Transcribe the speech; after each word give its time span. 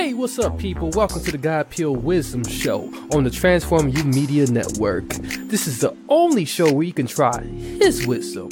Hey, 0.00 0.14
what's 0.14 0.38
up, 0.38 0.58
people? 0.58 0.88
Welcome 0.94 1.22
to 1.24 1.30
the 1.30 1.36
God 1.36 1.68
Peel 1.68 1.94
Wisdom 1.94 2.42
Show 2.44 2.90
on 3.12 3.22
the 3.22 3.30
Transform 3.30 3.90
You 3.90 4.02
Media 4.02 4.46
Network. 4.46 5.06
This 5.10 5.66
is 5.66 5.80
the 5.80 5.94
only 6.08 6.46
show 6.46 6.72
where 6.72 6.86
you 6.86 6.94
can 6.94 7.06
try 7.06 7.42
His 7.42 8.06
wisdom. 8.06 8.48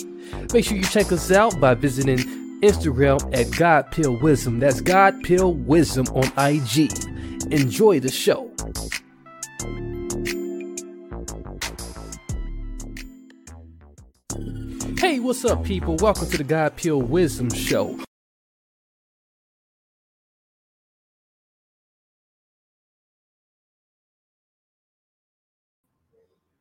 Make 0.53 0.67
sure 0.67 0.77
you 0.77 0.85
check 0.85 1.11
us 1.11 1.33
out 1.33 1.59
by 1.59 1.73
visiting 1.73 2.19
Instagram 2.61 3.35
at 3.35 3.51
God 3.57 3.91
Peel 3.91 4.21
Wisdom. 4.21 4.61
That's 4.61 4.83
God 4.83 5.23
Peel 5.23 5.55
Wisdom 5.55 6.07
on 6.09 6.27
IG. 6.37 6.93
Enjoy 7.51 7.99
the 7.99 8.11
show. 8.13 8.51
Hey, 14.99 15.19
what's 15.19 15.47
up, 15.47 15.65
people? 15.65 15.97
Welcome 15.97 16.29
to 16.29 16.37
the 16.37 16.45
God 16.45 16.77
Peel 16.77 17.01
Wisdom 17.01 17.51
Show 17.51 17.99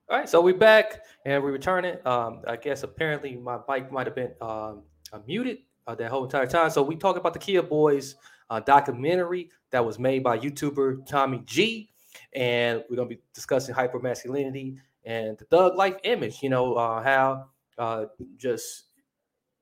All 0.09 0.17
right, 0.17 0.29
so 0.29 0.39
we're 0.39 0.53
back 0.55 1.03
and 1.25 1.43
we're 1.43 1.51
returning. 1.51 1.97
Um, 2.05 2.41
I 2.47 2.55
guess 2.55 2.83
apparently 2.83 3.35
my 3.35 3.59
mic 3.67 3.91
might 3.91 4.07
have 4.07 4.15
been 4.15 4.31
um, 4.39 4.83
uh, 5.11 5.19
muted 5.27 5.57
uh, 5.85 5.95
that 5.95 6.09
whole 6.09 6.23
entire 6.23 6.47
time. 6.47 6.69
So 6.69 6.81
we 6.81 6.95
talk 6.95 7.17
about 7.17 7.33
the 7.33 7.39
Kia 7.39 7.61
Boys 7.61 8.15
uh, 8.49 8.61
documentary 8.61 9.49
that 9.71 9.85
was 9.85 9.99
made 9.99 10.23
by 10.23 10.39
YouTuber 10.39 11.05
Tommy 11.07 11.43
G, 11.45 11.89
and 12.33 12.85
we're 12.89 12.95
gonna 12.95 13.09
be 13.09 13.19
discussing 13.33 13.75
hypermasculinity 13.75 14.77
and 15.03 15.37
the 15.39 15.43
thug 15.43 15.75
life 15.75 15.97
image. 16.05 16.41
You 16.41 16.51
know 16.51 16.75
uh, 16.75 17.03
how 17.03 17.47
uh, 17.77 18.05
just 18.37 18.85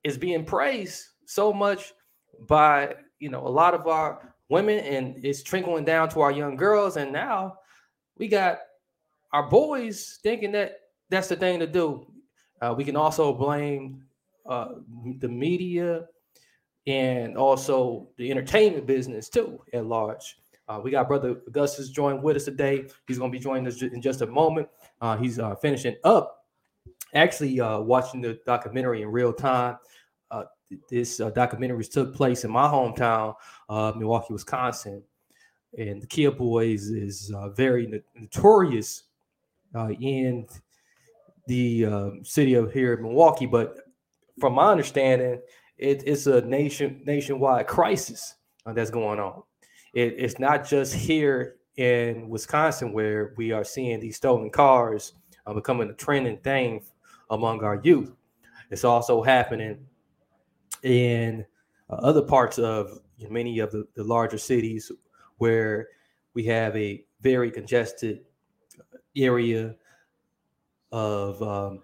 is 0.04 0.16
being 0.16 0.46
praised 0.46 1.08
so 1.26 1.52
much 1.52 1.92
by 2.48 2.94
you 3.18 3.30
know 3.30 3.48
a 3.48 3.50
lot 3.50 3.74
of 3.74 3.88
our 3.88 4.36
women, 4.50 4.78
and 4.78 5.26
it's 5.26 5.42
trickling 5.42 5.86
down 5.86 6.08
to 6.10 6.22
our 6.22 6.32
young 6.32 6.56
girls, 6.56 6.98
and 6.98 7.12
now 7.12 7.56
we 8.20 8.28
got 8.28 8.60
our 9.36 9.44
boys 9.44 10.18
thinking 10.24 10.54
that 10.54 10.80
that's 11.10 11.28
the 11.28 11.36
thing 11.36 11.60
to 11.60 11.68
do. 11.68 12.08
Uh, 12.62 12.74
we 12.76 12.86
can 12.86 12.96
also 12.96 13.34
blame 13.34 14.02
uh, 14.50 14.76
the 15.20 15.28
media 15.28 16.06
and 16.88 17.38
also 17.38 18.08
the 18.18 18.32
entertainment 18.32 18.86
business 18.88 19.28
too 19.28 19.60
at 19.74 19.86
large. 19.86 20.38
Uh, 20.70 20.80
we 20.82 20.90
got 20.90 21.10
brother 21.10 21.42
Augustus 21.48 21.90
joined 21.90 22.24
with 22.24 22.38
us 22.38 22.46
today. 22.46 22.86
He's 23.10 23.18
going 23.18 23.30
to 23.30 23.38
be 23.38 23.44
joining 23.44 23.68
us 23.68 23.82
in 23.82 24.02
just 24.02 24.22
a 24.22 24.26
moment. 24.26 24.70
Uh, 25.02 25.18
he's 25.18 25.38
uh, 25.38 25.54
finishing 25.56 25.98
up, 26.06 26.46
actually 27.14 27.60
uh, 27.60 27.80
watching 27.80 28.22
the 28.22 28.40
documentary 28.46 29.02
in 29.02 29.10
real 29.10 29.34
time. 29.34 29.78
this 30.90 31.18
documentary 31.18 31.84
took 31.84 32.16
place 32.16 32.46
in 32.46 32.52
my 32.52 32.70
hometown, 32.70 33.36
Milwaukee, 33.98 34.32
Wisconsin, 34.32 35.04
and 35.78 36.02
the 36.02 36.08
Kia 36.08 36.32
Boys 36.32 36.88
is 36.88 37.34
very 37.54 38.02
notorious 38.16 39.05
uh, 39.74 39.90
in 40.00 40.48
the 41.48 41.86
uh, 41.86 42.10
city 42.24 42.56
of 42.56 42.74
here 42.74 42.94
in 42.94 43.04
Milwaukee. 43.04 43.46
But 43.46 43.78
from 44.40 44.54
my 44.54 44.72
understanding, 44.72 45.42
it, 45.78 46.04
it's 46.06 46.28
a 46.28 46.42
nation 46.42 47.02
nationwide 47.06 47.68
crisis 47.68 48.36
uh, 48.66 48.74
that's 48.74 48.90
going 48.90 49.20
on. 49.20 49.44
It, 49.94 50.16
it's 50.18 50.40
not 50.40 50.68
just 50.68 50.94
here 50.94 51.56
in 51.78 52.30
Wisconsin 52.30 52.94
where 52.94 53.34
we 53.38 53.52
are 53.52 53.64
seeing 53.64 54.00
these 54.00 54.18
stolen 54.18 54.50
cars 54.50 55.14
uh, 55.46 55.54
becoming 55.54 55.90
a 55.90 55.94
trending 55.94 56.38
thing 56.38 56.82
among 57.30 57.64
our 57.64 57.82
youth. 57.84 58.12
It's 58.72 58.84
also 58.84 59.22
happening 59.22 59.86
in 60.84 61.46
uh, 61.90 61.96
other 61.96 62.22
parts 62.22 62.58
of 62.58 63.00
many 63.30 63.60
of 63.60 63.72
the, 63.72 63.86
the 63.96 64.04
larger 64.04 64.38
cities 64.38 64.92
where 65.38 65.88
we 66.34 66.44
have 66.46 66.76
a 66.76 67.04
very 67.22 67.52
congested 67.52 68.22
area 69.16 69.76
of 70.92 71.42
um, 71.42 71.82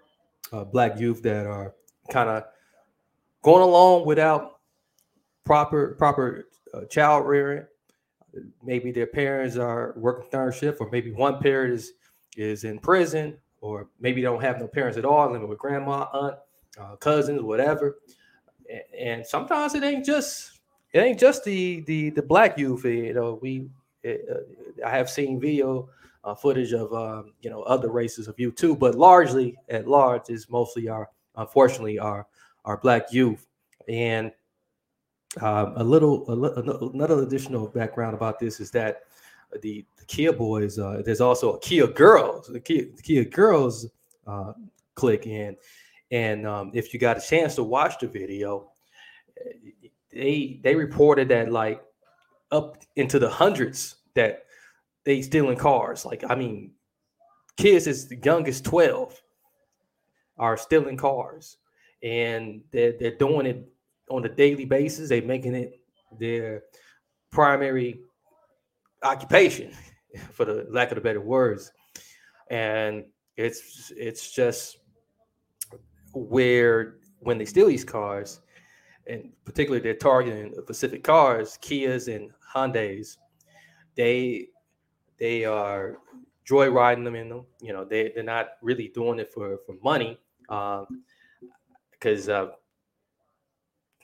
uh, 0.51 0.63
black 0.63 0.99
youth 0.99 1.21
that 1.23 1.45
are 1.45 1.73
kind 2.09 2.29
of 2.29 2.43
going 3.41 3.63
along 3.63 4.05
without 4.05 4.59
proper 5.43 5.95
proper 5.97 6.47
uh, 6.73 6.85
child 6.85 7.27
rearing. 7.27 7.65
Maybe 8.63 8.91
their 8.91 9.07
parents 9.07 9.57
are 9.57 9.93
working 9.97 10.29
third 10.29 10.55
shift, 10.55 10.79
or 10.79 10.89
maybe 10.89 11.11
one 11.11 11.39
parent 11.39 11.73
is 11.73 11.93
is 12.37 12.63
in 12.63 12.79
prison, 12.79 13.37
or 13.59 13.89
maybe 13.99 14.21
they 14.21 14.25
don't 14.25 14.41
have 14.41 14.59
no 14.59 14.67
parents 14.67 14.97
at 14.97 15.05
all, 15.05 15.29
living 15.31 15.49
with 15.49 15.57
grandma, 15.57 16.07
aunt, 16.13 16.35
uh, 16.79 16.95
cousins, 16.95 17.41
whatever. 17.41 17.97
And, 18.69 18.81
and 18.97 19.25
sometimes 19.25 19.75
it 19.75 19.83
ain't 19.83 20.05
just 20.05 20.61
it 20.93 20.99
ain't 20.99 21.19
just 21.19 21.43
the 21.43 21.81
the 21.81 22.11
the 22.11 22.21
black 22.21 22.57
youth. 22.57 22.85
You 22.85 23.13
know, 23.13 23.39
we 23.41 23.69
it, 24.03 24.25
uh, 24.31 24.87
I 24.87 24.91
have 24.91 25.09
seen 25.09 25.39
video 25.39 25.89
uh, 26.23 26.35
footage 26.35 26.73
of 26.73 26.93
um, 26.93 27.33
you 27.41 27.49
know 27.49 27.61
other 27.63 27.89
races 27.89 28.27
of 28.27 28.39
youth 28.39 28.55
too, 28.55 28.75
but 28.75 28.95
largely 28.95 29.57
at 29.69 29.87
large 29.87 30.29
is 30.29 30.49
mostly 30.49 30.87
our 30.87 31.09
unfortunately 31.35 31.99
our 31.99 32.27
our 32.65 32.77
black 32.77 33.11
youth. 33.11 33.47
And 33.87 34.31
um, 35.41 35.73
a 35.77 35.83
little 35.83 36.29
a, 36.29 36.89
another 36.89 37.23
additional 37.23 37.67
background 37.67 38.13
about 38.13 38.39
this 38.39 38.59
is 38.59 38.71
that 38.71 39.03
the, 39.61 39.85
the 39.97 40.05
Kia 40.05 40.31
boys 40.31 40.77
uh, 40.77 41.01
there's 41.03 41.21
also 41.21 41.53
a 41.53 41.59
Kia 41.59 41.87
girls 41.87 42.47
the 42.47 42.59
Kia, 42.59 42.85
the 42.95 43.01
Kia 43.01 43.25
girls 43.25 43.87
uh, 44.27 44.53
clique 44.95 45.27
in, 45.27 45.57
and 46.11 46.45
um, 46.45 46.71
if 46.73 46.93
you 46.93 46.99
got 46.99 47.17
a 47.17 47.21
chance 47.21 47.55
to 47.55 47.63
watch 47.63 47.99
the 47.99 48.07
video, 48.07 48.69
they 50.11 50.59
they 50.63 50.75
reported 50.75 51.29
that 51.29 51.51
like 51.51 51.81
up 52.51 52.77
into 52.95 53.17
the 53.17 53.29
hundreds 53.29 53.95
that 54.13 54.45
they 55.05 55.21
stealing 55.21 55.57
cars. 55.57 56.05
Like, 56.05 56.23
I 56.29 56.35
mean, 56.35 56.71
kids 57.57 57.87
as 57.87 58.11
young 58.23 58.47
as 58.47 58.61
12 58.61 59.19
are 60.37 60.57
stealing 60.57 60.97
cars. 60.97 61.57
And 62.03 62.63
they're, 62.71 62.93
they're 62.99 63.17
doing 63.17 63.45
it 63.45 63.69
on 64.09 64.25
a 64.25 64.29
daily 64.29 64.65
basis. 64.65 65.09
They're 65.09 65.21
making 65.21 65.55
it 65.55 65.79
their 66.19 66.63
primary 67.31 68.01
occupation, 69.03 69.71
for 70.31 70.45
the 70.45 70.67
lack 70.69 70.91
of 70.91 70.95
the 70.95 71.01
better 71.01 71.21
words. 71.21 71.71
And 72.49 73.05
it's 73.37 73.91
it's 73.95 74.31
just 74.31 74.77
where 76.13 76.95
when 77.19 77.37
they 77.37 77.45
steal 77.45 77.67
these 77.67 77.85
cars, 77.85 78.41
and 79.07 79.31
particularly 79.45 79.81
they're 79.81 79.93
targeting 79.93 80.53
Pacific 80.67 81.03
cars, 81.03 81.57
Kias 81.61 82.13
and 82.13 82.31
Hyundai's, 82.53 83.17
they 83.95 84.47
they 85.21 85.45
are 85.45 85.99
joyriding 86.49 87.05
them 87.05 87.15
in 87.15 87.29
them. 87.29 87.45
You 87.61 87.71
know, 87.71 87.85
they 87.85 88.11
they're 88.13 88.23
not 88.23 88.53
really 88.61 88.89
doing 88.89 89.19
it 89.19 89.31
for 89.31 89.59
for 89.65 89.75
money, 89.81 90.19
because 91.91 92.27
um, 92.27 92.51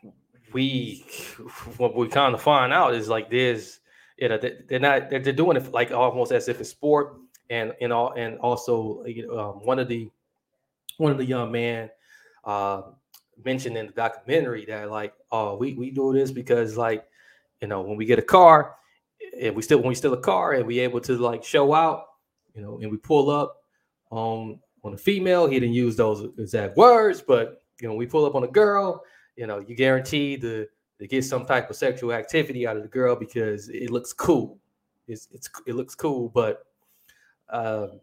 uh, 0.05 0.09
we 0.53 1.03
what 1.77 1.95
we 1.95 2.07
kind 2.07 2.33
of 2.33 2.41
find 2.41 2.71
out 2.71 2.93
is 2.93 3.09
like 3.09 3.29
there's 3.29 3.79
you 4.17 4.29
know 4.29 4.37
they're 4.37 4.79
not 4.79 5.09
they're, 5.09 5.19
doing 5.19 5.57
it 5.57 5.71
like 5.73 5.91
almost 5.91 6.31
as 6.31 6.47
if 6.47 6.61
it's 6.61 6.69
sport 6.69 7.17
and 7.49 7.73
and 7.81 7.91
all 7.91 8.13
and 8.13 8.37
also 8.37 9.03
you 9.05 9.27
know, 9.27 9.39
um, 9.39 9.65
one 9.65 9.79
of 9.79 9.87
the 9.87 10.09
one 10.97 11.11
of 11.11 11.17
the 11.17 11.25
young 11.25 11.51
man 11.51 11.89
uh, 12.45 12.83
mentioned 13.43 13.75
in 13.75 13.87
the 13.87 13.93
documentary 13.93 14.65
that 14.65 14.91
like 14.91 15.13
oh 15.31 15.57
we 15.57 15.73
we 15.73 15.89
do 15.89 16.13
this 16.13 16.31
because 16.31 16.77
like 16.77 17.03
you 17.61 17.67
know 17.67 17.81
when 17.81 17.97
we 17.97 18.05
get 18.05 18.19
a 18.19 18.23
car 18.23 18.75
and 19.39 19.55
we 19.55 19.61
still 19.61 19.79
when 19.79 19.89
we 19.89 19.95
steal 19.95 20.13
a 20.13 20.21
car 20.21 20.53
and 20.53 20.65
we 20.65 20.79
able 20.79 21.01
to 21.01 21.17
like 21.17 21.43
show 21.43 21.73
out, 21.73 22.05
you 22.53 22.61
know, 22.61 22.79
and 22.81 22.91
we 22.91 22.97
pull 22.97 23.29
up 23.29 23.63
on 24.09 24.59
on 24.83 24.93
a 24.93 24.97
female. 24.97 25.47
He 25.47 25.59
didn't 25.59 25.75
use 25.75 25.95
those 25.95 26.29
exact 26.37 26.77
words, 26.77 27.21
but 27.21 27.61
you 27.81 27.87
know, 27.87 27.95
we 27.95 28.05
pull 28.05 28.25
up 28.25 28.35
on 28.35 28.43
a 28.43 28.47
girl. 28.47 29.03
You 29.35 29.47
know, 29.47 29.59
you 29.59 29.75
guarantee 29.75 30.37
to 30.37 30.67
to 30.99 31.07
get 31.07 31.23
some 31.23 31.45
type 31.45 31.69
of 31.69 31.75
sexual 31.75 32.11
activity 32.11 32.65
out 32.65 32.77
of 32.77 32.83
the 32.83 32.89
girl 32.89 33.15
because 33.15 33.69
it 33.69 33.91
looks 33.91 34.13
cool. 34.13 34.57
It's 35.07 35.27
it's 35.31 35.49
it 35.65 35.75
looks 35.75 35.95
cool, 35.95 36.29
but 36.29 36.65
um, 37.49 37.99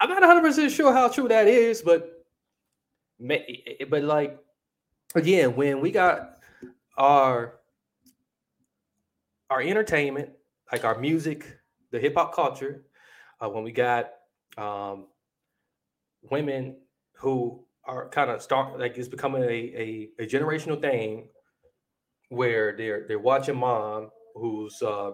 I'm 0.00 0.08
not 0.08 0.20
100 0.20 0.42
percent 0.42 0.72
sure 0.72 0.92
how 0.92 1.08
true 1.08 1.28
that 1.28 1.48
is, 1.48 1.82
but 1.82 2.24
eh, 3.28 3.38
eh, 3.80 3.84
but 3.88 4.02
like 4.04 4.38
again, 5.14 5.56
when 5.56 5.80
we 5.80 5.90
got 5.90 6.38
our 6.96 7.57
our 9.50 9.60
entertainment, 9.60 10.30
like 10.72 10.84
our 10.84 10.98
music, 10.98 11.58
the 11.90 11.98
hip 11.98 12.14
hop 12.14 12.34
culture, 12.34 12.84
uh, 13.40 13.48
when 13.48 13.64
we 13.64 13.72
got 13.72 14.10
um, 14.56 15.06
women 16.30 16.76
who 17.14 17.64
are 17.84 18.08
kind 18.10 18.30
of 18.30 18.42
start 18.42 18.78
like 18.78 18.98
it's 18.98 19.08
becoming 19.08 19.42
a, 19.42 19.46
a, 19.46 20.08
a 20.18 20.26
generational 20.26 20.80
thing 20.80 21.28
where 22.28 22.76
they're 22.76 23.06
they're 23.08 23.18
watching 23.18 23.56
mom 23.56 24.10
who's 24.34 24.82
uh, 24.82 25.12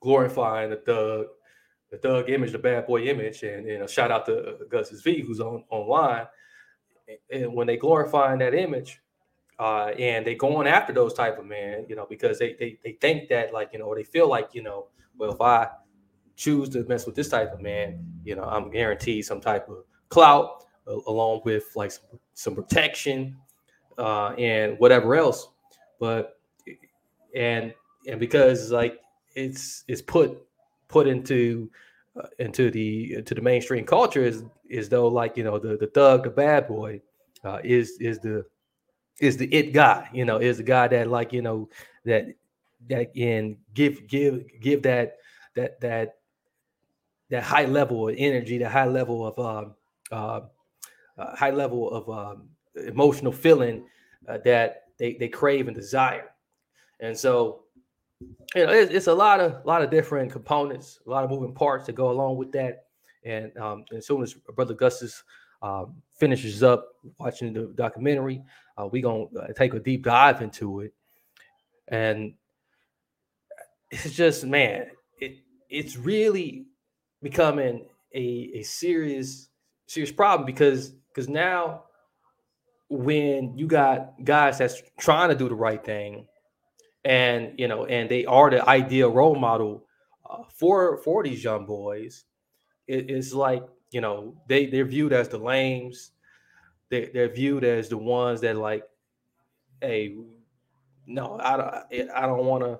glorifying 0.00 0.70
the 0.70 0.76
thug, 0.76 1.26
the 1.90 1.98
thug 1.98 2.30
image, 2.30 2.52
the 2.52 2.58
bad 2.58 2.86
boy 2.86 3.02
image, 3.02 3.42
and 3.42 3.66
you 3.66 3.78
know 3.78 3.86
shout 3.86 4.10
out 4.10 4.26
to 4.26 4.58
Gus 4.70 4.90
V 4.90 5.20
who's 5.20 5.40
on 5.40 5.64
online. 5.70 6.26
And 7.30 7.52
when 7.54 7.66
they 7.66 7.76
glorifying 7.76 8.38
that 8.38 8.54
image, 8.54 9.00
uh, 9.58 9.92
and 9.98 10.26
they 10.26 10.34
going 10.34 10.66
after 10.66 10.92
those 10.92 11.14
type 11.14 11.38
of 11.38 11.46
men, 11.46 11.86
you 11.88 11.96
know, 11.96 12.06
because 12.08 12.38
they, 12.38 12.54
they 12.58 12.78
they 12.82 12.92
think 12.92 13.28
that 13.28 13.52
like 13.52 13.70
you 13.72 13.78
know, 13.78 13.86
or 13.86 13.94
they 13.94 14.04
feel 14.04 14.28
like 14.28 14.50
you 14.52 14.62
know, 14.62 14.88
well, 15.18 15.32
if 15.32 15.40
I 15.40 15.68
choose 16.36 16.68
to 16.70 16.84
mess 16.84 17.06
with 17.06 17.14
this 17.14 17.28
type 17.28 17.52
of 17.52 17.60
man, 17.60 18.04
you 18.24 18.34
know, 18.34 18.44
I'm 18.44 18.70
guaranteed 18.70 19.24
some 19.24 19.40
type 19.40 19.68
of 19.68 19.84
clout 20.08 20.64
uh, 20.86 20.96
along 21.06 21.42
with 21.44 21.64
like 21.76 21.92
some, 21.92 22.18
some 22.34 22.54
protection 22.54 23.36
uh, 23.98 24.30
and 24.30 24.78
whatever 24.78 25.14
else. 25.14 25.48
But 26.00 26.40
and 27.34 27.72
and 28.08 28.18
because 28.18 28.70
like 28.70 29.00
it's 29.34 29.84
it's 29.88 30.02
put 30.02 30.38
put 30.88 31.06
into 31.06 31.70
uh, 32.16 32.26
into 32.38 32.70
the 32.70 33.14
into 33.14 33.34
the 33.34 33.40
mainstream 33.40 33.84
culture 33.84 34.22
is 34.22 34.44
is 34.68 34.88
though 34.88 35.08
like 35.08 35.36
you 35.36 35.44
know 35.44 35.58
the 35.58 35.76
the 35.76 35.86
thug 35.88 36.24
the 36.24 36.30
bad 36.30 36.66
boy 36.66 37.00
uh, 37.44 37.58
is 37.62 37.96
is 38.00 38.18
the 38.20 38.44
is 39.20 39.36
the 39.36 39.52
it 39.54 39.72
guy 39.72 40.08
you 40.12 40.24
know 40.24 40.38
is 40.38 40.56
the 40.56 40.62
guy 40.62 40.88
that 40.88 41.08
like 41.08 41.32
you 41.32 41.42
know 41.42 41.68
that 42.04 42.26
that 42.88 43.14
can 43.14 43.56
give 43.74 44.06
give 44.08 44.44
give 44.60 44.82
that 44.82 45.18
that 45.54 45.80
that 45.80 46.16
that 47.30 47.42
high 47.42 47.64
level 47.64 48.08
of 48.08 48.14
energy 48.18 48.58
that 48.58 48.70
high 48.70 48.86
level 48.86 49.26
of 49.26 49.38
um, 49.38 49.74
uh, 50.10 50.40
uh, 51.18 51.36
high 51.36 51.50
level 51.50 51.90
of 51.90 52.08
um, 52.10 52.48
emotional 52.86 53.32
feeling 53.32 53.84
uh, 54.28 54.38
that 54.44 54.84
they, 54.98 55.14
they 55.14 55.28
crave 55.28 55.66
and 55.68 55.76
desire. 55.76 56.30
And 57.00 57.16
so 57.16 57.64
you 58.54 58.66
know 58.66 58.72
it's, 58.72 58.92
it's, 58.92 59.06
a 59.06 59.14
lot 59.14 59.40
of 59.40 59.64
a 59.64 59.66
lot 59.66 59.82
of 59.82 59.90
different 59.90 60.30
components 60.30 61.00
a 61.06 61.10
lot 61.10 61.24
of 61.24 61.30
moving 61.30 61.54
parts 61.54 61.86
that 61.86 61.94
go 61.94 62.10
along 62.10 62.36
with 62.36 62.52
that. 62.52 62.84
And 63.24 63.56
um, 63.56 63.84
as 63.96 64.06
soon 64.06 64.22
as 64.22 64.34
brother 64.34 64.74
gus's 64.74 65.22
um, 65.62 65.94
finishes 66.18 66.62
up 66.62 66.88
watching 67.18 67.52
the 67.52 67.72
documentary 67.74 68.42
uh, 68.76 68.88
going 68.88 69.28
to 69.32 69.40
uh, 69.40 69.52
take 69.56 69.74
a 69.74 69.80
deep 69.80 70.04
dive 70.04 70.42
into 70.42 70.80
it. 70.80 70.92
And 71.88 72.34
it's 73.90 74.12
just, 74.12 74.44
man, 74.44 74.86
it 75.20 75.38
it's 75.68 75.96
really 75.96 76.66
becoming 77.22 77.86
a, 78.14 78.50
a 78.54 78.62
serious, 78.62 79.48
serious 79.86 80.12
problem 80.12 80.46
because 80.46 80.94
because 81.08 81.28
now 81.28 81.84
when 82.88 83.56
you 83.56 83.66
got 83.66 84.12
guys 84.22 84.58
that's 84.58 84.82
trying 84.98 85.30
to 85.30 85.34
do 85.34 85.48
the 85.48 85.54
right 85.54 85.84
thing 85.84 86.26
and 87.04 87.58
you 87.58 87.66
know 87.66 87.86
and 87.86 88.10
they 88.10 88.24
are 88.26 88.50
the 88.50 88.66
ideal 88.68 89.10
role 89.10 89.34
model 89.34 89.86
uh, 90.28 90.42
for 90.54 90.98
for 90.98 91.22
these 91.22 91.42
young 91.42 91.66
boys 91.66 92.24
it, 92.86 93.10
it's 93.10 93.32
like 93.32 93.62
you 93.92 94.00
know 94.00 94.34
they 94.48 94.66
they're 94.66 94.84
viewed 94.84 95.12
as 95.12 95.28
the 95.28 95.38
lames 95.38 96.12
they, 96.92 97.06
they're 97.06 97.32
viewed 97.32 97.64
as 97.64 97.88
the 97.88 97.96
ones 97.96 98.42
that 98.42 98.54
like, 98.54 98.84
hey, 99.80 100.14
no, 101.06 101.40
I 101.42 101.56
don't, 101.56 102.10
I 102.10 102.26
don't 102.26 102.44
want 102.44 102.64
to, 102.64 102.78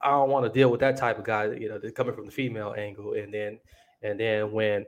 I 0.00 0.10
don't 0.10 0.30
want 0.30 0.46
to 0.46 0.52
deal 0.52 0.70
with 0.70 0.78
that 0.80 0.96
type 0.96 1.18
of 1.18 1.24
guy. 1.24 1.46
You 1.46 1.68
know, 1.68 1.78
they're 1.78 1.90
coming 1.90 2.14
from 2.14 2.26
the 2.26 2.30
female 2.30 2.76
angle, 2.78 3.14
and 3.14 3.34
then, 3.34 3.58
and 4.02 4.20
then 4.20 4.52
when 4.52 4.86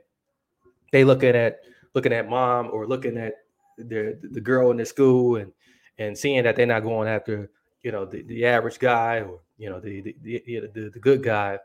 they 0.93 1.03
looking 1.03 1.35
at 1.35 1.59
looking 1.93 2.13
at 2.13 2.29
mom 2.29 2.69
or 2.71 2.87
looking 2.87 3.17
at 3.17 3.33
the 3.77 4.17
the 4.31 4.39
girl 4.41 4.71
in 4.71 4.77
the 4.77 4.85
school 4.85 5.35
and 5.35 5.51
and 5.97 6.17
seeing 6.17 6.43
that 6.43 6.55
they're 6.55 6.65
not 6.65 6.83
going 6.83 7.09
after 7.09 7.49
you 7.81 7.91
know 7.91 8.05
the, 8.05 8.21
the 8.23 8.45
average 8.45 8.79
guy 8.79 9.19
or 9.19 9.41
you 9.57 9.69
know 9.69 9.81
the 9.81 10.01
the, 10.01 10.15
the 10.23 10.69
the, 10.73 10.89
the 10.93 10.99
good 10.99 11.21
guy 11.21 11.59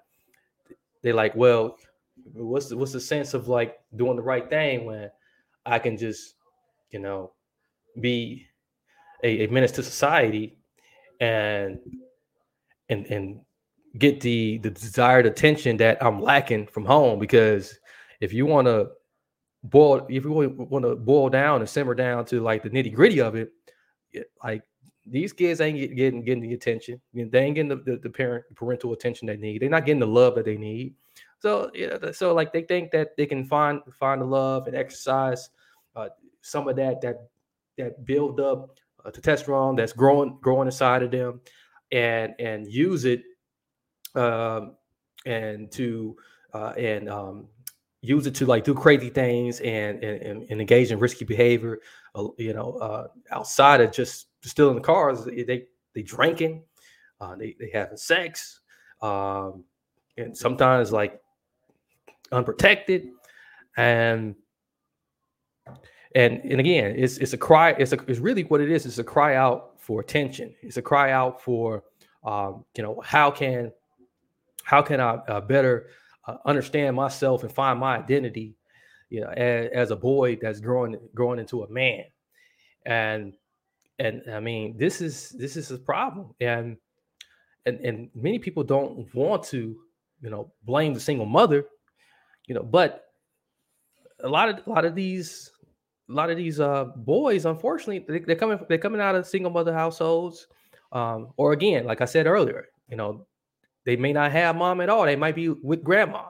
they're 1.02 1.14
like 1.14 1.34
well 1.36 1.78
what's 2.34 2.68
the, 2.68 2.76
what's 2.76 2.92
the 2.92 3.00
sense 3.00 3.34
of 3.34 3.48
like 3.48 3.78
doing 3.96 4.16
the 4.16 4.22
right 4.22 4.48
thing 4.48 4.84
when 4.84 5.10
i 5.66 5.78
can 5.78 5.96
just 5.96 6.34
you 6.92 6.98
know, 6.98 7.32
be 8.00 8.46
a, 9.24 9.44
a 9.44 9.46
menace 9.48 9.72
to 9.72 9.82
society 9.82 10.56
and 11.20 11.78
and 12.88 13.06
and 13.06 13.40
get 13.98 14.20
the 14.20 14.58
the 14.58 14.70
desired 14.70 15.26
attention 15.26 15.76
that 15.78 16.02
I'm 16.04 16.20
lacking 16.22 16.66
from 16.66 16.84
home? 16.84 17.18
Because 17.18 17.78
if 18.20 18.32
you 18.32 18.46
want 18.46 18.66
to 18.66 18.90
boil 19.64 20.06
if 20.08 20.24
you 20.24 20.30
want 20.30 20.84
to 20.84 20.94
boil 20.96 21.28
down 21.30 21.60
and 21.60 21.68
simmer 21.68 21.94
down 21.94 22.24
to 22.26 22.40
like 22.40 22.62
the 22.62 22.70
nitty 22.70 22.94
gritty 22.94 23.20
of 23.20 23.34
it 23.34 23.50
like 24.44 24.62
these 25.06 25.32
kids 25.32 25.60
ain't 25.60 25.96
getting 25.96 26.22
getting 26.22 26.42
the 26.42 26.54
attention. 26.54 27.00
They 27.12 27.40
ain't 27.40 27.54
getting 27.56 27.68
the, 27.68 27.76
the, 27.76 27.96
the, 27.96 28.10
parent 28.10 28.44
parental 28.54 28.92
attention 28.92 29.26
they 29.26 29.36
need. 29.36 29.62
They're 29.62 29.68
not 29.68 29.86
getting 29.86 30.00
the 30.00 30.06
love 30.06 30.36
that 30.36 30.44
they 30.44 30.56
need 30.56 30.94
so 31.42 31.70
yeah 31.74 32.12
so 32.12 32.32
like 32.32 32.52
they 32.52 32.62
think 32.62 32.90
that 32.92 33.16
they 33.16 33.26
can 33.26 33.44
find 33.44 33.80
find 33.98 34.20
the 34.20 34.24
love 34.24 34.66
and 34.68 34.76
exercise 34.76 35.50
uh, 35.96 36.08
some 36.40 36.68
of 36.68 36.76
that 36.76 37.00
that 37.00 37.28
that 37.76 38.04
build 38.04 38.40
up 38.40 38.78
uh, 39.04 39.10
testosterone 39.10 39.76
that's 39.76 39.92
growing 39.92 40.38
growing 40.40 40.68
inside 40.68 41.02
of 41.02 41.10
them, 41.10 41.40
and 41.90 42.34
and 42.38 42.66
use 42.66 43.04
it, 43.04 43.22
um, 44.14 44.76
and 45.26 45.70
to 45.72 46.16
uh, 46.54 46.72
and 46.76 47.08
um, 47.08 47.48
use 48.00 48.26
it 48.26 48.34
to 48.36 48.46
like 48.46 48.64
do 48.64 48.74
crazy 48.74 49.10
things 49.10 49.60
and 49.60 50.02
and, 50.04 50.42
and 50.50 50.60
engage 50.60 50.90
in 50.90 50.98
risky 50.98 51.24
behavior. 51.24 51.78
Uh, 52.14 52.28
you 52.38 52.52
know, 52.52 52.72
uh, 52.74 53.06
outside 53.30 53.80
of 53.80 53.92
just 53.92 54.26
stealing 54.42 54.76
the 54.76 54.80
cars, 54.80 55.24
they 55.24 55.66
they 55.94 56.02
drinking, 56.02 56.62
uh, 57.20 57.34
they 57.36 57.56
they 57.58 57.70
having 57.72 57.96
sex, 57.96 58.60
um, 59.00 59.64
and 60.16 60.36
sometimes 60.36 60.92
like 60.92 61.20
unprotected, 62.32 63.08
and 63.76 64.34
and 66.14 66.40
and 66.44 66.60
again, 66.60 66.94
it's 66.96 67.18
it's 67.18 67.32
a 67.32 67.38
cry. 67.38 67.70
It's 67.70 67.92
a 67.92 67.98
it's 68.06 68.20
really 68.20 68.44
what 68.44 68.60
it 68.60 68.70
is. 68.70 68.86
It's 68.86 68.98
a 68.98 69.04
cry 69.04 69.36
out 69.36 69.74
for 69.78 70.00
attention. 70.00 70.54
It's 70.62 70.76
a 70.76 70.82
cry 70.82 71.12
out 71.12 71.42
for 71.42 71.84
um, 72.24 72.64
you 72.76 72.82
know 72.82 73.00
how 73.04 73.30
can 73.30 73.72
how 74.64 74.82
can 74.82 75.00
I 75.00 75.14
uh, 75.28 75.40
better 75.40 75.88
uh, 76.26 76.36
understand 76.44 76.96
myself 76.96 77.42
and 77.42 77.52
find 77.52 77.80
my 77.80 77.96
identity, 77.96 78.54
you 79.10 79.20
know, 79.20 79.28
as, 79.28 79.70
as 79.72 79.90
a 79.90 79.96
boy 79.96 80.36
that's 80.40 80.60
growing 80.60 80.98
growing 81.14 81.38
into 81.38 81.64
a 81.64 81.70
man, 81.70 82.04
and 82.86 83.34
and 83.98 84.22
I 84.30 84.40
mean 84.40 84.76
this 84.76 85.00
is 85.00 85.30
this 85.30 85.56
is 85.56 85.70
a 85.70 85.78
problem, 85.78 86.34
and 86.40 86.76
and 87.66 87.80
and 87.80 88.10
many 88.14 88.38
people 88.38 88.62
don't 88.62 89.12
want 89.14 89.42
to 89.44 89.76
you 90.20 90.30
know 90.30 90.52
blame 90.64 90.94
the 90.94 91.00
single 91.00 91.26
mother, 91.26 91.66
you 92.52 92.58
know, 92.58 92.64
but 92.64 93.06
a 94.22 94.28
lot 94.28 94.50
of 94.50 94.66
a 94.66 94.68
lot 94.68 94.84
of 94.84 94.94
these 94.94 95.50
a 96.10 96.12
lot 96.12 96.28
of 96.28 96.36
these 96.36 96.60
uh 96.60 96.84
boys, 96.96 97.46
unfortunately, 97.46 98.04
they, 98.06 98.30
are 98.30 98.36
coming 98.36 98.58
they're 98.68 98.76
coming 98.76 99.00
out 99.00 99.14
of 99.14 99.26
single 99.26 99.50
mother 99.50 99.72
households, 99.72 100.48
um, 100.92 101.32
or 101.38 101.54
again, 101.54 101.86
like 101.86 102.02
I 102.02 102.04
said 102.04 102.26
earlier, 102.26 102.66
you 102.90 102.98
know, 102.98 103.26
they 103.86 103.96
may 103.96 104.12
not 104.12 104.32
have 104.32 104.54
mom 104.54 104.82
at 104.82 104.90
all. 104.90 105.06
They 105.06 105.16
might 105.16 105.34
be 105.34 105.48
with 105.48 105.82
grandma, 105.82 106.24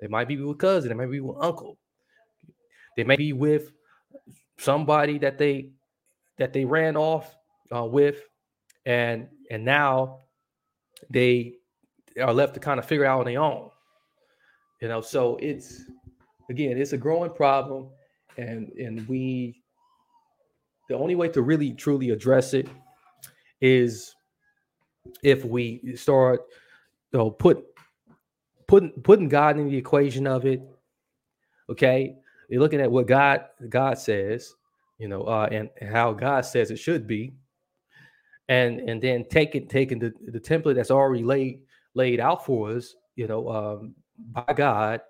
they 0.00 0.08
might 0.08 0.26
be 0.26 0.36
with 0.36 0.58
cousin, 0.58 0.88
they 0.88 0.96
might 0.96 1.12
be 1.12 1.20
with 1.20 1.36
uncle, 1.40 1.78
they 2.96 3.04
may 3.04 3.14
be 3.14 3.32
with 3.32 3.70
somebody 4.58 5.18
that 5.18 5.38
they 5.38 5.70
that 6.38 6.52
they 6.52 6.64
ran 6.64 6.96
off 6.96 7.36
uh, 7.72 7.84
with, 7.84 8.20
and 8.84 9.28
and 9.48 9.64
now 9.64 10.22
they 11.08 11.54
are 12.20 12.34
left 12.34 12.54
to 12.54 12.60
kind 12.60 12.80
of 12.80 12.84
figure 12.84 13.04
out 13.04 13.20
on 13.20 13.26
their 13.26 13.40
own. 13.40 13.70
You 14.80 14.88
know, 14.88 15.00
so 15.00 15.36
it's 15.36 15.84
again, 16.50 16.78
it's 16.78 16.92
a 16.92 16.98
growing 16.98 17.32
problem 17.32 17.88
and 18.36 18.68
and 18.78 19.06
we 19.08 19.62
the 20.88 20.96
only 20.96 21.14
way 21.14 21.28
to 21.28 21.42
really 21.42 21.72
truly 21.72 22.10
address 22.10 22.54
it 22.54 22.68
is 23.60 24.14
if 25.22 25.44
we 25.44 25.94
start 25.96 26.40
you 27.12 27.18
know, 27.18 27.30
put 27.30 27.64
putting 28.66 28.90
putting 29.02 29.28
God 29.28 29.58
in 29.58 29.68
the 29.68 29.76
equation 29.76 30.26
of 30.26 30.46
it. 30.46 30.62
Okay, 31.70 32.16
you're 32.48 32.60
looking 32.60 32.80
at 32.80 32.90
what 32.90 33.06
God 33.06 33.44
God 33.68 33.98
says, 33.98 34.54
you 34.98 35.08
know, 35.08 35.22
uh, 35.22 35.48
and, 35.50 35.70
how 35.90 36.12
God 36.12 36.44
says 36.44 36.70
it 36.70 36.78
should 36.78 37.06
be, 37.06 37.34
and 38.48 38.80
and 38.80 39.02
then 39.02 39.26
taking 39.28 39.66
taking 39.68 39.98
the, 39.98 40.12
the 40.28 40.40
template 40.40 40.76
that's 40.76 40.90
already 40.90 41.24
laid 41.24 41.60
laid 41.94 42.20
out 42.20 42.44
for 42.44 42.70
us, 42.70 42.94
you 43.16 43.26
know, 43.26 43.48
um, 43.48 43.94
by 44.18 44.52
God, 44.54 45.00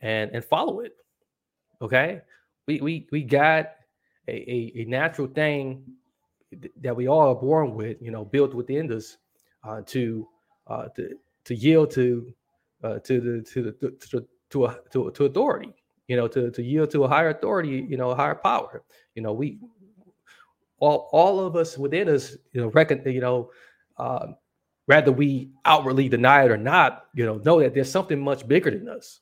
and 0.00 0.30
and 0.32 0.44
follow 0.44 0.80
it. 0.80 0.94
Okay, 1.82 2.20
we 2.66 2.80
we 2.80 3.06
we 3.10 3.22
got 3.22 3.72
a, 4.28 4.32
a, 4.32 4.72
a 4.76 4.84
natural 4.84 5.28
thing 5.28 5.84
that 6.80 6.94
we 6.94 7.08
all 7.08 7.28
are 7.28 7.34
born 7.40 7.74
with, 7.74 7.96
you 8.00 8.10
know, 8.10 8.24
built 8.24 8.54
within 8.54 8.92
us 8.92 9.16
uh, 9.64 9.82
to 9.86 10.26
uh, 10.66 10.88
to 10.96 11.16
to 11.44 11.54
yield 11.54 11.90
to 11.92 12.32
uh, 12.82 12.98
to 13.00 13.20
the 13.20 13.42
to 13.50 13.62
the 13.62 13.72
to 14.08 14.26
to, 14.50 14.64
a, 14.66 14.78
to, 14.92 15.10
to 15.12 15.24
authority, 15.26 15.72
you 16.08 16.16
know, 16.16 16.26
to 16.28 16.50
to 16.50 16.62
yield 16.62 16.90
to 16.90 17.04
a 17.04 17.08
higher 17.08 17.30
authority, 17.30 17.86
you 17.88 17.96
know, 17.96 18.14
higher 18.14 18.34
power. 18.34 18.82
You 19.14 19.22
know, 19.22 19.32
we 19.32 19.58
all 20.78 21.08
all 21.12 21.40
of 21.40 21.56
us 21.56 21.78
within 21.78 22.08
us, 22.08 22.36
you 22.52 22.60
know, 22.60 22.68
reckon, 22.68 23.02
you 23.06 23.20
know, 23.20 23.50
uh, 23.96 24.28
rather 24.86 25.12
we 25.12 25.50
outwardly 25.64 26.08
deny 26.08 26.44
it 26.44 26.50
or 26.50 26.56
not, 26.56 27.06
you 27.14 27.24
know, 27.24 27.36
know 27.38 27.60
that 27.60 27.74
there's 27.74 27.90
something 27.90 28.20
much 28.20 28.46
bigger 28.46 28.70
than 28.70 28.88
us. 28.88 29.20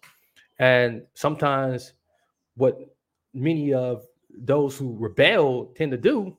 And 0.58 1.02
sometimes 1.14 1.92
what 2.56 2.78
many 3.34 3.72
of 3.74 4.04
those 4.30 4.76
who 4.76 4.96
rebel 4.98 5.66
tend 5.76 5.92
to 5.92 5.98
do, 5.98 6.36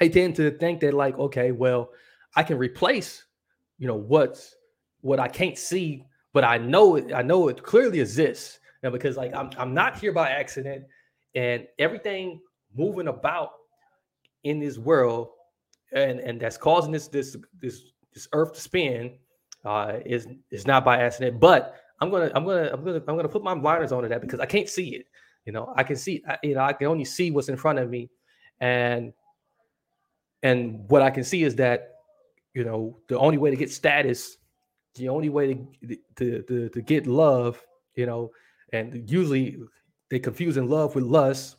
they 0.00 0.08
tend 0.08 0.36
to 0.36 0.50
think 0.58 0.80
that 0.80 0.94
like, 0.94 1.18
okay, 1.18 1.52
well, 1.52 1.90
I 2.34 2.42
can 2.42 2.58
replace, 2.58 3.24
you 3.78 3.86
know, 3.86 3.96
what's 3.96 4.56
what 5.02 5.20
I 5.20 5.28
can't 5.28 5.58
see, 5.58 6.06
but 6.32 6.44
I 6.44 6.58
know 6.58 6.96
it, 6.96 7.12
I 7.12 7.22
know 7.22 7.48
it 7.48 7.62
clearly 7.62 8.00
exists. 8.00 8.60
Now, 8.82 8.90
because 8.90 9.16
like 9.16 9.34
I'm 9.34 9.50
I'm 9.58 9.74
not 9.74 9.98
here 9.98 10.12
by 10.12 10.30
accident, 10.30 10.84
and 11.34 11.66
everything 11.78 12.40
moving 12.74 13.08
about 13.08 13.50
in 14.44 14.58
this 14.58 14.78
world 14.78 15.28
and 15.92 16.20
and 16.20 16.40
that's 16.40 16.56
causing 16.56 16.92
this 16.92 17.08
this 17.08 17.36
this 17.60 17.91
this 18.14 18.28
earth 18.32 18.52
to 18.54 18.60
spin 18.60 19.12
uh 19.64 19.98
is 20.04 20.26
is 20.50 20.66
not 20.66 20.84
by 20.84 20.98
accident 20.98 21.38
but 21.38 21.76
i'm 22.00 22.10
gonna 22.10 22.30
i'm 22.34 22.44
gonna 22.44 22.70
i'm 22.72 22.84
gonna 22.84 23.02
i'm 23.06 23.16
gonna 23.16 23.28
put 23.28 23.42
my 23.42 23.54
blinders 23.54 23.92
on 23.92 24.02
to 24.02 24.08
that 24.08 24.20
because 24.20 24.40
i 24.40 24.46
can't 24.46 24.68
see 24.68 24.96
it. 24.96 25.06
You 25.44 25.52
know 25.52 25.72
i 25.76 25.82
can 25.82 25.96
see 25.96 26.22
you 26.42 26.54
know 26.54 26.60
i 26.62 26.72
can 26.72 26.86
only 26.86 27.04
see 27.04 27.30
what's 27.30 27.48
in 27.48 27.56
front 27.56 27.78
of 27.78 27.90
me. 27.90 28.10
And 28.60 29.12
and 30.42 30.88
what 30.88 31.02
i 31.02 31.10
can 31.10 31.24
see 31.24 31.42
is 31.42 31.56
that 31.56 31.96
you 32.54 32.64
know 32.64 32.98
the 33.08 33.18
only 33.18 33.38
way 33.38 33.50
to 33.50 33.56
get 33.56 33.70
status 33.70 34.38
the 34.94 35.08
only 35.08 35.28
way 35.28 35.54
to 35.54 35.96
to 36.16 36.42
to, 36.42 36.68
to 36.68 36.82
get 36.82 37.06
love 37.06 37.60
you 37.94 38.06
know 38.06 38.30
and 38.72 39.10
usually 39.10 39.58
they 40.10 40.18
confuse 40.18 40.56
in 40.56 40.68
love 40.68 40.94
with 40.94 41.04
lust 41.04 41.56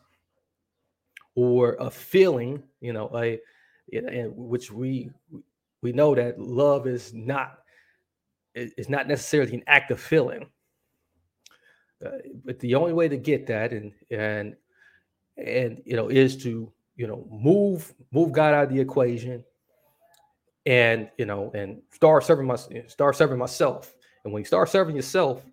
or 1.36 1.76
a 1.80 1.90
feeling 1.90 2.62
you 2.82 2.94
know 2.94 3.10
a 3.16 3.40
and 3.92 4.34
which 4.36 4.72
we 4.72 5.10
we 5.84 5.92
know 5.92 6.16
that 6.16 6.40
love 6.40 6.88
is 6.88 7.14
not 7.14 7.60
is 8.56 8.90
not 8.90 9.08
necessarily 9.08 9.56
an 9.56 9.64
act 9.68 9.92
of 9.92 10.00
feeling. 10.00 10.48
Uh, 12.04 12.12
but 12.46 12.60
the 12.60 12.76
only 12.76 12.94
way 12.94 13.08
to 13.08 13.18
get 13.18 13.48
that 13.48 13.72
and 13.72 13.92
and 14.12 14.56
and 15.38 15.82
you 15.86 15.96
know 15.96 16.10
is 16.10 16.36
to 16.44 16.72
you 16.96 17.08
know 17.08 17.28
move 17.32 17.94
move 18.12 18.32
god 18.32 18.54
out 18.54 18.66
of 18.66 18.70
the 18.70 18.80
equation 18.80 19.44
and 20.66 21.10
you 21.18 21.26
know 21.26 21.52
and 21.54 21.82
start 21.92 22.24
serving 22.24 22.48
my 22.48 22.58
start 22.88 23.16
serving 23.16 23.38
myself. 23.38 23.94
And 24.24 24.32
when 24.32 24.42
you 24.42 24.46
start 24.46 24.70
serving 24.70 24.96
yourself 24.96 25.44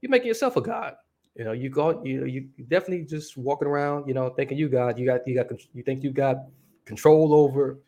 you're 0.00 0.10
making 0.10 0.28
yourself 0.28 0.56
a 0.56 0.60
god. 0.60 0.94
You 1.36 1.44
know 1.44 1.52
you 1.52 1.70
go 1.70 2.02
you 2.04 2.24
you 2.24 2.48
definitely 2.68 3.04
just 3.04 3.36
walking 3.36 3.68
around 3.68 4.08
you 4.08 4.14
know 4.14 4.30
thinking 4.30 4.58
you 4.58 4.68
got 4.68 4.98
you 4.98 5.06
got 5.06 5.26
you 5.26 5.34
got 5.34 5.46
you 5.72 5.82
think 5.82 6.02
you 6.02 6.10
got 6.10 6.36
control 6.84 7.32
over 7.32 7.78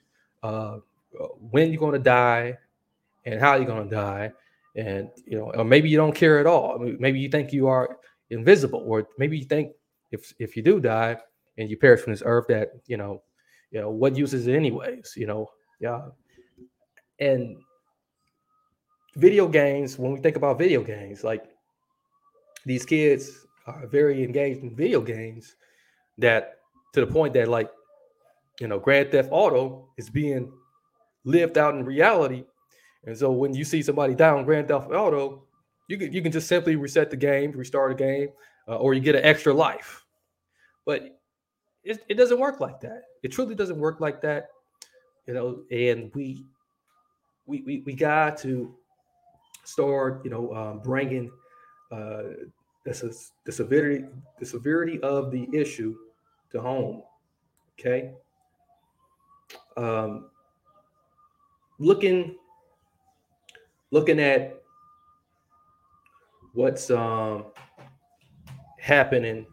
uh 0.43 0.79
Uh, 1.19 1.27
when 1.51 1.71
you're 1.71 1.81
going 1.81 1.93
to 1.93 1.99
die 1.99 2.57
and 3.25 3.41
how 3.41 3.55
you're 3.55 3.67
going 3.67 3.89
to 3.89 3.95
die 3.95 4.33
and 4.77 5.11
you 5.27 5.37
know 5.37 5.53
or 5.55 5.65
maybe 5.65 5.89
you 5.89 5.97
don't 5.97 6.15
care 6.15 6.39
at 6.39 6.47
all. 6.47 6.79
Maybe 6.79 7.21
you 7.21 7.29
think 7.29 7.53
you 7.53 7.69
are 7.69 7.99
invisible 8.31 8.83
or 8.87 9.07
maybe 9.19 9.39
you 9.39 9.45
think 9.45 9.73
if 10.11 10.33
if 10.39 10.57
you 10.57 10.63
do 10.63 10.81
die 10.81 11.19
and 11.59 11.69
you 11.69 11.77
perish 11.77 12.01
from 12.01 12.13
this 12.13 12.23
earth 12.25 12.47
that 12.49 12.71
you 12.87 12.97
know 12.97 13.23
you 13.71 13.81
know 13.81 13.91
what 13.91 14.17
use 14.17 14.33
is 14.33 14.47
it 14.47 14.55
anyways 14.55 15.15
you 15.17 15.27
know? 15.27 15.49
Yeah. 15.81 16.09
And 17.19 17.57
video 19.17 19.47
games 19.47 19.99
when 19.99 20.13
we 20.13 20.21
think 20.21 20.37
about 20.37 20.59
video 20.59 20.83
games 20.83 21.23
like 21.23 21.45
these 22.65 22.87
kids 22.87 23.47
are 23.67 23.87
very 23.87 24.25
engaged 24.25 24.63
in 24.63 24.75
video 24.75 25.01
games 25.01 25.57
that 26.17 26.59
to 26.95 27.01
the 27.05 27.07
point 27.07 27.35
that 27.35 27.49
like 27.49 27.71
you 28.59 28.69
know 28.69 28.79
grand 28.79 29.11
theft 29.11 29.29
auto 29.31 29.89
is 29.99 30.09
being 30.09 30.51
lived 31.25 31.59
out 31.59 31.75
in 31.75 31.85
reality 31.85 32.45
and 33.05 33.17
so 33.17 33.31
when 33.31 33.55
you 33.55 33.65
see 33.65 33.83
somebody 33.83 34.15
down 34.15 34.45
grand 34.45 34.69
theft 34.69 34.91
auto 34.91 35.43
you 35.89 35.97
can, 35.97 36.13
you 36.13 36.23
can 36.23 36.33
just 36.33 36.49
simply 36.49 36.77
reset 36.77 37.11
the 37.11 37.17
game 37.17 37.53
restart 37.53 37.93
a 37.93 37.95
game 37.95 38.29
uh, 38.69 38.77
or 38.77 38.95
you 38.95 39.01
get 39.01 39.15
an 39.15 39.25
extra 39.25 39.53
life 39.53 40.05
but 40.85 41.19
it, 41.85 42.05
it 42.09 42.15
doesn't 42.15 42.39
work 42.39 42.61
like 42.61 42.81
that 42.81 43.03
it 43.23 43.29
truly 43.29 43.55
doesn't 43.55 43.79
work 43.79 44.01
like 44.01 44.21
that 44.21 44.49
you 45.27 45.35
know 45.35 45.63
and 45.71 46.11
we 46.15 46.45
we 47.47 47.63
we, 47.63 47.83
we 47.87 47.95
got 47.95 48.37
to 48.37 48.75
start 49.65 50.25
you 50.25 50.31
know 50.31 50.53
um, 50.55 50.81
bringing 50.81 51.31
uh, 51.93 52.23
the, 52.85 53.17
the 53.45 53.53
severity 53.53 54.05
the 54.39 54.47
severity 54.47 55.01
of 55.03 55.31
the 55.31 55.49
issue 55.53 55.95
to 56.51 56.61
home. 56.61 57.03
Okay. 57.79 58.13
Um, 59.77 60.31
looking 61.83 62.37
looking 63.91 64.21
at 64.21 64.63
what's 66.55 66.91
um, 66.91 67.47
happening 68.79 69.47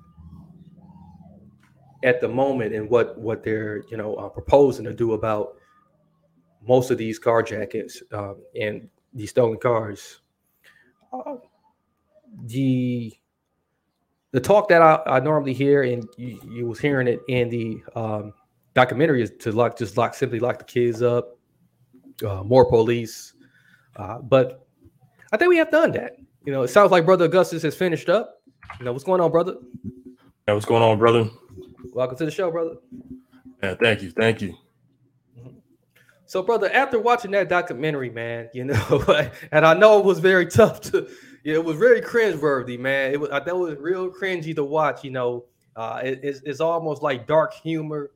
at 2.03 2.21
the 2.21 2.27
moment 2.27 2.73
and 2.73 2.89
what 2.89 3.17
what 3.19 3.43
they're 3.43 3.83
you 3.89 3.97
know 3.97 4.15
uh, 4.15 4.29
proposing 4.29 4.85
to 4.85 4.93
do 4.93 5.13
about 5.13 5.55
most 6.67 6.91
of 6.91 6.97
these 6.97 7.19
carjackings 7.19 8.01
um, 8.13 8.37
and 8.59 8.89
these 9.13 9.29
stolen 9.29 9.57
cars. 9.57 10.21
Uh, 11.11 11.35
the 12.45 13.11
the 14.31 14.39
talk 14.39 14.67
that 14.69 14.81
I, 14.81 15.01
I 15.07 15.19
normally 15.19 15.53
hear, 15.53 15.81
and 15.81 16.07
you, 16.15 16.39
you, 16.47 16.67
was 16.67 16.79
hearing 16.79 17.07
it 17.07 17.19
in 17.29 17.49
the 17.49 17.81
um, 17.95 18.33
documentary, 18.75 19.23
is 19.23 19.31
to 19.39 19.51
lock 19.51 19.75
just 19.75 19.97
lock 19.97 20.13
simply 20.13 20.39
lock 20.39 20.59
the 20.59 20.65
kids 20.65 21.01
up, 21.01 21.38
uh, 22.23 22.43
more 22.43 22.65
police. 22.65 23.33
Uh, 23.95 24.19
but 24.19 24.67
I 25.31 25.37
think 25.37 25.49
we 25.49 25.57
have 25.57 25.71
done 25.71 25.91
that. 25.93 26.17
You 26.45 26.53
know, 26.53 26.63
it 26.63 26.69
sounds 26.69 26.91
like 26.91 27.05
Brother 27.05 27.25
Augustus 27.25 27.63
has 27.63 27.75
finished 27.75 28.09
up. 28.09 28.41
You 28.79 28.85
know, 28.85 28.93
what's 28.93 29.03
going 29.03 29.21
on, 29.21 29.31
brother? 29.31 29.55
Yeah, 30.47 30.53
what's 30.53 30.65
going 30.65 30.83
on, 30.83 30.97
brother? 30.97 31.29
Welcome 31.93 32.17
to 32.17 32.25
the 32.25 32.31
show, 32.31 32.49
brother. 32.49 32.75
Yeah, 33.61 33.75
thank 33.75 34.01
you, 34.01 34.11
thank 34.11 34.41
you. 34.41 34.55
So, 36.25 36.43
brother, 36.43 36.71
after 36.71 36.99
watching 36.99 37.31
that 37.31 37.49
documentary, 37.49 38.11
man, 38.11 38.49
you 38.53 38.65
know, 38.65 39.03
and 39.51 39.65
I 39.65 39.73
know 39.73 39.99
it 39.99 40.05
was 40.05 40.19
very 40.19 40.45
tough 40.45 40.81
to 40.81 41.09
it 41.43 41.63
was 41.63 41.77
very 41.77 42.01
cringeworthy, 42.01 42.79
man. 42.79 43.13
It 43.13 43.19
was 43.19 43.29
I 43.31 43.39
thought 43.39 43.55
it 43.55 43.69
was 43.69 43.77
real 43.79 44.09
cringy 44.11 44.55
to 44.55 44.63
watch. 44.63 45.03
You 45.03 45.11
know, 45.11 45.45
uh, 45.75 46.01
it, 46.03 46.19
it's, 46.23 46.41
it's 46.45 46.59
almost 46.59 47.01
like 47.01 47.27
dark 47.27 47.53
humor, 47.53 48.11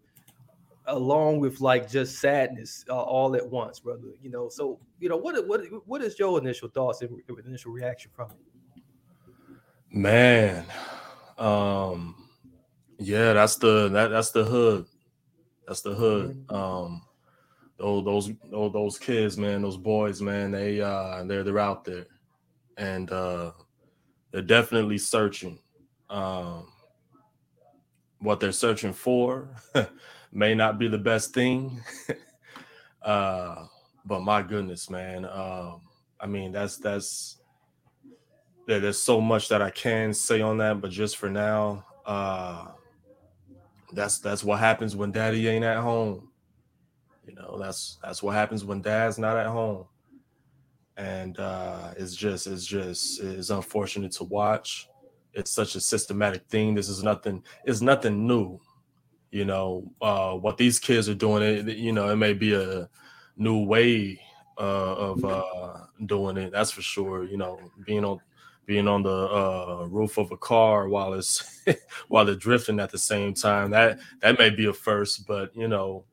along 0.86 1.40
with 1.40 1.62
like 1.62 1.90
just 1.90 2.20
sadness 2.20 2.86
uh, 2.90 3.02
all 3.02 3.36
at 3.36 3.48
once, 3.48 3.80
brother. 3.80 4.10
You 4.22 4.30
know, 4.30 4.50
so 4.50 4.80
you 5.00 5.10
know 5.10 5.18
what 5.18 5.48
what 5.48 5.62
what 5.86 6.02
is 6.02 6.18
your 6.18 6.38
initial 6.40 6.70
thoughts 6.70 7.02
and 7.02 7.22
initial 7.46 7.72
reaction 7.72 8.12
from 8.14 8.32
it? 8.32 8.38
Man, 9.90 10.66
um, 11.38 12.30
yeah, 12.98 13.34
that's 13.34 13.58
the 13.58 13.90
that 13.90 14.10
that's 14.10 14.32
the 14.32 14.44
hood. 14.44 14.86
That's 15.68 15.82
the 15.82 15.94
hood. 15.94 16.46
Mm-hmm. 16.48 16.56
Um, 16.56 17.02
those 17.78 18.32
those 18.52 18.72
those 18.72 18.98
kids, 18.98 19.38
man, 19.38 19.62
those 19.62 19.78
boys, 19.78 20.22
man, 20.22 20.52
they 20.52 20.82
uh 20.82 21.24
they're 21.24 21.44
they're 21.44 21.60
out 21.60 21.86
there 21.86 22.08
and 22.78 23.12
uh, 23.12 23.52
they're 24.32 24.42
definitely 24.42 24.98
searching. 24.98 25.60
Um, 26.10 26.68
what 28.20 28.40
they're 28.40 28.52
searching 28.52 28.94
for 28.94 29.50
may 30.34 30.56
not 30.56 30.80
be 30.80 30.88
the 30.90 31.00
best 31.00 31.34
thing, 31.34 31.82
uh, 33.04 33.66
but 34.06 34.22
my 34.22 34.42
goodness, 34.44 34.90
man. 34.90 35.26
Um, 35.26 35.82
I 36.20 36.28
mean, 36.28 36.52
that's 36.54 36.78
that's 36.78 37.38
yeah, 38.68 38.80
there's 38.80 39.02
so 39.02 39.22
much 39.22 39.50
that 39.50 39.62
I 39.62 39.72
can 39.72 40.14
say 40.14 40.42
on 40.42 40.58
that, 40.60 40.82
but 40.82 40.92
just 40.92 41.18
for 41.18 41.30
now, 41.30 41.86
uh, 42.06 42.68
that's 43.94 44.20
that's 44.20 44.44
what 44.44 44.60
happens 44.60 44.96
when 44.96 45.12
daddy 45.12 45.48
ain't 45.48 45.66
at 45.66 45.78
home. 45.80 46.30
You 47.28 47.36
know, 47.36 47.58
that's 47.60 48.00
that's 48.04 48.24
what 48.24 48.36
happens 48.36 48.66
when 48.66 48.82
dad's 48.82 49.20
not 49.20 49.38
at 49.38 49.48
home. 49.48 49.86
and 50.98 51.40
uh, 51.40 51.92
it's 51.98 52.16
just 52.16 52.48
it's 52.48 52.66
just 52.66 53.22
it's 53.22 53.50
unfortunate 53.50 54.12
to 54.14 54.26
watch. 54.26 54.90
It's 55.34 55.52
such 55.52 55.76
a 55.76 55.82
systematic 55.82 56.48
thing. 56.48 56.76
This 56.76 56.90
is 56.90 57.04
nothing. 57.04 57.44
It's 57.66 57.82
nothing 57.82 58.28
new. 58.28 58.60
You 59.34 59.46
know 59.46 59.92
uh, 60.00 60.34
what 60.34 60.58
these 60.58 60.78
kids 60.78 61.10
are 61.10 61.16
doing. 61.16 61.42
It 61.42 61.78
you 61.78 61.92
know 61.92 62.10
it 62.10 62.18
may 62.18 62.34
be 62.34 62.54
a 62.54 62.88
new 63.36 63.66
way 63.66 64.22
uh, 64.60 64.96
of 64.96 65.26
uh, 65.26 65.86
doing 66.06 66.38
it. 66.38 66.52
That's 66.52 66.70
for 66.70 66.84
sure. 66.84 67.26
You 67.26 67.38
know 67.38 67.60
being 67.84 68.06
on 68.06 68.20
being 68.68 68.88
on 68.88 69.02
the 69.02 69.10
uh, 69.10 69.88
roof 69.90 70.20
of 70.20 70.32
a 70.32 70.38
car 70.38 70.88
while 70.88 71.16
it's 71.16 71.64
while 72.10 72.26
they're 72.26 72.36
drifting 72.36 72.80
at 72.80 72.92
the 72.92 73.00
same 73.00 73.34
time. 73.34 73.72
That 73.72 73.98
that 74.20 74.38
may 74.38 74.52
be 74.52 74.68
a 74.68 74.74
first, 74.74 75.26
but 75.26 75.56
you 75.56 75.68
know, 75.68 76.06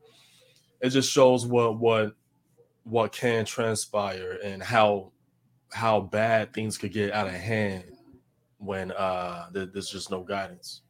it 0.81 0.89
just 0.89 1.11
shows 1.11 1.45
what 1.45 1.79
what 1.79 2.13
what 2.83 3.11
can 3.11 3.45
transpire 3.45 4.39
and 4.43 4.63
how 4.63 5.11
how 5.71 6.01
bad 6.01 6.53
things 6.53 6.77
could 6.77 6.91
get 6.91 7.13
out 7.13 7.27
of 7.27 7.33
hand 7.33 7.83
when 8.57 8.91
uh 8.91 9.47
there's 9.51 9.89
just 9.89 10.09
no 10.09 10.23
guidance. 10.23 10.81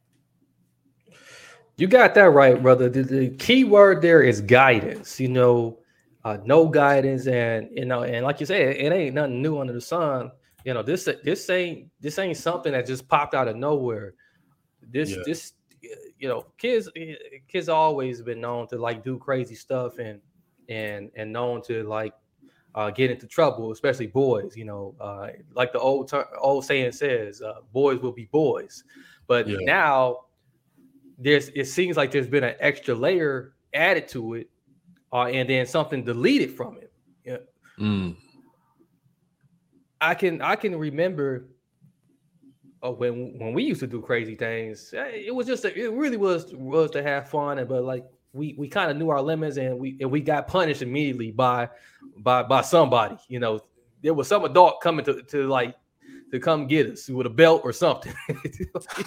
You 1.76 1.86
got 1.86 2.14
that 2.14 2.30
right, 2.30 2.62
brother. 2.62 2.88
The, 2.88 3.02
the 3.02 3.28
key 3.30 3.64
word 3.64 4.02
there 4.02 4.22
is 4.22 4.40
guidance. 4.40 5.18
You 5.18 5.28
know, 5.28 5.78
uh, 6.24 6.38
no 6.44 6.68
guidance, 6.68 7.26
and 7.26 7.68
you 7.72 7.84
know, 7.84 8.02
and 8.02 8.24
like 8.24 8.40
you 8.40 8.46
said, 8.46 8.76
it 8.76 8.92
ain't 8.92 9.14
nothing 9.14 9.42
new 9.42 9.58
under 9.58 9.72
the 9.72 9.80
sun. 9.80 10.30
You 10.64 10.74
know, 10.74 10.82
this 10.82 11.08
this 11.24 11.48
ain't 11.50 11.90
this 12.00 12.18
ain't 12.18 12.36
something 12.36 12.72
that 12.72 12.86
just 12.86 13.08
popped 13.08 13.34
out 13.34 13.48
of 13.48 13.56
nowhere. 13.56 14.14
This 14.82 15.10
yeah. 15.10 15.22
this 15.24 15.54
you 16.18 16.28
know, 16.28 16.46
kids 16.58 16.88
kids 17.48 17.68
always 17.68 18.22
been 18.22 18.40
known 18.40 18.68
to 18.68 18.78
like 18.78 19.02
do 19.02 19.18
crazy 19.18 19.54
stuff 19.54 19.98
and 19.98 20.20
and 20.68 21.10
and 21.16 21.32
known 21.32 21.62
to 21.62 21.82
like 21.84 22.14
uh, 22.74 22.90
get 22.90 23.10
into 23.10 23.26
trouble, 23.26 23.72
especially 23.72 24.06
boys. 24.06 24.56
You 24.56 24.64
know, 24.64 24.94
uh, 25.00 25.28
like 25.54 25.72
the 25.72 25.80
old 25.80 26.08
ter- 26.08 26.28
old 26.38 26.64
saying 26.64 26.92
says, 26.92 27.42
uh, 27.42 27.60
"Boys 27.72 28.00
will 28.00 28.12
be 28.12 28.26
boys." 28.26 28.84
But 29.26 29.48
yeah. 29.48 29.58
now 29.62 30.18
there's 31.22 31.48
it 31.50 31.66
seems 31.66 31.96
like 31.96 32.10
there's 32.10 32.26
been 32.26 32.44
an 32.44 32.54
extra 32.60 32.94
layer 32.94 33.54
added 33.74 34.08
to 34.08 34.34
it, 34.34 34.50
uh, 35.12 35.26
and 35.26 35.48
then 35.48 35.66
something 35.66 36.04
deleted 36.04 36.50
from 36.50 36.78
it. 36.78 36.92
Yeah. 37.24 37.36
Mm. 37.78 38.16
I 40.00 40.14
can 40.14 40.42
I 40.42 40.56
can 40.56 40.76
remember 40.76 41.48
uh, 42.82 42.90
when 42.90 43.38
when 43.38 43.52
we 43.52 43.62
used 43.62 43.80
to 43.80 43.86
do 43.86 44.00
crazy 44.00 44.34
things. 44.34 44.92
Eh, 44.96 45.26
it 45.26 45.34
was 45.34 45.46
just 45.46 45.64
a, 45.64 45.78
it 45.78 45.92
really 45.92 46.16
was 46.16 46.52
was 46.54 46.90
to 46.90 47.02
have 47.02 47.28
fun, 47.28 47.58
and 47.58 47.68
but 47.68 47.84
like 47.84 48.04
we 48.32 48.54
we 48.58 48.68
kind 48.68 48.90
of 48.90 48.96
knew 48.96 49.10
our 49.10 49.22
limits 49.22 49.56
and 49.56 49.78
we 49.78 49.96
and 50.00 50.10
we 50.10 50.20
got 50.20 50.48
punished 50.48 50.82
immediately 50.82 51.30
by 51.30 51.68
by 52.18 52.42
by 52.42 52.62
somebody. 52.62 53.16
You 53.28 53.38
know, 53.38 53.60
there 54.02 54.14
was 54.14 54.28
some 54.28 54.44
adult 54.44 54.80
coming 54.80 55.04
to 55.04 55.22
to 55.22 55.46
like 55.46 55.76
to 56.32 56.40
come 56.40 56.66
get 56.66 56.90
us 56.90 57.08
with 57.08 57.26
a 57.26 57.30
belt 57.30 57.60
or 57.62 57.72
something. 57.72 58.14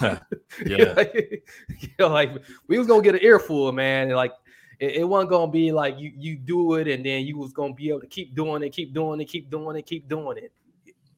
yeah, 0.64 0.92
like, 0.96 1.44
you 1.80 1.88
know, 1.98 2.08
like 2.08 2.30
we 2.68 2.78
was 2.78 2.86
gonna 2.86 3.02
get 3.02 3.16
an 3.16 3.20
earful, 3.22 3.70
man. 3.72 4.08
And 4.08 4.16
like 4.16 4.32
it, 4.78 4.96
it, 4.96 5.04
wasn't 5.04 5.30
gonna 5.30 5.50
be 5.50 5.72
like 5.72 5.98
you 5.98 6.12
you 6.16 6.36
do 6.36 6.74
it 6.74 6.86
and 6.86 7.04
then 7.04 7.26
you 7.26 7.36
was 7.36 7.52
gonna 7.52 7.74
be 7.74 7.88
able 7.88 8.00
to 8.00 8.06
keep 8.06 8.34
doing 8.34 8.62
it, 8.62 8.70
keep 8.70 8.94
doing 8.94 9.20
it, 9.20 9.26
keep 9.26 9.50
doing 9.50 9.76
it, 9.76 9.86
keep 9.86 10.08
doing 10.08 10.38
it. 10.38 10.52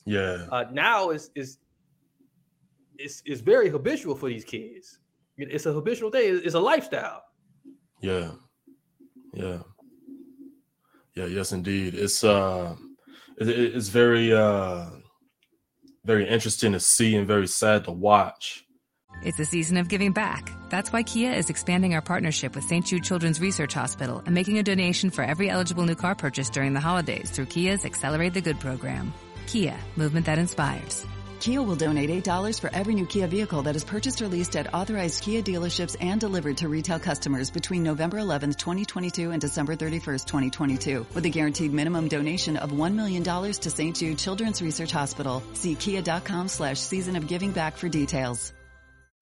Yeah. 0.06 0.46
Uh, 0.50 0.64
now 0.72 1.10
it's 1.10 1.30
is 1.34 1.58
it's 2.96 3.22
it's 3.26 3.42
very 3.42 3.68
habitual 3.68 4.14
for 4.14 4.30
these 4.30 4.44
kids. 4.44 4.98
It's 5.36 5.66
a 5.66 5.72
habitual 5.72 6.10
thing. 6.10 6.40
It's 6.42 6.54
a 6.54 6.60
lifestyle. 6.60 7.22
Yeah. 8.00 8.30
Yeah. 9.34 9.58
Yeah, 11.14 11.26
yes 11.26 11.52
indeed. 11.52 11.94
It's 11.94 12.24
uh 12.24 12.74
it, 13.38 13.48
it's 13.48 13.88
very 13.88 14.32
uh 14.32 14.86
very 16.08 16.26
interesting 16.26 16.72
to 16.72 16.80
see 16.80 17.14
and 17.14 17.26
very 17.26 17.46
sad 17.46 17.84
to 17.84 17.92
watch. 17.92 18.64
It's 19.22 19.38
a 19.38 19.44
season 19.44 19.76
of 19.76 19.88
giving 19.88 20.12
back. 20.12 20.50
That's 20.70 20.90
why 20.90 21.02
Kia 21.02 21.32
is 21.32 21.50
expanding 21.50 21.92
our 21.92 22.00
partnership 22.00 22.54
with 22.54 22.64
St. 22.64 22.86
Jude 22.86 23.04
Children's 23.04 23.40
Research 23.40 23.74
Hospital 23.74 24.22
and 24.24 24.34
making 24.34 24.58
a 24.58 24.62
donation 24.62 25.10
for 25.10 25.22
every 25.22 25.50
eligible 25.50 25.84
new 25.84 25.94
car 25.94 26.14
purchase 26.14 26.48
during 26.48 26.72
the 26.72 26.80
holidays 26.80 27.30
through 27.30 27.46
Kia's 27.46 27.84
Accelerate 27.84 28.32
the 28.32 28.40
Good 28.40 28.58
program. 28.58 29.12
Kia, 29.46 29.76
movement 29.96 30.24
that 30.26 30.38
inspires. 30.38 31.04
Kia 31.40 31.62
will 31.62 31.76
donate 31.76 32.10
$8 32.24 32.60
for 32.60 32.70
every 32.74 32.94
new 32.94 33.06
Kia 33.06 33.26
vehicle 33.26 33.62
that 33.62 33.76
is 33.76 33.84
purchased 33.84 34.20
or 34.20 34.28
leased 34.28 34.56
at 34.56 34.72
authorized 34.74 35.22
Kia 35.22 35.42
dealerships 35.42 35.96
and 36.00 36.20
delivered 36.20 36.56
to 36.58 36.68
retail 36.68 36.98
customers 36.98 37.50
between 37.50 37.82
November 37.82 38.18
11th, 38.18 38.56
2022 38.58 39.30
and 39.30 39.40
December 39.40 39.76
31st, 39.76 40.26
2022, 40.26 41.06
with 41.14 41.24
a 41.24 41.30
guaranteed 41.30 41.72
minimum 41.72 42.08
donation 42.08 42.56
of 42.56 42.72
$1 42.72 42.94
million 42.94 43.22
to 43.22 43.70
St. 43.70 43.96
Jude 43.96 44.18
Children's 44.18 44.60
Research 44.60 44.92
Hospital. 44.92 45.42
See 45.54 45.74
kia.com 45.74 46.48
slash 46.48 46.78
season 46.78 47.16
of 47.16 47.26
giving 47.26 47.52
back 47.52 47.76
for 47.76 47.88
details. 47.88 48.52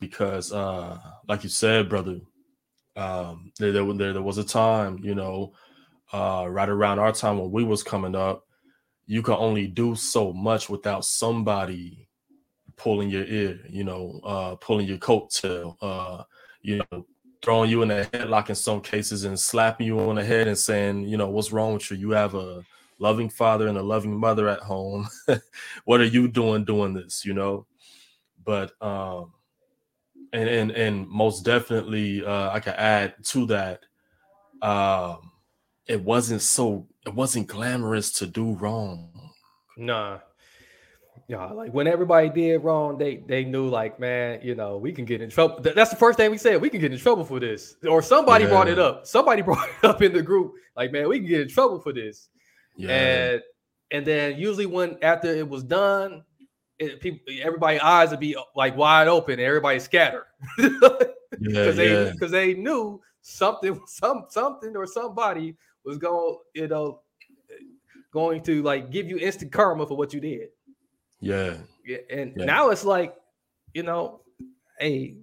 because 0.00 0.52
uh 0.52 0.98
like 1.28 1.42
you 1.42 1.48
said 1.48 1.88
brother 1.88 2.20
um 2.96 3.52
there, 3.58 3.72
there, 3.72 3.92
there, 3.94 4.12
there 4.14 4.22
was 4.22 4.38
a 4.38 4.44
time 4.44 4.98
you 5.02 5.14
know 5.14 5.52
uh 6.12 6.46
right 6.48 6.68
around 6.68 6.98
our 6.98 7.12
time 7.12 7.38
when 7.38 7.50
we 7.50 7.64
was 7.64 7.82
coming 7.82 8.14
up 8.14 8.44
you 9.06 9.22
could 9.22 9.36
only 9.36 9.66
do 9.66 9.94
so 9.94 10.32
much 10.32 10.68
without 10.68 11.04
somebody 11.04 12.08
pulling 12.76 13.10
your 13.10 13.24
ear 13.24 13.58
you 13.68 13.84
know 13.84 14.20
uh 14.24 14.54
pulling 14.56 14.86
your 14.86 14.98
coat 14.98 15.30
tail 15.30 15.76
uh 15.82 16.22
you 16.62 16.80
know 16.90 17.06
throwing 17.42 17.70
you 17.70 17.82
in 17.82 17.90
a 17.90 18.04
headlock 18.06 18.48
in 18.48 18.54
some 18.54 18.80
cases 18.80 19.24
and 19.24 19.38
slapping 19.38 19.86
you 19.86 19.98
on 20.00 20.16
the 20.16 20.24
head 20.24 20.48
and 20.48 20.58
saying 20.58 21.02
you 21.02 21.16
know 21.16 21.28
what's 21.28 21.52
wrong 21.52 21.74
with 21.74 21.90
you? 21.90 21.96
You 21.96 22.10
have 22.10 22.34
a 22.34 22.64
loving 22.98 23.30
father 23.30 23.68
and 23.68 23.78
a 23.78 23.82
loving 23.82 24.18
mother 24.18 24.48
at 24.48 24.60
home. 24.60 25.08
What 25.84 26.00
are 26.00 26.04
you 26.04 26.28
doing 26.28 26.64
doing 26.64 26.94
this? 26.94 27.24
You 27.24 27.34
know? 27.34 27.66
But 28.44 28.72
um 28.82 29.32
and 30.32 30.48
and 30.48 30.70
and 30.70 31.08
most 31.08 31.44
definitely 31.44 32.24
uh, 32.24 32.50
I 32.50 32.60
can 32.60 32.74
add 32.74 33.14
to 33.24 33.46
that. 33.46 33.84
Um, 34.62 35.32
it 35.86 36.02
wasn't 36.02 36.42
so 36.42 36.86
it 37.06 37.14
wasn't 37.14 37.46
glamorous 37.46 38.12
to 38.12 38.26
do 38.26 38.54
wrong. 38.54 39.10
Nah. 39.76 40.18
Yeah, 41.26 41.44
like 41.46 41.74
when 41.74 41.86
everybody 41.86 42.30
did 42.30 42.64
wrong, 42.64 42.96
they 42.96 43.16
they 43.16 43.44
knew 43.44 43.68
like, 43.68 44.00
man, 44.00 44.40
you 44.42 44.54
know, 44.54 44.78
we 44.78 44.92
can 44.92 45.04
get 45.04 45.20
in 45.20 45.28
trouble. 45.28 45.60
That's 45.60 45.90
the 45.90 45.96
first 45.96 46.16
thing 46.16 46.30
we 46.30 46.38
said. 46.38 46.58
We 46.60 46.70
can 46.70 46.80
get 46.80 46.90
in 46.90 46.98
trouble 46.98 47.24
for 47.24 47.38
this, 47.38 47.76
or 47.86 48.00
somebody 48.00 48.44
yeah. 48.44 48.50
brought 48.50 48.68
it 48.68 48.78
up. 48.78 49.06
Somebody 49.06 49.42
brought 49.48 49.68
it 49.68 49.86
up 49.86 50.00
in 50.00 50.14
the 50.14 50.22
group, 50.22 50.54
like, 50.74 50.90
man, 50.90 51.06
we 51.06 51.18
can 51.18 51.28
get 51.28 51.42
in 51.42 51.48
trouble 51.48 51.80
for 51.80 51.92
this. 51.92 52.30
Yeah. 52.78 52.88
And 52.88 53.42
and 53.90 54.06
then 54.06 54.38
usually 54.38 54.64
when 54.64 54.96
after 55.02 55.28
it 55.28 55.46
was 55.46 55.64
done, 55.64 56.22
it, 56.78 57.00
people, 57.00 57.20
everybody 57.42 57.78
eyes 57.80 58.10
would 58.10 58.20
be 58.20 58.36
uh, 58.36 58.42
like 58.54 58.76
wide 58.76 59.08
open, 59.08 59.34
and 59.34 59.42
everybody 59.42 59.78
scatter 59.78 60.26
because 60.56 61.06
yeah, 61.40 61.70
they 61.70 62.10
because 62.12 62.32
yeah. 62.32 62.40
they 62.40 62.54
knew 62.54 63.00
something, 63.22 63.80
some 63.86 64.26
something 64.28 64.76
or 64.76 64.86
somebody 64.86 65.56
was 65.84 65.98
going, 65.98 66.36
you 66.54 66.68
know, 66.68 67.00
going 68.12 68.42
to 68.42 68.62
like 68.62 68.90
give 68.90 69.08
you 69.08 69.18
instant 69.18 69.52
karma 69.52 69.86
for 69.86 69.96
what 69.96 70.12
you 70.12 70.20
did. 70.20 70.48
Yeah. 71.20 71.54
Yeah. 71.84 71.98
And 72.10 72.32
yeah. 72.36 72.44
now 72.44 72.70
it's 72.70 72.84
like, 72.84 73.14
you 73.74 73.82
know, 73.82 74.20
hey, 74.78 75.16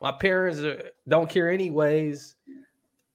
my 0.00 0.12
parents 0.12 0.60
are, 0.60 0.90
don't 1.08 1.30
care 1.30 1.50
anyways, 1.50 2.34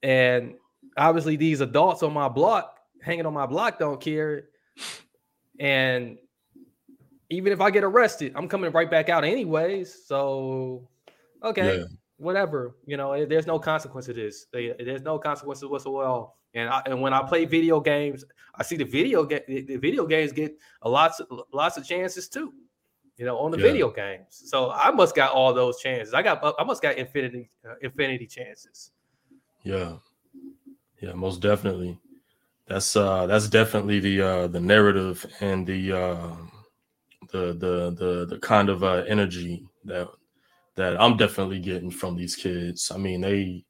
and 0.01 0.56
obviously 0.97 1.36
these 1.36 1.62
adults 1.62 2.04
on 2.04 2.13
my 2.13 2.27
block, 2.27 2.80
hanging 3.01 3.25
on 3.25 3.34
my 3.34 3.45
block, 3.45 3.77
don't 3.77 4.01
care, 4.01 4.45
and 5.60 6.17
even 7.32 7.54
if 7.54 7.62
I 7.62 7.72
get 7.72 7.84
arrested, 7.84 8.34
I'm 8.36 8.48
coming 8.48 8.72
right 8.72 8.91
back 8.91 9.10
out 9.10 9.24
anyways. 9.24 10.06
So, 10.06 10.88
okay, 11.41 11.80
yeah. 11.80 11.86
whatever. 12.17 12.76
You 12.86 12.98
know, 12.98 13.26
there's 13.26 13.48
no 13.48 13.58
consequence 13.58 14.06
to 14.08 14.13
this. 14.13 14.48
There's 14.52 15.02
no 15.02 15.17
consequences 15.17 15.65
whatsoever. 15.65 16.26
And 16.54 16.70
I, 16.70 16.82
and 16.86 17.02
when 17.02 17.13
I 17.13 17.24
play 17.24 17.46
video 17.46 17.80
games, 17.80 18.26
I 18.56 18.63
see 18.63 18.76
the 18.76 18.84
video 18.84 19.24
game 19.24 19.39
the 19.48 19.78
video 19.78 20.06
games 20.06 20.34
get 20.34 20.58
a 20.82 20.89
lots 20.89 21.22
of 21.22 21.28
lots 21.54 21.78
of 21.78 21.88
chances 21.88 22.28
too. 22.28 22.54
You 23.17 23.26
know, 23.26 23.38
on 23.38 23.52
the 23.52 23.58
yeah. 23.58 23.63
video 23.63 23.89
games. 23.89 24.41
So 24.46 24.72
I 24.72 24.91
must 24.91 25.15
got 25.15 25.32
all 25.32 25.54
those 25.54 25.80
chances. 25.80 26.13
I 26.13 26.22
got 26.22 26.44
I 26.60 26.63
must 26.65 26.82
got 26.82 26.98
infinity 26.98 27.50
uh, 27.65 27.76
infinity 27.82 28.28
chances. 28.28 28.91
Yeah, 29.63 29.94
yeah, 31.00 31.13
most 31.13 31.41
definitely. 31.41 31.98
That's 32.67 32.98
uh 32.98 33.28
that's 33.28 33.48
definitely 33.48 34.02
the 34.02 34.22
uh 34.22 34.48
the 34.48 34.60
narrative 34.60 35.26
and 35.39 35.65
the 35.65 35.94
uh 35.94 36.36
the 37.32 37.54
the 37.54 37.91
the 37.98 38.26
the 38.28 38.39
kind 38.39 38.70
of 38.70 38.84
uh 38.84 39.04
energy 39.08 39.65
that 39.86 40.08
that 40.76 41.00
I'm 41.02 41.17
definitely 41.17 41.60
getting 41.60 41.91
from 41.91 42.15
these 42.15 42.36
kids. 42.36 42.91
I 42.94 42.98
mean, 42.98 43.22
they 43.22 43.65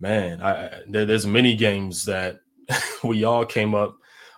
man, 0.00 0.42
I 0.42 0.82
there, 0.88 1.06
there's 1.06 1.26
many 1.26 1.56
games 1.56 2.04
that 2.06 2.40
we 3.04 3.24
all 3.24 3.44
came 3.46 3.74
up 3.74 3.96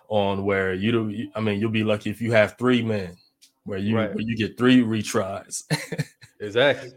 on 0.09 0.45
where 0.45 0.73
you 0.73 0.91
do 0.91 1.27
I 1.35 1.41
mean, 1.41 1.59
you'll 1.59 1.71
be 1.71 1.83
lucky 1.83 2.09
if 2.09 2.21
you 2.21 2.31
have 2.33 2.57
three 2.57 2.81
men 2.83 3.17
where 3.65 3.79
you 3.79 3.95
Right. 3.97 4.13
where 4.13 4.23
you 4.23 4.37
get 4.37 4.57
three 4.57 4.81
retries. 4.83 5.63
Exactly. 6.39 6.91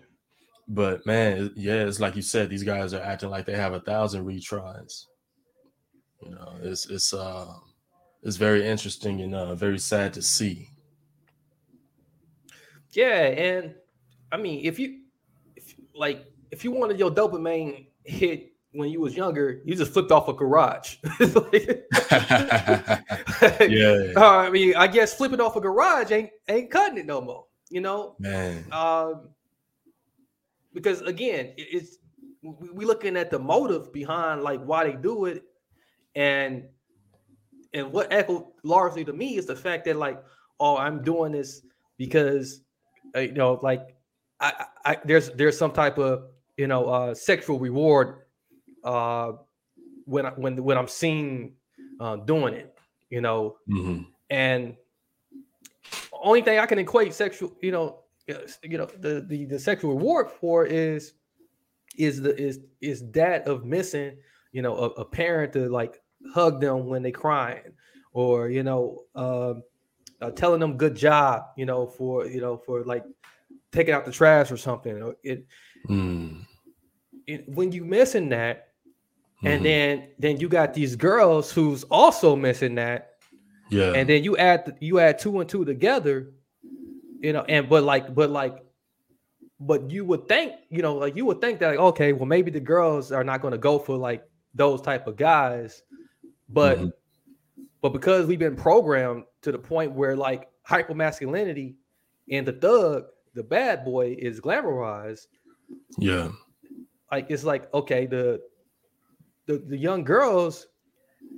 But 0.68 1.06
man, 1.06 1.52
yeah, 1.56 1.84
it's 1.84 2.00
like 2.00 2.16
you 2.16 2.22
said, 2.22 2.50
these 2.50 2.62
guys 2.64 2.94
are 2.94 3.02
acting 3.02 3.30
like 3.30 3.46
they 3.46 3.56
have 3.56 3.74
a 3.74 3.80
thousand 3.80 4.24
retries. 4.26 5.06
You 6.22 6.30
know, 6.30 6.54
it's 6.62 6.86
it's 6.86 7.12
uh 7.12 7.52
it's 8.22 8.36
very 8.36 8.66
interesting 8.66 9.22
and 9.22 9.34
uh 9.34 9.54
very 9.54 9.78
sad 9.78 10.12
to 10.14 10.22
see. 10.22 10.68
Yeah, 12.92 13.26
and 13.26 13.74
I 14.33 14.37
mean, 14.37 14.64
if 14.64 14.79
you, 14.79 15.00
if 15.57 15.74
like, 15.94 16.24
if 16.50 16.64
you 16.64 16.70
wanted 16.72 16.98
your 16.98 17.11
dopamine 17.11 17.87
hit 18.05 18.53
when 18.72 18.88
you 18.90 19.00
was 19.00 19.16
younger, 19.16 19.61
you 19.64 19.74
just 19.74 19.92
flipped 19.92 20.12
off 20.12 20.29
a 20.29 20.33
garage. 20.33 20.96
Like- 21.20 21.87
Yeah. 23.68 24.12
Uh, 24.16 24.37
I 24.38 24.50
mean, 24.50 24.74
I 24.76 24.87
guess 24.87 25.14
flipping 25.14 25.40
off 25.40 25.57
a 25.57 25.61
garage 25.61 26.11
ain't 26.11 26.31
ain't 26.48 26.70
cutting 26.70 26.98
it 26.98 27.07
no 27.07 27.20
more. 27.20 27.46
You 27.70 27.81
know, 27.81 28.16
Man. 28.18 28.64
um, 28.72 29.29
because 30.74 31.00
again, 31.03 31.53
it's 31.57 31.98
we, 32.42 32.85
looking 32.85 33.16
at 33.16 33.31
the 33.31 33.38
motive 33.38 33.92
behind 33.92 34.42
like 34.42 34.61
why 34.64 34.85
they 34.85 34.96
do 34.96 35.26
it, 35.26 35.44
and 36.16 36.64
and 37.72 37.92
what 37.92 38.12
echoed 38.12 38.46
largely 38.64 39.05
to 39.05 39.12
me 39.12 39.37
is 39.37 39.46
the 39.46 39.55
fact 39.55 39.85
that 39.85 39.96
like, 39.96 40.22
oh, 40.59 40.76
I'm 40.76 41.03
doing 41.05 41.33
this 41.33 41.62
because 41.96 42.62
you 43.14 43.32
know, 43.32 43.58
like, 43.62 43.96
I, 44.40 44.66
I, 44.84 44.96
there's 45.04 45.30
there's 45.30 45.58
some 45.58 45.72
type 45.72 45.98
of 45.98 46.24
you 46.56 46.66
know 46.66 46.86
uh, 46.86 47.14
sexual 47.14 47.58
reward 47.58 48.22
uh, 48.84 49.32
when 50.06 50.26
I, 50.26 50.30
when 50.30 50.62
when 50.62 50.78
I'm 50.78 50.88
seen 50.88 51.54
uh, 52.00 52.16
doing 52.16 52.54
it, 52.54 52.78
you 53.10 53.20
know, 53.20 53.56
Mhm. 53.68 54.06
and 54.30 54.76
only 56.12 56.42
thing 56.42 56.58
I 56.58 56.66
can 56.66 56.78
equate 56.78 57.14
sexual, 57.14 57.56
you 57.60 57.72
know, 57.72 58.00
you 58.62 58.78
know, 58.78 58.86
the 58.86 59.24
the, 59.26 59.44
the 59.46 59.58
sexual 59.58 59.94
reward 59.94 60.30
for 60.30 60.64
is 60.64 61.14
is 61.98 62.22
the 62.22 62.34
is 62.40 62.60
is 62.80 63.10
that 63.12 63.46
of 63.46 63.64
missing, 63.64 64.16
you 64.52 64.62
know, 64.62 64.76
a, 64.76 64.86
a 65.00 65.04
parent 65.04 65.52
to 65.54 65.68
like 65.68 66.00
hug 66.34 66.60
them 66.60 66.86
when 66.86 67.02
they 67.02 67.12
crying, 67.12 67.72
or 68.12 68.48
you 68.48 68.62
know, 68.62 69.04
um, 69.14 69.62
uh, 70.20 70.30
telling 70.30 70.61
them 70.61 70.76
good 70.76 70.94
job, 70.94 71.44
you 71.56 71.66
know, 71.66 71.87
for 71.87 72.26
you 72.26 72.40
know 72.40 72.56
for 72.56 72.83
like 72.85 73.04
taking 73.72 73.94
out 73.94 74.04
the 74.04 74.12
trash 74.12 74.50
or 74.50 74.56
something. 74.56 75.00
Or 75.02 75.16
It, 75.22 75.46
Mm. 75.88 76.44
it 77.26 77.48
when 77.48 77.72
you 77.72 77.85
missing 77.85 78.28
that, 78.30 78.68
and 79.44 79.64
then 79.64 80.09
then 80.18 80.38
you 80.38 80.48
got 80.48 80.74
these 80.74 80.94
girls 80.96 81.50
who's 81.50 81.85
also 81.85 82.37
missing 82.37 82.74
that, 82.74 83.12
Yeah. 83.70 83.92
and 83.94 84.09
then 84.09 84.22
you 84.24 84.37
add 84.37 84.66
the, 84.66 84.74
you 84.80 84.98
add 84.98 85.18
two 85.18 85.40
and 85.40 85.48
two 85.48 85.64
together, 85.64 86.33
you 87.20 87.33
know, 87.33 87.42
and 87.48 87.68
but 87.68 87.85
like 87.85 88.14
but 88.14 88.28
like, 88.30 88.59
but 89.59 89.90
you 89.90 90.04
would 90.04 90.28
think 90.28 90.52
you 90.68 90.83
know 90.83 90.94
like 90.96 91.16
you 91.16 91.24
would 91.24 91.40
think 91.40 91.61
that 91.61 91.68
like 91.70 91.78
okay, 91.78 92.12
well 92.12 92.26
maybe 92.26 92.50
the 92.50 92.61
girls 92.61 93.11
are 93.12 93.24
not 93.24 93.40
going 93.40 93.52
to 93.52 93.59
go 93.59 93.78
for 93.78 93.96
like 93.96 94.22
those 94.54 94.83
type 94.83 95.06
of 95.06 95.16
guys, 95.16 95.83
but 96.48 96.78
Mhm. 96.78 96.92
But 97.82 97.92
because 97.92 98.26
we've 98.26 98.38
been 98.38 98.56
programmed 98.56 99.24
to 99.42 99.52
the 99.52 99.58
point 99.58 99.92
where 99.92 100.16
like 100.16 100.48
hyper 100.62 100.94
masculinity 100.94 101.76
and 102.30 102.46
the 102.46 102.52
thug, 102.52 103.04
the 103.34 103.42
bad 103.42 103.84
boy, 103.84 104.16
is 104.18 104.40
glamorized 104.40 105.26
yeah. 105.98 106.28
like 107.12 107.26
it's 107.28 107.44
like 107.44 107.72
okay 107.74 108.06
the 108.06 108.40
the, 109.46 109.58
the 109.58 109.76
young 109.76 110.04
girls 110.04 110.66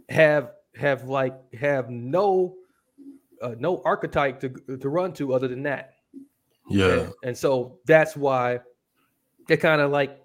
have 0.09 0.53
have 0.75 1.05
like 1.05 1.35
have 1.55 1.91
no 1.91 2.55
uh, 3.41 3.55
no 3.59 3.83
archetype 3.85 4.41
to 4.41 4.49
to 4.79 4.89
run 4.89 5.13
to 5.13 5.35
other 5.35 5.49
than 5.49 5.63
that 5.63 5.95
Yeah. 6.69 6.93
and, 6.93 7.13
and 7.25 7.39
so 7.39 7.79
that's 7.87 8.17
why 8.17 8.61
they're 9.49 9.57
kind 9.57 9.81
of 9.81 9.91
like 9.91 10.23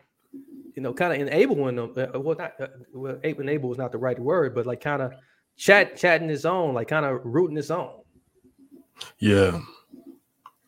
you 0.76 0.82
know 0.82 0.94
kind 0.94 1.14
of 1.14 1.28
enabling 1.28 1.76
them 1.76 1.94
uh, 1.98 2.20
well 2.20 2.38
not 2.38 2.54
uh, 2.60 2.68
well 2.94 3.20
enable 3.24 3.72
is 3.72 3.78
not 3.78 3.92
the 3.92 3.98
right 3.98 4.20
word 4.20 4.54
but 4.54 4.66
like 4.66 4.82
kind 4.82 5.02
of 5.02 5.14
chat 5.58 5.98
chatting 5.98 6.30
his 6.30 6.46
own 6.46 6.74
like 6.74 6.88
kind 6.88 7.06
of 7.06 7.20
rooting 7.24 7.58
his 7.58 7.72
own 7.72 7.92
Yeah. 9.20 9.60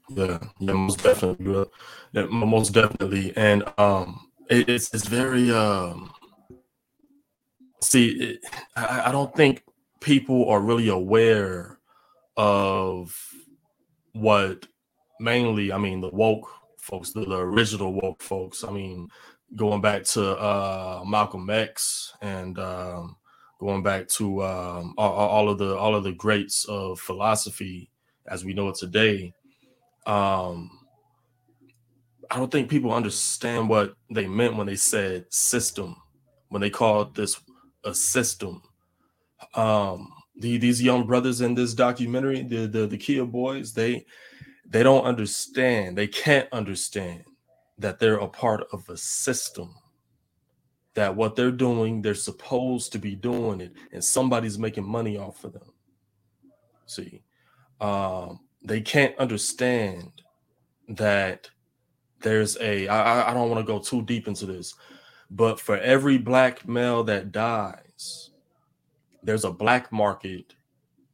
Yeah. 0.09 0.39
Yeah, 0.59 0.73
most 0.73 1.03
definitely. 1.03 1.65
Yeah, 2.13 2.25
most 2.25 2.73
definitely. 2.73 3.33
And 3.37 3.63
um 3.77 4.29
it, 4.49 4.67
it's 4.69 4.93
it's 4.93 5.07
very 5.07 5.51
um 5.51 6.11
see 7.81 8.09
it, 8.09 8.39
I, 8.75 9.03
I 9.07 9.11
don't 9.11 9.33
think 9.35 9.63
people 10.01 10.49
are 10.49 10.59
really 10.61 10.89
aware 10.89 11.79
of 12.37 13.15
what 14.13 14.65
mainly 15.19 15.71
I 15.71 15.77
mean 15.77 16.01
the 16.01 16.09
woke 16.09 16.49
folks, 16.79 17.11
the, 17.13 17.21
the 17.25 17.37
original 17.37 17.93
woke 17.93 18.23
folks. 18.23 18.63
I 18.63 18.71
mean, 18.71 19.07
going 19.55 19.81
back 19.81 20.03
to 20.05 20.37
uh 20.37 21.03
Malcolm 21.05 21.49
X 21.49 22.13
and 22.21 22.57
um 22.57 23.15
going 23.59 23.83
back 23.83 24.07
to 24.07 24.43
um 24.43 24.93
all, 24.97 25.11
all 25.13 25.49
of 25.49 25.57
the 25.57 25.77
all 25.77 25.95
of 25.95 26.03
the 26.03 26.13
greats 26.13 26.65
of 26.65 26.99
philosophy 26.99 27.89
as 28.27 28.43
we 28.43 28.53
know 28.53 28.69
it 28.69 28.75
today. 28.75 29.33
Um 30.05 30.71
I 32.31 32.37
don't 32.37 32.51
think 32.51 32.69
people 32.69 32.93
understand 32.93 33.69
what 33.69 33.95
they 34.11 34.27
meant 34.27 34.55
when 34.55 34.67
they 34.67 34.75
said 34.75 35.25
system, 35.33 35.95
when 36.49 36.61
they 36.61 36.69
called 36.69 37.15
this 37.15 37.41
a 37.83 37.93
system. 37.93 38.61
Um, 39.55 40.11
the, 40.35 40.57
these 40.57 40.81
young 40.81 41.07
brothers 41.07 41.41
in 41.41 41.55
this 41.55 41.73
documentary, 41.73 42.43
the, 42.43 42.67
the 42.67 42.87
the 42.87 42.97
Kia 42.97 43.25
boys, 43.25 43.73
they 43.73 44.05
they 44.65 44.83
don't 44.83 45.05
understand, 45.05 45.97
they 45.97 46.07
can't 46.07 46.47
understand 46.51 47.23
that 47.79 47.97
they're 47.97 48.17
a 48.17 48.27
part 48.27 48.67
of 48.71 48.87
a 48.89 48.97
system. 48.97 49.73
That 50.95 51.15
what 51.15 51.35
they're 51.35 51.51
doing, 51.51 52.01
they're 52.01 52.15
supposed 52.15 52.91
to 52.93 52.99
be 52.99 53.15
doing 53.15 53.61
it, 53.61 53.73
and 53.93 54.03
somebody's 54.03 54.59
making 54.59 54.87
money 54.87 55.17
off 55.17 55.43
of 55.43 55.53
them. 55.53 55.73
See, 56.87 57.23
um, 57.81 58.41
they 58.63 58.81
can't 58.81 59.17
understand 59.19 60.11
that 60.89 61.49
there's 62.21 62.57
a 62.61 62.87
I, 62.87 63.21
I- 63.21 63.31
don't 63.33 63.49
want 63.49 63.65
to 63.65 63.71
go 63.71 63.79
too 63.79 64.01
deep 64.03 64.27
into 64.27 64.45
this 64.45 64.75
but 65.31 65.59
for 65.59 65.77
every 65.79 66.17
black 66.17 66.67
male 66.67 67.03
that 67.05 67.31
dies 67.31 68.31
there's 69.23 69.45
a 69.45 69.51
black 69.51 69.91
market 69.91 70.55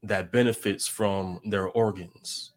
that 0.04 0.32
benefits 0.32 0.88
from 0.88 1.40
their 1.46 1.68
organs 1.70 2.54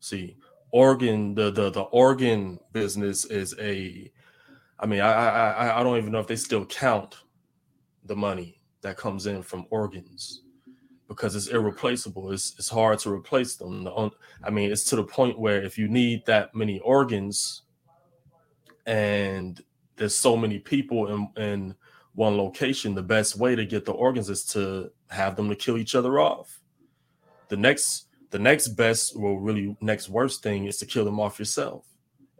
see 0.00 0.36
organ 0.72 1.34
the 1.34 1.50
the, 1.50 1.70
the 1.70 1.82
organ 1.82 2.58
business 2.72 3.24
is 3.26 3.54
a 3.60 4.10
i 4.78 4.86
mean 4.86 5.00
I, 5.00 5.12
I 5.12 5.80
i 5.80 5.82
don't 5.82 5.98
even 5.98 6.12
know 6.12 6.20
if 6.20 6.26
they 6.26 6.36
still 6.36 6.66
count 6.66 7.16
the 8.04 8.16
money 8.16 8.60
that 8.82 8.96
comes 8.96 9.26
in 9.26 9.42
from 9.42 9.66
organs 9.70 10.42
because 11.08 11.36
it's 11.36 11.48
irreplaceable. 11.48 12.32
It's 12.32 12.54
it's 12.58 12.68
hard 12.68 12.98
to 13.00 13.12
replace 13.12 13.56
them. 13.56 13.84
The 13.84 14.10
I 14.42 14.50
mean, 14.50 14.70
it's 14.70 14.84
to 14.84 14.96
the 14.96 15.04
point 15.04 15.38
where 15.38 15.62
if 15.62 15.78
you 15.78 15.88
need 15.88 16.26
that 16.26 16.54
many 16.54 16.80
organs 16.80 17.62
and 18.86 19.60
there's 19.96 20.14
so 20.14 20.36
many 20.36 20.58
people 20.58 21.08
in, 21.36 21.42
in 21.42 21.74
one 22.14 22.36
location, 22.36 22.94
the 22.94 23.02
best 23.02 23.36
way 23.36 23.54
to 23.56 23.64
get 23.64 23.84
the 23.84 23.92
organs 23.92 24.30
is 24.30 24.44
to 24.46 24.90
have 25.10 25.36
them 25.36 25.48
to 25.48 25.56
kill 25.56 25.78
each 25.78 25.94
other 25.94 26.18
off. 26.18 26.60
The 27.48 27.56
next, 27.56 28.06
the 28.30 28.38
next 28.38 28.68
best, 28.68 29.18
well, 29.18 29.34
really 29.34 29.76
next 29.80 30.08
worst 30.08 30.42
thing 30.42 30.66
is 30.66 30.78
to 30.78 30.86
kill 30.86 31.04
them 31.04 31.20
off 31.20 31.38
yourself, 31.38 31.86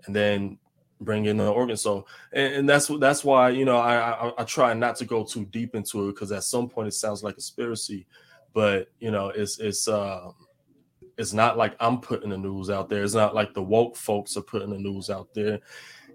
and 0.06 0.14
then 0.14 0.58
bring 1.00 1.26
in 1.26 1.36
the 1.36 1.50
organ. 1.50 1.76
So, 1.76 2.06
and, 2.32 2.54
and 2.54 2.68
that's 2.68 2.88
that's 3.00 3.24
why 3.24 3.50
you 3.50 3.64
know 3.64 3.78
I, 3.78 4.28
I 4.28 4.32
I 4.38 4.44
try 4.44 4.74
not 4.74 4.96
to 4.96 5.04
go 5.04 5.24
too 5.24 5.44
deep 5.46 5.74
into 5.74 6.08
it 6.08 6.12
because 6.14 6.32
at 6.32 6.44
some 6.44 6.68
point 6.68 6.88
it 6.88 6.92
sounds 6.94 7.22
like 7.22 7.34
conspiracy, 7.34 8.06
but 8.52 8.88
you 9.00 9.10
know 9.10 9.28
it's 9.28 9.58
it's 9.58 9.88
um 9.88 10.34
it's 11.18 11.32
not 11.32 11.56
like 11.56 11.76
I'm 11.80 12.00
putting 12.00 12.30
the 12.30 12.38
news 12.38 12.70
out 12.70 12.88
there. 12.88 13.02
It's 13.02 13.14
not 13.14 13.34
like 13.34 13.54
the 13.54 13.62
woke 13.62 13.96
folks 13.96 14.36
are 14.36 14.42
putting 14.42 14.70
the 14.70 14.78
news 14.78 15.10
out 15.10 15.32
there. 15.34 15.60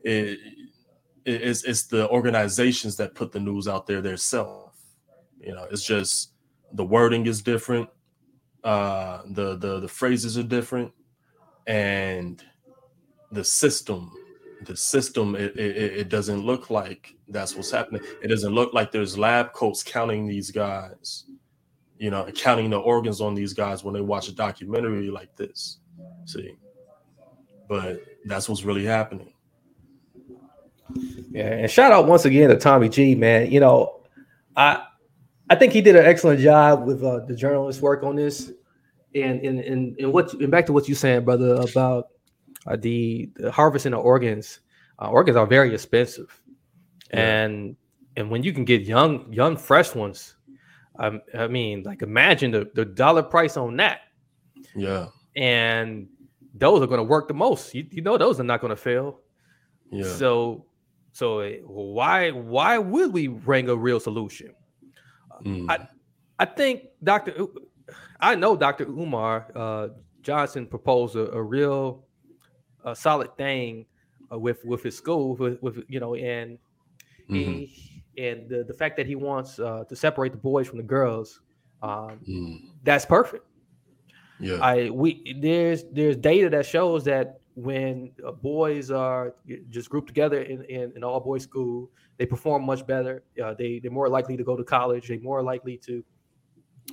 It, 0.04 0.40
it- 0.40 1.42
it's 1.44 1.64
it's 1.64 1.84
the 1.86 2.10
organizations 2.10 2.96
that 2.98 3.14
put 3.14 3.32
the 3.32 3.40
news 3.40 3.68
out 3.68 3.86
there 3.86 4.02
themselves. 4.02 4.76
You 5.40 5.54
know, 5.54 5.68
it's 5.72 5.86
just 5.86 6.34
the 6.74 6.84
wording 6.84 7.28
is 7.28 7.42
different, 7.44 7.90
uh, 8.64 9.22
the 9.28 9.56
the 9.58 9.80
the 9.82 9.88
phrases 9.88 10.38
are 10.38 10.44
different, 10.44 10.92
and 11.68 12.44
the 13.32 13.44
system 13.44 14.12
the 14.66 14.76
system 14.76 15.36
it, 15.36 15.58
it, 15.58 15.78
it 15.78 16.10
doesn't 16.10 16.46
look 16.46 16.70
like 16.70 17.16
that's 17.30 17.56
what's 17.56 17.72
happening. 17.72 18.02
It 18.22 18.28
doesn't 18.28 18.54
look 18.54 18.74
like 18.74 18.92
there's 18.92 19.18
lab 19.18 19.54
coats 19.54 19.84
counting 19.84 20.28
these 20.28 20.52
guys 20.52 21.26
you 22.02 22.10
know 22.10 22.28
counting 22.36 22.72
the 22.72 22.80
organs 22.80 23.22
on 23.22 23.36
these 23.36 23.54
guys 23.54 23.84
when 23.84 23.94
they 23.94 24.02
watch 24.02 24.28
a 24.28 24.34
documentary 24.34 25.10
like 25.12 25.34
this 25.36 25.78
see? 26.26 26.56
But 27.70 28.02
that's 28.26 28.50
what's 28.50 28.64
really 28.64 28.84
happening. 28.84 29.34
Yeah 31.30 31.48
and 31.48 31.72
shout 31.72 31.92
out 31.92 32.08
once 32.08 32.26
again 32.26 32.50
to 32.50 32.58
tommy 32.58 32.90
g 32.90 33.16
man. 33.16 33.52
You 33.52 33.60
know 33.60 34.02
i 34.58 34.84
i 35.50 35.56
think 35.56 35.74
he 35.74 35.82
did 35.82 35.96
an 35.96 36.06
excellent 36.06 36.40
job 36.40 36.86
with 36.86 37.04
uh, 37.04 37.20
the 37.26 37.36
journalist 37.36 37.82
work 37.82 38.04
on 38.04 38.16
this. 38.16 38.52
And 39.14 39.40
and 39.42 39.60
and, 39.60 40.00
and 40.00 40.12
what 40.12 40.34
and 40.34 40.50
back 40.50 40.66
to 40.66 40.74
what 40.74 40.90
you 40.90 40.96
saying 40.96 41.24
brother 41.24 41.54
about 41.56 42.08
uh, 42.68 42.76
the, 42.76 43.30
the 43.36 43.52
harvesting 43.52 43.94
of 43.94 44.00
organs. 44.00 44.60
Uh, 45.00 45.10
organs 45.10 45.38
are 45.38 45.48
very 45.48 45.74
expensive, 45.74 46.42
yeah. 47.12 47.20
and 47.20 47.76
and 48.18 48.30
when 48.30 48.44
you 48.44 48.54
can 48.54 48.66
get 48.66 48.84
young 48.84 49.32
young 49.34 49.58
fresh 49.58 49.96
ones, 49.96 50.36
um, 51.00 51.22
I 51.34 51.48
mean, 51.48 51.82
like 51.84 52.04
imagine 52.04 52.52
the, 52.52 52.70
the 52.76 52.86
dollar 52.86 53.24
price 53.24 53.58
on 53.58 53.78
that. 53.78 54.02
Yeah, 54.76 55.08
and 55.36 56.08
those 56.54 56.84
are 56.84 56.88
going 56.88 57.00
to 57.00 57.04
work 57.04 57.28
the 57.28 57.34
most. 57.34 57.74
You, 57.74 57.88
you 57.90 58.04
know, 58.04 58.18
those 58.18 58.40
are 58.40 58.44
not 58.44 58.62
going 58.62 58.70
to 58.70 58.76
fail. 58.76 59.22
Yeah. 59.92 60.04
So 60.04 60.66
so 61.12 61.40
eh, 61.40 61.58
why 61.66 62.32
why 62.32 62.78
would 62.78 63.14
we 63.14 63.28
bring 63.28 63.70
a 63.70 63.76
real 63.76 64.00
solution? 64.00 64.54
Mm. 65.44 65.70
I 65.70 65.88
I 66.40 66.46
think 66.46 66.84
Dr. 67.04 67.34
I 68.20 68.36
know 68.36 68.56
Dr. 68.56 68.86
Umar 68.86 69.48
uh, 69.56 69.88
Johnson 70.22 70.68
proposed 70.68 71.16
a, 71.16 71.32
a 71.32 71.42
real 71.42 72.06
a 72.86 72.96
solid 72.96 73.36
thing 73.38 73.86
uh, 74.32 74.38
with 74.38 74.64
with 74.66 74.84
his 74.84 74.96
school, 74.96 75.36
with, 75.36 75.62
with 75.62 75.84
you 75.88 76.00
know, 76.00 76.16
and 76.16 76.58
mm-hmm. 77.30 77.36
he 77.36 78.04
and 78.18 78.50
the, 78.50 78.64
the 78.64 78.74
fact 78.74 78.98
that 78.98 79.06
he 79.06 79.16
wants 79.16 79.60
uh, 79.60 79.84
to 79.88 79.96
separate 79.96 80.32
the 80.32 80.38
boys 80.38 80.68
from 80.68 80.78
the 80.78 80.84
girls, 80.84 81.42
um, 81.82 82.20
mm. 82.28 82.60
that's 82.84 83.06
perfect. 83.06 83.46
Yeah, 84.40 84.56
I 84.56 84.90
we 84.90 85.38
there's 85.40 85.86
there's 85.92 86.18
data 86.18 86.50
that 86.50 86.66
shows 86.66 87.04
that 87.06 87.40
when 87.56 88.12
uh, 88.26 88.32
boys 88.32 88.92
are 88.92 89.36
just 89.70 89.90
grouped 89.90 90.08
together 90.08 90.42
in, 90.42 90.64
in 90.66 90.94
an 90.96 91.04
all 91.04 91.20
boys 91.20 91.44
school, 91.44 91.92
they 92.18 92.26
perform 92.26 92.66
much 92.66 92.86
better. 92.88 93.24
Uh, 93.44 93.54
they 93.54 93.80
they're 93.80 93.92
more 93.92 94.10
likely 94.10 94.38
to 94.38 94.44
go 94.44 94.56
to 94.56 94.64
college. 94.64 95.08
They're 95.08 95.20
more 95.20 95.44
likely 95.44 95.78
to, 95.78 96.04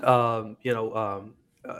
um, 0.02 0.56
you 0.62 0.74
know, 0.74 0.94
um, 0.94 1.34
uh, 1.68 1.78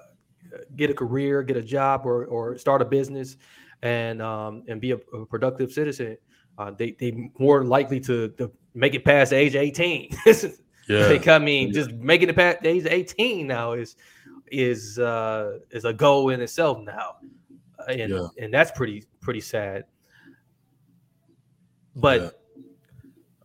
get 0.77 0.91
a 0.91 0.95
career, 0.95 1.43
get 1.43 1.57
a 1.57 1.63
job, 1.63 2.03
or 2.07 2.25
or 2.27 2.57
start 2.57 2.81
a 2.81 2.85
business 2.85 3.37
and 3.83 4.21
um, 4.23 4.65
and 4.69 4.81
be 4.81 4.93
a, 4.93 4.97
a 4.97 5.27
productive 5.27 5.73
citizen, 5.73 6.17
uh, 6.59 6.71
they 6.71 6.93
they 6.93 7.31
more 7.39 7.65
likely 7.65 8.01
to, 8.01 8.29
to 8.31 8.51
make 8.75 8.95
it 8.95 9.05
past 9.05 9.33
age 9.33 9.55
18. 9.55 10.11
yeah. 10.89 11.07
Like, 11.07 11.29
I 11.29 11.39
mean, 11.39 11.73
just 11.73 11.93
making 11.93 12.29
it 12.29 12.37
past 12.37 12.59
age 12.65 12.87
18 12.89 13.47
now 13.47 13.73
is 13.73 13.97
is 14.51 14.99
uh 14.99 15.59
is 15.71 15.85
a 15.85 15.93
goal 15.93 16.31
in 16.31 16.41
itself 16.41 16.79
now. 16.81 17.17
Uh, 17.79 17.93
and 17.93 18.13
yeah. 18.13 18.27
and 18.39 18.53
that's 18.53 18.71
pretty 18.73 19.05
pretty 19.21 19.41
sad. 19.41 19.85
But 21.95 22.21
yeah. 22.21 22.29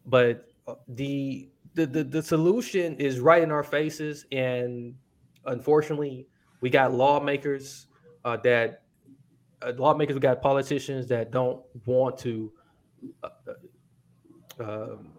but 0.05 0.47
uh, 0.67 0.75
the, 0.87 1.49
the 1.73 1.85
the 1.85 2.03
the 2.03 2.21
solution 2.23 2.95
is 2.97 3.19
right 3.19 3.43
in 3.43 3.51
our 3.51 3.63
faces 3.63 4.25
and 4.31 4.95
unfortunately 5.45 6.27
we 6.61 6.69
got 6.69 6.93
lawmakers 6.93 7.87
uh, 8.23 8.37
that 8.37 8.82
lawmakers, 9.71 10.15
we 10.15 10.19
got 10.19 10.41
politicians 10.41 11.07
that 11.07 11.31
don't 11.31 11.61
want 11.85 12.17
to 12.19 12.51
uh, 13.23 13.29
uh, 14.59 14.63
um, 14.63 15.13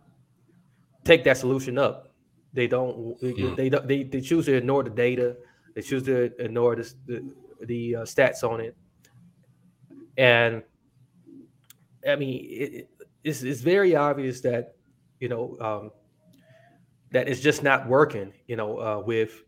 take 1.04 1.24
that 1.24 1.36
solution 1.36 1.78
up. 1.78 2.12
They 2.52 2.66
don't. 2.66 3.20
They, 3.20 3.68
they 3.68 4.04
they 4.04 4.20
choose 4.20 4.46
to 4.46 4.54
ignore 4.54 4.84
the 4.84 4.90
data. 4.90 5.36
They 5.74 5.82
choose 5.82 6.04
to 6.04 6.30
ignore 6.38 6.76
the 6.76 6.94
the, 7.06 7.34
the 7.62 7.96
uh, 7.96 8.02
stats 8.02 8.44
on 8.44 8.60
it. 8.60 8.76
And 10.16 10.62
I 12.08 12.16
mean, 12.16 12.46
it, 12.48 12.90
it's 13.24 13.42
it's 13.42 13.60
very 13.60 13.96
obvious 13.96 14.40
that 14.42 14.76
you 15.18 15.28
know 15.28 15.56
um, 15.60 15.90
that 17.10 17.28
it's 17.28 17.40
just 17.40 17.62
not 17.64 17.88
working. 17.88 18.32
You 18.46 18.56
know, 18.56 18.78
uh, 18.78 19.02
with 19.04 19.42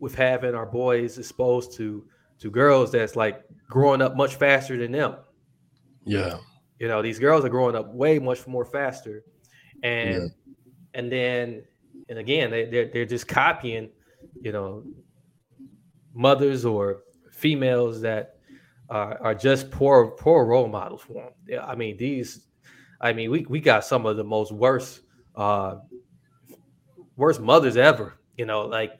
with 0.00 0.14
having 0.14 0.54
our 0.54 0.66
boys 0.66 1.18
exposed 1.18 1.76
to 1.78 2.04
to 2.40 2.50
girls 2.50 2.90
that's 2.90 3.16
like 3.16 3.44
growing 3.68 4.02
up 4.02 4.16
much 4.16 4.34
faster 4.34 4.76
than 4.76 4.92
them. 4.92 5.16
Yeah. 6.04 6.38
You 6.78 6.88
know, 6.88 7.02
these 7.02 7.18
girls 7.18 7.44
are 7.44 7.50
growing 7.50 7.76
up 7.76 7.92
way 7.92 8.18
much 8.18 8.46
more 8.46 8.64
faster. 8.64 9.22
And 9.82 10.22
yeah. 10.22 10.28
and 10.94 11.12
then 11.12 11.62
and 12.08 12.18
again, 12.18 12.50
they 12.50 12.64
they're, 12.64 12.90
they're 12.92 13.04
just 13.04 13.28
copying, 13.28 13.90
you 14.40 14.52
know, 14.52 14.84
mothers 16.14 16.64
or 16.64 17.02
females 17.30 18.00
that 18.00 18.36
are, 18.88 19.20
are 19.22 19.34
just 19.34 19.70
poor 19.70 20.08
poor 20.08 20.44
role 20.44 20.68
models 20.68 21.02
for 21.02 21.14
them. 21.14 21.32
Yeah, 21.46 21.64
I 21.64 21.74
mean, 21.74 21.96
these 21.96 22.46
I 23.00 23.12
mean, 23.12 23.30
we 23.30 23.46
we 23.48 23.60
got 23.60 23.84
some 23.84 24.06
of 24.06 24.16
the 24.16 24.24
most 24.24 24.52
worst 24.52 25.02
uh 25.36 25.76
worst 27.16 27.40
mothers 27.40 27.76
ever, 27.76 28.18
you 28.36 28.46
know, 28.46 28.62
like 28.62 28.98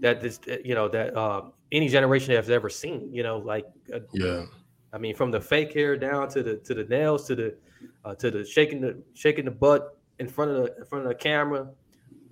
that 0.00 0.20
this 0.20 0.40
you 0.64 0.74
know 0.74 0.88
that 0.88 1.16
uh, 1.16 1.42
any 1.72 1.88
generation 1.88 2.34
has 2.34 2.50
ever 2.50 2.68
seen. 2.68 3.12
You 3.12 3.22
know, 3.22 3.38
like 3.38 3.66
uh, 3.92 4.00
yeah. 4.12 4.44
I 4.92 4.98
mean, 4.98 5.14
from 5.14 5.30
the 5.30 5.40
fake 5.40 5.74
hair 5.74 5.96
down 5.96 6.28
to 6.30 6.42
the 6.42 6.56
to 6.58 6.74
the 6.74 6.84
nails 6.84 7.26
to 7.26 7.34
the 7.34 7.56
uh, 8.04 8.14
to 8.16 8.30
the 8.30 8.44
shaking 8.44 8.80
the 8.80 9.02
shaking 9.14 9.44
the 9.44 9.50
butt 9.50 9.98
in 10.18 10.28
front 10.28 10.50
of 10.50 10.56
the 10.56 10.76
in 10.78 10.84
front 10.84 11.04
of 11.04 11.08
the 11.10 11.14
camera. 11.14 11.68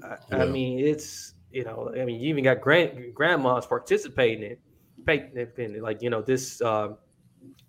I, 0.03 0.17
yeah. 0.31 0.43
I 0.43 0.47
mean, 0.47 0.79
it's 0.79 1.35
you 1.51 1.65
know, 1.65 1.91
I 1.99 2.05
mean, 2.05 2.21
you 2.21 2.29
even 2.29 2.45
got 2.45 2.61
grand 2.61 3.15
grandmas 3.15 3.67
participating 3.67 4.43
in, 5.09 5.81
like 5.81 6.03
you 6.03 6.11
know 6.11 6.23
this 6.23 6.61
uh, 6.61 6.89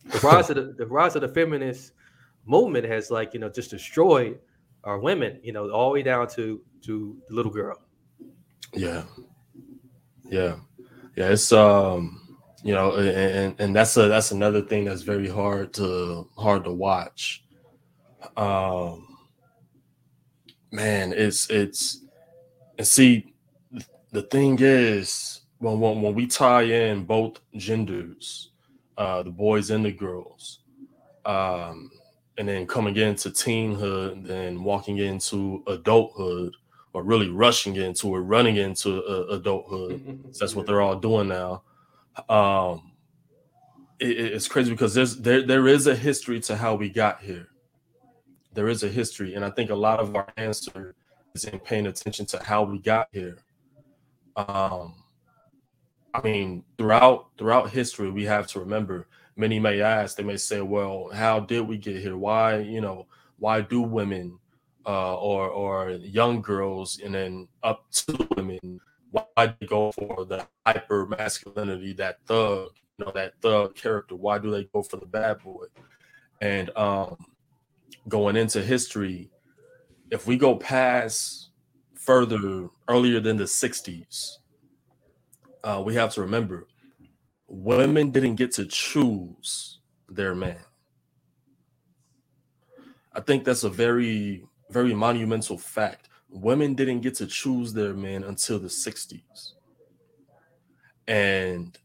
the 0.06 0.19
rise 0.23 0.49
of 0.49 0.56
the, 0.56 0.73
the 0.77 0.86
rise 0.86 1.15
of 1.15 1.21
the 1.21 1.27
feminist 1.27 1.93
movement 2.45 2.86
has 2.86 3.12
like 3.12 3.34
you 3.34 3.39
know 3.39 3.49
just 3.49 3.71
destroyed 3.71 4.39
our 4.84 4.99
women. 4.99 5.39
You 5.43 5.53
know, 5.53 5.69
all 5.69 5.89
the 5.89 5.93
way 5.93 6.03
down 6.03 6.27
to 6.30 6.62
to 6.84 7.17
the 7.27 7.36
little 7.36 7.51
girl. 7.51 7.77
Yeah, 8.73 9.03
yeah, 10.30 10.56
yeah. 11.17 11.30
It's 11.32 11.51
um, 11.51 12.38
you 12.63 12.73
know, 12.73 12.95
and 12.95 13.56
and 13.60 13.75
that's 13.75 13.97
a 13.97 14.08
that's 14.08 14.32
another 14.32 14.62
thing 14.62 14.86
that's 14.86 15.01
very 15.01 15.27
hard 15.27 15.73
to 15.73 16.30
hard 16.38 16.63
to 16.65 16.71
watch. 16.71 17.43
Um, 18.38 19.17
man, 20.71 21.13
it's 21.13 21.49
it's 21.49 22.06
and 22.77 22.88
see, 22.88 23.34
the 24.12 24.21
thing 24.21 24.58
is 24.62 25.41
when 25.58 25.80
when 25.80 26.01
when 26.03 26.13
we 26.13 26.27
tie 26.27 26.63
in 26.63 27.03
both 27.03 27.39
genders, 27.56 28.51
uh, 28.97 29.23
the 29.23 29.32
boys 29.32 29.71
and 29.71 29.84
the 29.84 29.91
girls, 29.91 30.60
um, 31.25 31.89
and 32.38 32.47
then 32.47 32.67
coming 32.67 32.95
into 32.95 33.30
teenhood, 33.32 34.27
then 34.27 34.63
walking 34.63 34.99
into 34.99 35.63
adulthood 35.67 36.53
or 36.97 37.03
really 37.03 37.29
rushing 37.29 37.75
into 37.75 38.15
it, 38.15 38.19
running 38.21 38.57
into 38.57 39.03
uh, 39.03 39.36
adulthood. 39.36 40.33
that's 40.39 40.55
what 40.55 40.65
they're 40.65 40.81
all 40.81 40.95
doing 40.95 41.27
now. 41.27 41.62
Um, 42.27 42.91
it, 43.99 44.17
it's 44.17 44.47
crazy 44.47 44.71
because 44.71 44.95
there's 44.95 45.15
there 45.17 45.45
there 45.45 45.67
is 45.67 45.86
a 45.86 45.95
history 45.95 46.39
to 46.41 46.57
how 46.57 46.73
we 46.73 46.89
got 46.89 47.21
here. 47.21 47.49
There 48.53 48.67
is 48.67 48.81
a 48.81 48.88
history, 48.88 49.36
and 49.36 49.45
I 49.45 49.51
think 49.51 49.69
a 49.69 49.75
lot 49.75 49.99
of 49.99 50.15
our 50.15 50.27
answer 50.38 50.95
is 51.36 51.45
in 51.45 51.60
paying 51.60 51.86
attention 51.86 52.25
to 52.27 52.41
how 52.41 52.63
we 52.63 52.79
got 52.79 53.10
here. 53.12 53.38
Um, 54.36 54.95
I 56.15 56.21
mean, 56.23 56.63
throughout 56.79 57.27
throughout 57.38 57.69
history, 57.69 58.10
we 58.10 58.23
have 58.23 58.47
to 58.47 58.60
remember. 58.60 59.07
Many 59.36 59.60
may 59.60 59.81
ask, 59.81 60.17
they 60.17 60.23
may 60.23 60.38
say, 60.38 60.62
"Well, 60.62 61.12
how 61.13 61.41
did 61.41 61.67
we 61.67 61.77
get 61.77 62.01
here? 62.01 62.17
Why, 62.17 62.57
you 62.57 62.81
know, 62.81 63.05
why 63.38 63.62
do 63.62 63.81
women 63.83 64.39
uh, 64.88 65.15
or 65.17 65.50
or 65.50 65.91
young 65.91 66.41
girls 66.41 67.00
and 67.04 67.13
then 67.13 67.47
up 67.63 67.86
to 67.91 68.28
women 68.36 68.80
why 69.12 69.23
they 69.60 69.65
go 69.67 69.91
for 69.91 70.26
the 70.26 70.45
hyper 70.65 71.06
masculinity 71.06 71.93
that 71.93 72.19
thug 72.26 72.69
you 72.97 73.06
know 73.06 73.12
that 73.13 73.34
thug 73.41 73.76
character. 73.76 74.15
Why 74.15 74.38
do 74.39 74.50
they 74.52 74.63
go 74.65 74.82
for 74.82 74.97
the 74.97 75.06
bad 75.06 75.39
boy? 75.39 75.65
And 76.41 76.76
um 76.78 77.17
going 78.08 78.38
into 78.38 78.62
history 78.63 79.30
if 80.12 80.26
we 80.26 80.38
go 80.38 80.56
past 80.56 81.50
further 81.95 82.69
earlier 82.88 83.19
than 83.19 83.36
the 83.36 83.43
60s 83.43 84.38
uh, 85.63 85.82
we 85.86 85.93
have 85.93 86.13
to 86.13 86.21
remember 86.21 86.67
women 87.47 88.12
didn't 88.12 88.36
get 88.36 88.52
to 88.54 88.65
choose 88.65 89.80
their 90.10 90.36
man. 90.36 90.60
I 93.13 93.21
think 93.21 93.43
that's 93.43 93.63
a 93.63 93.69
very 93.69 94.46
very 94.71 94.93
monumental 94.93 95.58
fact. 95.58 96.10
Women 96.30 96.75
didn't 96.75 97.01
get 97.01 97.15
to 97.15 97.27
choose 97.27 97.73
their 97.73 97.93
men 97.93 98.23
until 98.23 98.60
the 98.60 98.67
60s. 98.67 99.53
And 101.08 101.77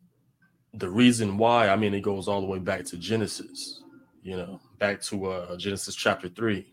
the 0.75 0.88
reason 0.90 1.38
why, 1.38 1.68
I 1.68 1.77
mean, 1.77 1.95
it 1.95 2.01
goes 2.03 2.29
all 2.29 2.40
the 2.40 2.47
way 2.47 2.59
back 2.59 2.85
to 2.87 2.97
Genesis. 2.97 3.83
you 4.23 4.37
know, 4.37 4.61
back 4.79 5.01
to 5.03 5.27
uh, 5.27 5.57
Genesis 5.57 5.95
chapter 5.95 6.29
three. 6.29 6.66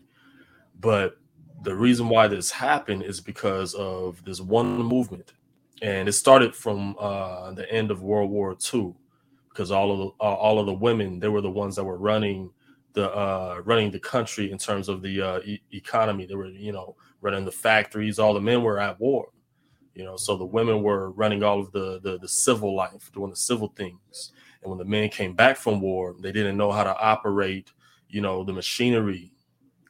But 0.80 1.18
the 1.62 1.74
reason 1.74 2.08
why 2.08 2.28
this 2.28 2.50
happened 2.50 3.02
is 3.02 3.20
because 3.20 3.74
of 3.74 4.24
this 4.24 4.40
one 4.40 4.78
movement, 4.78 5.32
and 5.82 6.08
it 6.08 6.12
started 6.12 6.54
from 6.54 6.96
uh, 6.98 7.52
the 7.52 7.70
end 7.72 7.90
of 7.90 8.02
World 8.02 8.30
War 8.30 8.56
II, 8.72 8.94
because 9.48 9.70
all 9.70 9.92
of 9.92 9.98
the 9.98 10.06
uh, 10.24 10.34
all 10.34 10.58
of 10.58 10.66
the 10.66 10.72
women 10.72 11.20
they 11.20 11.28
were 11.28 11.40
the 11.40 11.50
ones 11.50 11.76
that 11.76 11.84
were 11.84 11.98
running 11.98 12.50
the 12.94 13.10
uh, 13.10 13.60
running 13.64 13.90
the 13.90 14.00
country 14.00 14.50
in 14.50 14.58
terms 14.58 14.88
of 14.88 15.02
the 15.02 15.20
uh, 15.20 15.40
e- 15.40 15.62
economy. 15.72 16.26
They 16.26 16.34
were 16.34 16.46
you 16.46 16.72
know 16.72 16.96
running 17.20 17.44
the 17.44 17.52
factories. 17.52 18.18
All 18.18 18.34
the 18.34 18.40
men 18.40 18.62
were 18.62 18.78
at 18.78 18.98
war, 19.00 19.28
you 19.94 20.04
know, 20.04 20.16
so 20.16 20.36
the 20.36 20.44
women 20.44 20.82
were 20.82 21.10
running 21.10 21.42
all 21.42 21.60
of 21.60 21.72
the 21.72 22.00
the, 22.02 22.18
the 22.18 22.28
civil 22.28 22.74
life, 22.74 23.10
doing 23.12 23.30
the 23.30 23.36
civil 23.36 23.68
things. 23.76 24.32
And 24.62 24.70
when 24.70 24.78
the 24.78 24.84
men 24.84 25.08
came 25.08 25.34
back 25.34 25.56
from 25.56 25.80
war, 25.80 26.14
they 26.20 26.32
didn't 26.32 26.56
know 26.56 26.70
how 26.70 26.84
to 26.84 26.96
operate, 26.96 27.72
you 28.08 28.20
know, 28.20 28.44
the 28.44 28.52
machinery. 28.52 29.32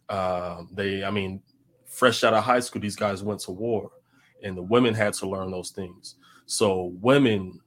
Um, 0.08 0.68
they, 0.72 1.04
I 1.04 1.10
mean, 1.10 1.42
fresh 1.86 2.24
out 2.24 2.34
of 2.34 2.44
high 2.44 2.60
school, 2.60 2.80
these 2.80 2.96
guys 2.96 3.22
went 3.22 3.40
to 3.40 3.52
war, 3.52 3.90
and 4.42 4.56
the 4.56 4.62
women 4.62 4.94
had 4.94 5.14
to 5.14 5.28
learn 5.28 5.50
those 5.50 5.70
things. 5.70 6.16
So 6.46 6.92
women 7.00 7.60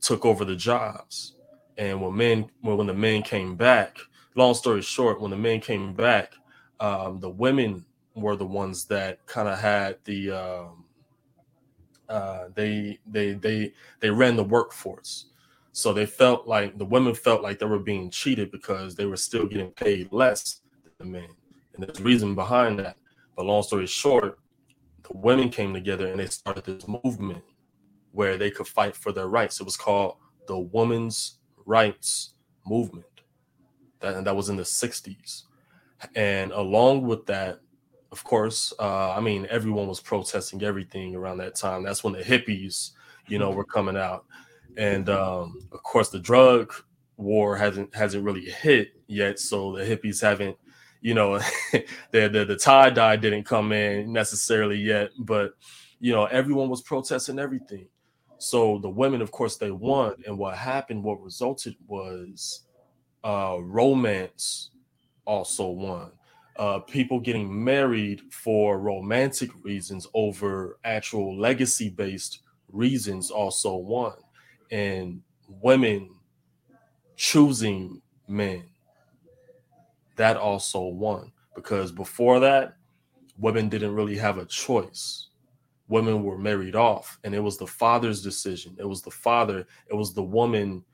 took 0.00 0.24
over 0.26 0.44
the 0.44 0.56
jobs, 0.56 1.36
and 1.78 2.00
when 2.02 2.16
men, 2.16 2.50
when 2.60 2.86
the 2.86 2.94
men 2.94 3.22
came 3.22 3.56
back, 3.56 3.98
long 4.34 4.54
story 4.54 4.82
short, 4.82 5.20
when 5.20 5.30
the 5.30 5.36
men 5.36 5.60
came 5.60 5.94
back, 5.94 6.32
um, 6.80 7.20
the 7.20 7.30
women 7.30 7.84
were 8.14 8.36
the 8.36 8.46
ones 8.46 8.84
that 8.86 9.24
kind 9.26 9.48
of 9.48 9.58
had 9.58 9.98
the 10.04 10.30
um, 10.30 10.84
uh, 12.08 12.48
they 12.54 12.98
they 13.06 13.32
they 13.32 13.72
they 14.00 14.10
ran 14.10 14.36
the 14.36 14.44
workforce. 14.44 15.26
So 15.72 15.92
they 15.92 16.06
felt 16.06 16.46
like 16.46 16.78
the 16.78 16.84
women 16.84 17.14
felt 17.14 17.42
like 17.42 17.58
they 17.58 17.66
were 17.66 17.80
being 17.80 18.08
cheated 18.08 18.52
because 18.52 18.94
they 18.94 19.06
were 19.06 19.16
still 19.16 19.46
getting 19.46 19.72
paid 19.72 20.12
less 20.12 20.60
than 20.84 20.92
the 20.98 21.04
men. 21.04 21.28
And 21.74 21.84
there's 21.84 22.00
reason 22.00 22.36
behind 22.36 22.78
that. 22.78 22.96
But 23.34 23.46
long 23.46 23.64
story 23.64 23.88
short, 23.88 24.38
the 25.02 25.16
women 25.16 25.48
came 25.48 25.74
together 25.74 26.06
and 26.06 26.20
they 26.20 26.26
started 26.26 26.64
this 26.64 26.86
movement 26.86 27.42
where 28.12 28.36
they 28.36 28.52
could 28.52 28.68
fight 28.68 28.94
for 28.94 29.10
their 29.10 29.26
rights. 29.26 29.60
It 29.60 29.64
was 29.64 29.76
called 29.76 30.16
the 30.46 30.56
Women's 30.58 31.40
Rights 31.66 32.34
Movement. 32.64 33.13
That, 34.04 34.16
and 34.16 34.26
that 34.26 34.36
was 34.36 34.48
in 34.48 34.56
the 34.56 34.62
60s. 34.62 35.42
And 36.14 36.52
along 36.52 37.02
with 37.02 37.26
that, 37.26 37.60
of 38.12 38.22
course, 38.22 38.72
uh, 38.78 39.12
I 39.12 39.20
mean, 39.20 39.46
everyone 39.50 39.88
was 39.88 40.00
protesting 40.00 40.62
everything 40.62 41.16
around 41.16 41.38
that 41.38 41.56
time. 41.56 41.82
That's 41.82 42.04
when 42.04 42.12
the 42.12 42.20
hippies, 42.20 42.92
you 43.26 43.38
know, 43.38 43.50
were 43.50 43.64
coming 43.64 43.96
out. 43.96 44.24
And 44.76 45.08
um, 45.08 45.60
of 45.72 45.82
course 45.82 46.08
the 46.10 46.18
drug 46.18 46.72
war 47.16 47.56
hasn't 47.56 47.94
hasn't 47.94 48.24
really 48.24 48.46
hit 48.46 48.92
yet. 49.06 49.38
So 49.38 49.76
the 49.76 49.84
hippies 49.84 50.20
haven't 50.20 50.56
you 51.00 51.14
know 51.14 51.38
the, 51.72 52.28
the 52.28 52.44
the 52.44 52.56
tie 52.56 52.90
dye 52.90 53.16
didn't 53.16 53.44
come 53.44 53.72
in 53.72 54.12
necessarily 54.12 54.78
yet. 54.78 55.10
But 55.18 55.52
you 56.00 56.12
know 56.12 56.24
everyone 56.26 56.68
was 56.68 56.82
protesting 56.82 57.38
everything. 57.38 57.86
So 58.38 58.78
the 58.78 58.90
women 58.90 59.22
of 59.22 59.30
course 59.30 59.56
they 59.56 59.70
won. 59.70 60.14
And 60.26 60.38
what 60.38 60.56
happened 60.56 61.04
what 61.04 61.22
resulted 61.22 61.76
was 61.86 62.62
uh 63.24 63.58
romance 63.62 64.70
also 65.26 65.70
won. 65.70 66.12
Uh 66.56 66.80
people 66.80 67.20
getting 67.20 67.64
married 67.64 68.22
for 68.32 68.78
romantic 68.80 69.50
reasons 69.64 70.06
over 70.14 70.78
actual 70.84 71.38
legacy 71.38 71.90
based 71.90 72.40
reasons 72.70 73.30
also 73.30 73.76
won. 73.76 74.14
And 74.70 75.22
women 75.48 76.10
choosing 77.16 78.02
men 78.28 78.64
that 80.16 80.36
also 80.36 80.82
won. 80.86 81.32
Because 81.54 81.92
before 81.92 82.40
that 82.40 82.76
women 83.38 83.68
didn't 83.68 83.94
really 83.94 84.16
have 84.16 84.38
a 84.38 84.46
choice. 84.46 85.28
Women 85.88 86.22
were 86.22 86.38
married 86.38 86.76
off 86.76 87.18
and 87.24 87.34
it 87.34 87.40
was 87.40 87.58
the 87.58 87.66
father's 87.66 88.22
decision. 88.22 88.76
It 88.78 88.88
was 88.88 89.02
the 89.02 89.10
father 89.10 89.66
it 89.90 89.94
was 89.94 90.14
the 90.14 90.22
woman 90.22 90.84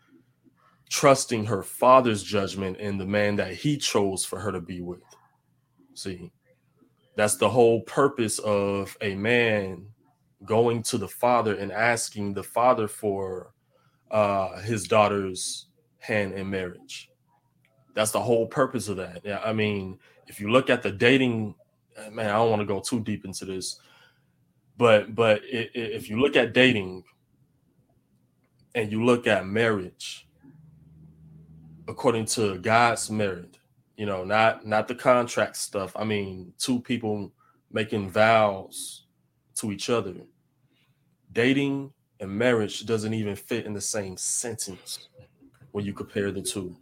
trusting 0.91 1.47
her 1.47 1.63
father's 1.63 2.23
judgment 2.23 2.77
in 2.77 2.99
the 2.99 3.07
man 3.07 3.37
that 3.37 3.55
he 3.55 3.79
chose 3.79 4.25
for 4.25 4.39
her 4.39 4.53
to 4.53 4.61
be 4.61 4.83
with 4.83 5.01
see 5.95 6.31
that's 7.17 7.37
the 7.37 7.49
whole 7.49 7.83
purpose 7.83 8.39
of 8.41 8.97
a 9.01 9.15
man 9.15 9.87
going 10.45 10.83
to 10.85 10.99
the 10.99 11.09
father 11.09 11.55
and 11.57 11.73
asking 11.73 12.35
the 12.35 12.43
father 12.43 12.89
for 12.89 13.53
uh, 14.11 14.61
his 14.61 14.89
daughter's 14.89 15.67
hand 15.99 16.33
in 16.33 16.49
marriage. 16.49 17.11
That's 17.95 18.11
the 18.11 18.21
whole 18.21 18.47
purpose 18.47 18.89
of 18.89 18.97
that. 18.97 19.21
Yeah, 19.25 19.41
I 19.45 19.53
mean, 19.53 19.99
if 20.27 20.41
you 20.41 20.51
look 20.51 20.71
at 20.71 20.83
the 20.83 20.91
dating, 20.91 21.55
uh, 21.97 22.11
man, 22.11 22.31
I 22.31 22.35
don't 22.35 22.51
want 22.51 22.61
to 22.61 22.67
go 22.67 22.81
too 22.81 23.01
deep 23.01 23.25
into 23.25 23.45
this, 23.45 23.81
but 24.77 25.15
but 25.15 25.43
if 25.45 26.09
you 26.09 26.21
look 26.21 26.37
at 26.37 26.55
dating 26.55 27.05
and 28.75 28.91
you 28.91 29.05
look 29.05 29.27
at 29.27 29.47
marriage, 29.47 30.27
according 31.91 32.25
to 32.25 32.57
God's 32.59 33.11
merit, 33.11 33.59
you 33.97 34.07
know, 34.07 34.25
not 34.25 34.67
not 34.67 34.89
the 34.89 34.95
contract 34.95 35.57
stuff. 35.57 35.93
I 35.97 36.05
mean, 36.05 36.53
two 36.59 36.81
people 36.81 37.33
making 37.71 38.11
vows 38.11 39.07
to 39.57 39.73
each 39.73 39.91
other. 39.91 40.15
Dating 41.33 41.93
and 42.21 42.31
marriage 42.31 42.87
doesn't 42.87 43.15
even 43.15 43.37
fit 43.37 43.67
in 43.67 43.73
the 43.73 43.81
same 43.81 44.17
sentence 44.17 45.09
when 45.73 45.85
you 45.85 45.93
compare 45.93 46.31
the 46.31 46.43
two 46.43 46.77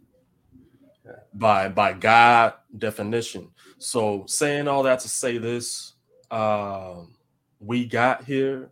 by 1.33 1.69
by 1.69 1.93
God 1.93 2.53
definition. 2.77 3.49
So 3.79 4.25
saying 4.27 4.67
all 4.67 4.83
that 4.83 4.99
to 5.01 5.09
say 5.09 5.37
this, 5.37 5.93
um, 6.31 7.15
we 7.59 7.85
got 7.85 8.23
here. 8.23 8.71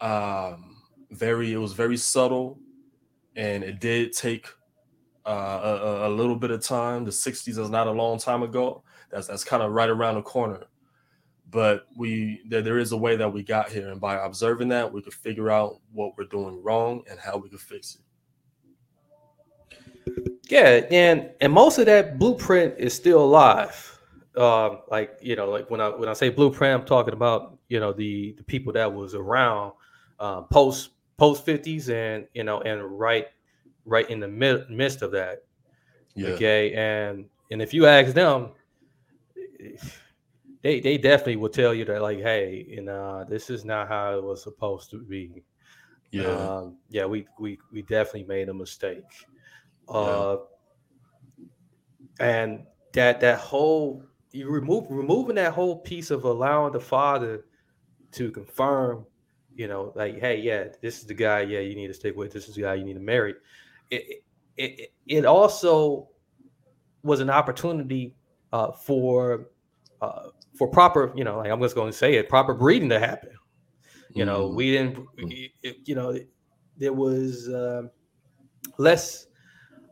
Um, 0.00 0.76
very, 1.10 1.52
it 1.52 1.58
was 1.58 1.74
very 1.74 1.96
subtle, 1.96 2.58
and 3.36 3.62
it 3.62 3.78
did 3.78 4.12
take 4.12 4.48
uh, 5.26 5.78
a, 5.80 6.08
a 6.08 6.10
little 6.10 6.36
bit 6.36 6.50
of 6.50 6.62
time. 6.62 7.04
The 7.04 7.10
'60s 7.10 7.58
is 7.58 7.70
not 7.70 7.86
a 7.86 7.92
long 7.92 8.18
time 8.18 8.42
ago. 8.42 8.82
That's 9.10 9.26
that's 9.26 9.44
kind 9.44 9.62
of 9.62 9.72
right 9.72 9.90
around 9.90 10.16
the 10.16 10.22
corner 10.22 10.66
but 11.52 11.86
we 11.96 12.40
there, 12.48 12.62
there 12.62 12.78
is 12.78 12.90
a 12.90 12.96
way 12.96 13.14
that 13.14 13.32
we 13.32 13.44
got 13.44 13.70
here 13.70 13.90
and 13.90 14.00
by 14.00 14.16
observing 14.24 14.68
that 14.68 14.90
we 14.90 15.00
could 15.00 15.14
figure 15.14 15.50
out 15.50 15.78
what 15.92 16.16
we're 16.16 16.24
doing 16.24 16.60
wrong 16.64 17.02
and 17.08 17.20
how 17.20 17.36
we 17.36 17.48
could 17.48 17.60
fix 17.60 17.96
it 17.96 18.00
yeah 20.48 20.80
and 20.90 21.30
and 21.40 21.52
most 21.52 21.78
of 21.78 21.86
that 21.86 22.18
blueprint 22.18 22.74
is 22.78 22.92
still 22.92 23.22
alive 23.22 24.00
um 24.36 24.80
like 24.90 25.18
you 25.20 25.36
know 25.36 25.48
like 25.48 25.70
when 25.70 25.80
i 25.80 25.88
when 25.88 26.08
i 26.08 26.12
say 26.14 26.30
blueprint 26.30 26.80
i'm 26.80 26.86
talking 26.86 27.12
about 27.12 27.58
you 27.68 27.78
know 27.78 27.92
the 27.92 28.34
the 28.38 28.44
people 28.44 28.72
that 28.72 28.92
was 28.92 29.14
around 29.14 29.72
uh, 30.18 30.40
post 30.40 30.90
post 31.18 31.44
50s 31.44 31.90
and 31.90 32.26
you 32.32 32.42
know 32.44 32.62
and 32.62 32.82
right 32.98 33.26
right 33.84 34.08
in 34.10 34.20
the 34.20 34.28
mid, 34.28 34.68
midst 34.70 35.02
of 35.02 35.10
that 35.10 35.44
yeah. 36.14 36.28
okay 36.28 36.72
and 36.74 37.26
and 37.50 37.60
if 37.60 37.74
you 37.74 37.86
ask 37.86 38.14
them 38.14 38.50
they 40.62 40.80
they 40.80 40.96
definitely 40.96 41.36
will 41.36 41.48
tell 41.48 41.74
you 41.74 41.84
that 41.84 42.00
like, 42.02 42.20
hey, 42.20 42.64
you 42.68 42.82
know, 42.82 43.24
this 43.28 43.50
is 43.50 43.64
not 43.64 43.88
how 43.88 44.16
it 44.16 44.22
was 44.22 44.42
supposed 44.42 44.90
to 44.90 44.98
be. 44.98 45.42
Yeah, 46.10 46.26
um, 46.26 46.76
yeah, 46.88 47.04
we 47.04 47.26
we 47.38 47.58
we 47.72 47.82
definitely 47.82 48.24
made 48.24 48.48
a 48.48 48.54
mistake. 48.54 49.04
Uh, 49.88 50.36
and 52.20 52.64
that 52.92 53.20
that 53.20 53.38
whole 53.38 54.04
you 54.30 54.48
remove 54.48 54.86
removing 54.88 55.34
that 55.36 55.52
whole 55.52 55.78
piece 55.78 56.10
of 56.10 56.24
allowing 56.24 56.72
the 56.72 56.80
father 56.80 57.44
to 58.12 58.30
confirm, 58.30 59.04
you 59.56 59.66
know, 59.66 59.92
like, 59.96 60.20
hey, 60.20 60.38
yeah, 60.38 60.66
this 60.80 60.98
is 60.98 61.06
the 61.06 61.14
guy, 61.14 61.40
yeah, 61.40 61.60
you 61.60 61.74
need 61.74 61.88
to 61.88 61.94
stick 61.94 62.14
with. 62.16 62.32
This 62.32 62.48
is 62.48 62.54
the 62.54 62.62
guy 62.62 62.74
you 62.74 62.84
need 62.84 62.94
to 62.94 63.00
marry. 63.00 63.34
It 63.92 64.24
it 64.56 64.92
it 65.06 65.24
also 65.24 66.08
was 67.02 67.20
an 67.20 67.30
opportunity 67.30 68.14
uh, 68.52 68.72
for 68.72 69.48
uh, 70.00 70.28
for 70.56 70.68
proper, 70.68 71.12
you 71.14 71.24
know, 71.24 71.38
like 71.38 71.50
I'm 71.50 71.60
just 71.60 71.74
going 71.74 71.90
to 71.90 71.96
say 71.96 72.14
it, 72.14 72.28
proper 72.28 72.54
breeding 72.54 72.88
to 72.88 72.98
happen. 72.98 73.30
You 74.14 74.24
know, 74.24 74.48
mm. 74.48 74.54
we 74.54 74.72
didn't, 74.72 74.98
mm. 75.18 75.50
you 75.84 75.94
know, 75.94 76.18
there 76.76 76.92
was 76.92 77.48
uh, 77.48 77.82
less 78.78 79.26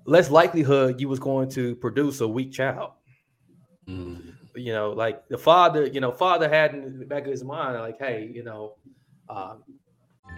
less 0.06 0.30
likelihood 0.30 1.00
you 1.00 1.08
was 1.08 1.18
going 1.18 1.48
to 1.50 1.76
produce 1.76 2.20
a 2.20 2.28
weak 2.28 2.52
child. 2.52 2.92
Mm. 3.88 4.34
You 4.54 4.72
know, 4.72 4.90
like 4.90 5.28
the 5.28 5.38
father, 5.38 5.86
you 5.86 6.00
know, 6.00 6.12
father 6.12 6.48
had 6.48 6.74
in 6.74 6.98
the 6.98 7.06
back 7.06 7.24
of 7.24 7.30
his 7.30 7.44
mind, 7.44 7.78
like, 7.78 7.98
hey, 7.98 8.30
you 8.32 8.42
know, 8.44 8.76
um, 9.28 9.62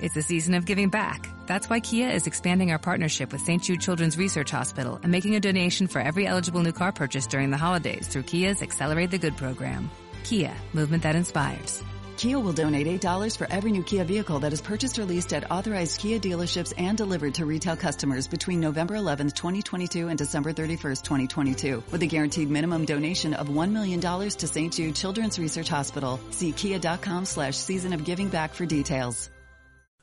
it's 0.00 0.14
the 0.14 0.22
season 0.22 0.54
of 0.54 0.64
giving 0.64 0.88
back. 0.88 1.28
That's 1.46 1.68
why 1.68 1.80
Kia 1.80 2.08
is 2.08 2.26
expanding 2.26 2.70
our 2.70 2.78
partnership 2.78 3.32
with 3.32 3.40
St. 3.40 3.62
Jude 3.62 3.80
Children's 3.80 4.16
Research 4.16 4.50
Hospital 4.50 4.98
and 5.02 5.12
making 5.12 5.34
a 5.34 5.40
donation 5.40 5.86
for 5.86 6.00
every 6.00 6.26
eligible 6.26 6.62
new 6.62 6.72
car 6.72 6.92
purchase 6.92 7.26
during 7.26 7.50
the 7.50 7.56
holidays 7.56 8.08
through 8.08 8.24
Kia's 8.24 8.62
Accelerate 8.62 9.10
the 9.10 9.18
Good 9.18 9.36
program. 9.36 9.90
Kia, 10.24 10.54
movement 10.72 11.02
that 11.02 11.16
inspires. 11.16 11.82
Kia 12.16 12.38
will 12.38 12.52
donate 12.52 12.86
$8 12.86 13.36
for 13.36 13.50
every 13.50 13.72
new 13.72 13.82
Kia 13.82 14.04
vehicle 14.04 14.38
that 14.40 14.52
is 14.52 14.60
purchased 14.60 14.98
or 14.98 15.04
leased 15.04 15.32
at 15.32 15.50
authorized 15.50 15.98
Kia 15.98 16.20
dealerships 16.20 16.72
and 16.78 16.96
delivered 16.96 17.34
to 17.34 17.46
retail 17.46 17.76
customers 17.76 18.28
between 18.28 18.60
November 18.60 18.94
11th, 18.94 19.34
2022 19.34 20.08
and 20.08 20.18
December 20.18 20.52
31st, 20.52 21.02
2022, 21.02 21.82
with 21.90 22.02
a 22.02 22.06
guaranteed 22.06 22.50
minimum 22.50 22.84
donation 22.84 23.34
of 23.34 23.48
$1 23.48 23.72
million 23.72 24.00
to 24.00 24.46
St. 24.46 24.72
Jude 24.72 24.94
Children's 24.94 25.38
Research 25.38 25.68
Hospital. 25.68 26.20
See 26.30 26.52
kia.com 26.52 27.24
slash 27.24 27.56
season 27.56 27.92
of 27.92 28.04
giving 28.04 28.28
back 28.28 28.54
for 28.54 28.66
details. 28.66 29.30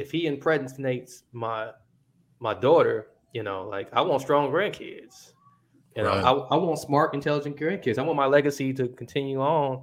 If 0.00 0.10
he 0.12 0.26
impregnates 0.26 1.24
my 1.32 1.70
my 2.38 2.54
daughter, 2.54 3.08
you 3.32 3.42
know, 3.42 3.66
like 3.68 3.88
I 3.92 4.00
want 4.02 4.22
strong 4.22 4.50
grandkids. 4.50 5.32
You 5.96 6.02
know, 6.02 6.10
Right. 6.10 6.24
I, 6.24 6.30
I 6.32 6.56
want 6.56 6.78
smart, 6.78 7.14
intelligent 7.14 7.56
grandkids. 7.56 7.98
I 7.98 8.02
want 8.02 8.16
my 8.16 8.26
legacy 8.26 8.72
to 8.74 8.88
continue 8.88 9.40
on. 9.40 9.82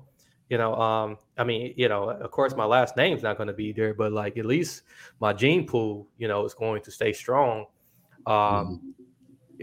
You 0.49 0.59
know, 0.59 0.75
um, 0.75 1.17
I 1.37 1.43
mean, 1.43 1.73
you 1.75 1.89
know, 1.89 2.09
of 2.11 2.29
course, 2.29 2.55
my 2.55 2.65
last 2.65 2.95
name's 2.95 3.23
not 3.23 3.37
going 3.37 3.47
to 3.47 3.53
be 3.53 3.71
there, 3.71 3.93
but 3.95 4.11
like 4.11 4.37
at 4.37 4.45
least 4.45 4.83
my 5.19 5.33
gene 5.33 5.65
pool, 5.65 6.07
you 6.19 6.27
know, 6.27 6.45
is 6.45 6.53
going 6.53 6.83
to 6.83 6.91
stay 6.91 7.13
strong, 7.13 7.65
um, 8.27 8.93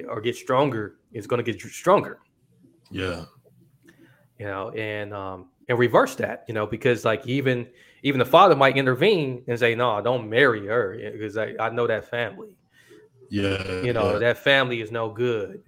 or 0.08 0.20
get 0.20 0.34
stronger. 0.34 0.96
It's 1.12 1.28
going 1.28 1.44
to 1.44 1.52
get 1.52 1.60
stronger. 1.60 2.18
Yeah. 2.90 3.26
you 4.38 4.46
know, 4.46 4.70
and 4.70 5.12
um 5.14 5.48
and 5.68 5.78
reverse 5.78 6.16
that, 6.16 6.44
you 6.48 6.54
know, 6.54 6.66
because 6.66 7.04
like 7.04 7.24
even 7.26 7.68
even 8.02 8.18
the 8.18 8.24
father 8.24 8.56
might 8.56 8.76
intervene 8.76 9.42
and 9.46 9.58
say, 9.58 9.74
no, 9.74 10.00
don't 10.00 10.28
marry 10.28 10.66
her 10.66 10.96
because 11.12 11.36
I, 11.36 11.54
I 11.60 11.70
know 11.70 11.86
that 11.86 12.08
family. 12.08 12.56
Yeah. 13.28 13.82
You 13.82 13.92
know, 13.92 14.12
yeah. 14.12 14.18
that 14.18 14.38
family 14.38 14.80
is 14.80 14.90
no 14.90 15.10
good. 15.10 15.62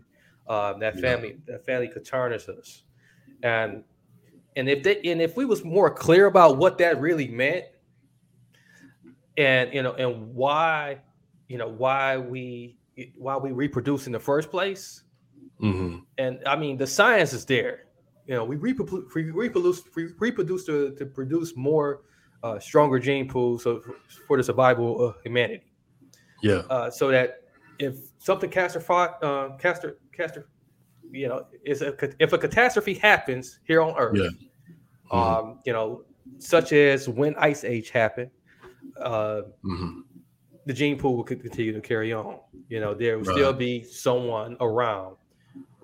Um, 0.48 0.80
that 0.80 0.96
Yeah. 0.96 1.00
family, 1.00 1.36
that 1.46 1.64
family 1.64 1.88
could 1.88 2.04
tarnish 2.04 2.48
us. 2.48 2.82
And 3.42 3.84
and 4.56 4.68
if 4.68 4.82
they 4.82 5.00
and 5.02 5.20
if 5.22 5.36
we 5.36 5.44
was 5.44 5.64
more 5.64 5.90
clear 5.90 6.26
about 6.26 6.58
what 6.58 6.78
that 6.78 7.00
really 7.00 7.28
meant, 7.28 7.64
and 9.36 9.72
you 9.72 9.82
know, 9.82 9.94
and 9.94 10.34
why, 10.34 10.98
you 11.48 11.58
know, 11.58 11.68
why 11.68 12.18
we 12.18 12.76
why 13.16 13.36
we 13.36 13.52
reproduce 13.52 14.06
in 14.06 14.12
the 14.12 14.20
first 14.20 14.50
place, 14.50 15.04
Mhm. 15.60 16.04
and 16.18 16.40
I 16.46 16.56
mean 16.56 16.76
the 16.76 16.86
science 16.86 17.32
is 17.32 17.44
there. 17.46 17.86
You 18.26 18.34
know, 18.34 18.44
we 18.44 18.56
reproduce, 18.56 19.12
we 19.14 19.30
reproduce, 19.30 19.82
we 19.96 20.08
reproduce 20.18 20.64
to, 20.66 20.94
to 20.96 21.06
produce 21.06 21.56
more 21.56 22.02
uh, 22.42 22.58
stronger 22.58 22.98
gene 22.98 23.28
pools 23.28 23.62
so 23.64 23.80
for 24.26 24.36
the 24.36 24.42
survival 24.42 25.00
of 25.04 25.16
humanity. 25.22 25.72
Yeah. 26.42 26.62
Uh, 26.70 26.90
so 26.90 27.08
that 27.08 27.38
if 27.78 27.96
something 28.18 28.50
catastrophic, 28.50 29.16
uh, 29.22 29.56
castor, 29.58 29.98
castor, 30.12 30.48
you 31.10 31.28
know, 31.28 31.46
is 31.64 31.82
a 31.82 31.94
if 32.18 32.32
a 32.32 32.38
catastrophe 32.38 32.94
happens 32.94 33.60
here 33.64 33.80
on 33.82 33.94
Earth, 33.96 34.18
Yeah. 34.18 34.30
um, 35.10 35.60
you 35.64 35.72
know, 35.72 36.04
such 36.38 36.72
as 36.72 37.08
when 37.08 37.34
Ice 37.36 37.64
Age 37.64 37.90
happened, 37.90 38.30
uh, 39.00 39.42
Mhm. 39.64 40.02
the 40.66 40.72
gene 40.72 40.98
pool 40.98 41.16
will 41.16 41.24
continue 41.24 41.72
to 41.72 41.80
carry 41.80 42.12
on. 42.12 42.40
You 42.68 42.80
know, 42.80 42.94
there 42.94 43.18
will 43.18 43.24
Right. 43.24 43.34
still 43.34 43.52
be 43.52 43.84
someone 43.84 44.56
around, 44.60 45.16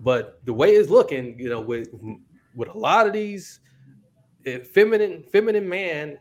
but 0.00 0.40
the 0.44 0.52
way 0.52 0.74
it's 0.74 0.90
looking, 0.90 1.38
you 1.38 1.48
know, 1.50 1.60
with 1.60 1.90
with 2.54 2.68
a 2.68 2.78
lot 2.78 3.06
of 3.06 3.12
these 3.12 3.60
eh, 4.46 4.60
feminine 4.60 5.22
feminine 5.24 5.68
man, 5.68 6.18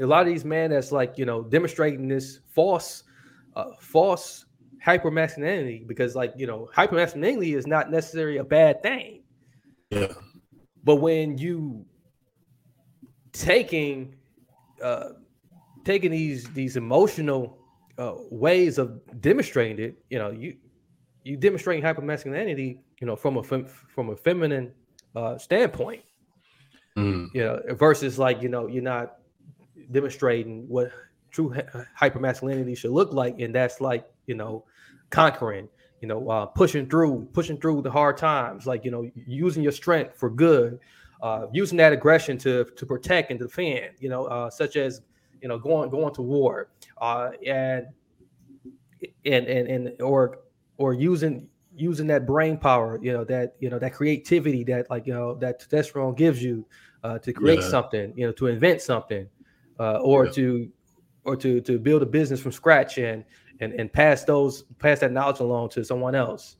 a 0.00 0.06
lot 0.06 0.22
of 0.22 0.26
these 0.28 0.44
men 0.44 0.70
that's 0.70 0.92
like 0.92 1.18
you 1.18 1.26
know 1.26 1.42
demonstrating 1.42 2.08
this 2.08 2.40
false, 2.48 3.04
uh, 3.56 3.72
false 3.80 4.44
hypermasculinity 4.84 5.86
because 5.86 6.14
like 6.14 6.32
you 6.36 6.46
know 6.46 6.68
hypermasculinity 6.74 7.56
is 7.56 7.66
not 7.66 7.90
necessarily 7.90 8.38
a 8.38 8.44
bad 8.44 8.82
thing. 8.82 9.22
Yeah. 9.90 10.12
But 10.84 10.96
when 10.96 11.36
you 11.38 11.84
taking 13.32 14.14
uh 14.82 15.10
taking 15.84 16.10
these 16.10 16.48
these 16.52 16.76
emotional 16.76 17.58
uh, 17.98 18.14
ways 18.30 18.78
of 18.78 19.00
demonstrating 19.20 19.84
it, 19.84 20.02
you 20.10 20.18
know, 20.18 20.30
you 20.30 20.56
you 21.24 21.36
demonstrating 21.36 21.82
hypermasculinity, 21.82 22.78
you 23.00 23.06
know, 23.06 23.16
from 23.16 23.36
a 23.38 23.42
fem- 23.42 23.66
from 23.66 24.10
a 24.10 24.16
feminine 24.16 24.72
uh 25.16 25.36
standpoint, 25.38 26.02
Mm. 26.96 27.28
you 27.32 27.44
know, 27.44 27.60
versus 27.74 28.18
like 28.18 28.42
you 28.42 28.48
know 28.48 28.66
you're 28.66 28.82
not 28.82 29.17
demonstrating 29.90 30.66
what 30.68 30.90
true 31.30 31.52
hy- 31.52 32.08
hypermasculinity 32.08 32.76
should 32.76 32.90
look 32.92 33.12
like, 33.12 33.40
and 33.40 33.54
that's 33.54 33.80
like 33.80 34.06
you 34.26 34.34
know 34.34 34.64
conquering, 35.10 35.68
you 36.00 36.08
know, 36.08 36.28
uh, 36.28 36.46
pushing 36.46 36.88
through, 36.88 37.28
pushing 37.32 37.58
through 37.58 37.82
the 37.82 37.90
hard 37.90 38.16
times, 38.16 38.66
like 38.66 38.84
you 38.84 38.90
know, 38.90 39.10
using 39.14 39.62
your 39.62 39.72
strength 39.72 40.16
for 40.16 40.30
good, 40.30 40.78
uh, 41.22 41.46
using 41.52 41.78
that 41.78 41.92
aggression 41.92 42.38
to 42.38 42.64
to 42.76 42.86
protect 42.86 43.30
and 43.30 43.40
defend, 43.40 43.90
you 43.98 44.08
know, 44.08 44.24
uh, 44.26 44.50
such 44.50 44.76
as 44.76 45.00
you 45.40 45.48
know 45.48 45.58
going 45.58 45.90
going 45.90 46.14
to 46.14 46.22
war, 46.22 46.68
uh, 47.00 47.30
and 47.46 47.86
and 49.24 49.46
and 49.46 49.68
and 49.68 50.02
or 50.02 50.38
or 50.76 50.92
using 50.92 51.48
using 51.76 52.06
that 52.08 52.26
brain 52.26 52.56
power, 52.58 52.98
you 53.02 53.12
know, 53.12 53.24
that 53.24 53.54
you 53.60 53.70
know 53.70 53.78
that 53.78 53.92
creativity 53.94 54.64
that 54.64 54.90
like 54.90 55.06
you 55.06 55.12
know 55.14 55.34
that 55.36 55.60
testosterone 55.60 56.16
gives 56.16 56.42
you 56.42 56.66
uh, 57.04 57.18
to 57.20 57.32
create 57.32 57.60
Yeah. 57.60 57.68
something, 57.68 58.12
you 58.16 58.26
know, 58.26 58.32
to 58.32 58.46
invent 58.48 58.80
something, 58.80 59.28
uh, 59.78 59.98
or 60.02 60.26
Yeah. 60.26 60.32
to 60.32 60.68
or 61.24 61.36
to 61.36 61.60
to 61.60 61.78
build 61.78 62.02
a 62.02 62.06
business 62.06 62.40
from 62.40 62.52
scratch 62.52 62.98
and 62.98 63.24
and 63.60 63.72
and 63.74 63.92
pass 63.92 64.24
those 64.24 64.62
pass 64.78 65.00
that 65.00 65.12
knowledge 65.12 65.40
along 65.40 65.68
to 65.70 65.84
someone 65.84 66.14
else. 66.14 66.56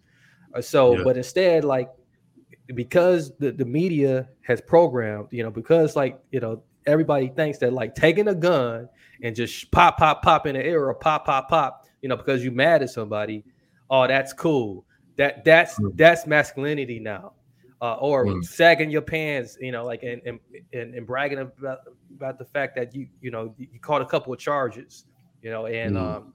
Uh, 0.55 0.61
so, 0.61 0.97
Yeah. 0.97 1.05
but 1.05 1.17
instead, 1.17 1.65
like 1.65 1.91
because 2.75 3.37
the, 3.39 3.53
the 3.53 3.65
media 3.65 4.29
has 4.43 4.61
programmed, 4.61 5.29
you 5.31 5.43
know, 5.43 5.51
because 5.51 5.97
like 5.97 6.21
you 6.31 6.41
know 6.41 6.63
everybody 6.87 7.29
thinks 7.29 7.59
that 7.59 7.73
like 7.73 7.95
taking 7.95 8.29
a 8.29 8.35
gun 8.35 8.89
and 9.23 9.35
just 9.37 9.71
pop 9.73 9.99
pop 9.99 10.23
pop 10.23 10.47
in 10.47 10.55
the 10.55 10.65
air 10.65 10.87
or 10.87 10.95
pop 10.95 11.27
pop 11.27 11.49
pop, 11.49 11.85
you 12.03 12.09
know, 12.09 12.17
because 12.17 12.43
you're 12.43 12.53
mad 12.53 12.83
at 12.83 12.91
somebody, 12.91 13.45
oh 13.91 14.07
that's 14.07 14.33
cool. 14.33 14.85
That 15.17 15.45
that's 15.45 15.79
Mm. 15.79 15.97
that's 15.97 16.27
masculinity 16.27 17.01
now. 17.01 17.35
Uh, 17.81 17.95
or 17.95 18.27
Mm. 18.27 18.45
sagging 18.45 18.91
your 18.91 19.03
pants, 19.03 19.57
you 19.61 19.71
know, 19.73 19.85
like 19.85 20.03
and, 20.03 20.21
and 20.27 20.41
and 20.73 20.95
and 20.95 21.07
bragging 21.07 21.39
about 21.39 21.79
about 22.15 22.39
the 22.39 22.45
fact 22.45 22.77
that 22.77 22.95
you 22.95 23.09
you 23.21 23.31
know 23.31 23.55
you, 23.59 23.69
caught 23.81 24.03
a 24.03 24.07
couple 24.07 24.33
of 24.33 24.39
charges, 24.39 25.07
you 25.43 25.51
know, 25.51 25.67
and 25.67 25.97
Mm. 25.97 26.01
um 26.01 26.35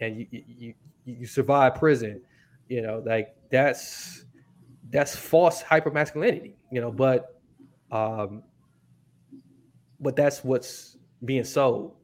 and 0.00 0.18
you 0.20 0.26
you 0.30 0.44
you, 0.58 0.74
you 1.04 1.26
survive 1.26 1.74
prison, 1.76 2.22
you 2.68 2.82
know, 2.82 3.02
like 3.04 3.36
that's 3.50 4.24
that's 4.90 5.16
false 5.16 5.62
hypermasculinity, 5.62 6.54
you 6.70 6.80
know, 6.80 6.92
but 6.92 7.40
um 7.90 8.42
but 10.00 10.16
that's 10.16 10.44
what's 10.44 10.96
being 11.24 11.44
sold. 11.44 11.96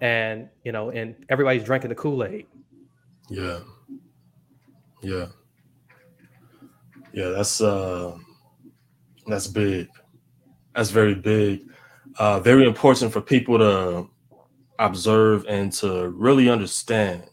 And 0.00 0.48
you 0.64 0.72
know, 0.72 0.90
and 0.90 1.24
everybody's 1.28 1.64
drinking 1.64 1.90
the 1.90 1.94
Kool-Aid. 1.94 2.46
Yeah. 3.28 3.60
Yeah. 5.02 5.26
Yeah, 7.12 7.28
that's 7.28 7.60
uh 7.60 8.16
that's 9.26 9.46
big. 9.46 9.88
That's 10.74 10.90
very 10.90 11.14
big. 11.14 11.70
Uh 12.18 12.40
very 12.40 12.66
important 12.66 13.12
for 13.12 13.20
people 13.20 13.58
to 13.58 14.08
observe 14.78 15.46
and 15.48 15.72
to 15.72 16.08
really 16.10 16.48
understand. 16.50 17.24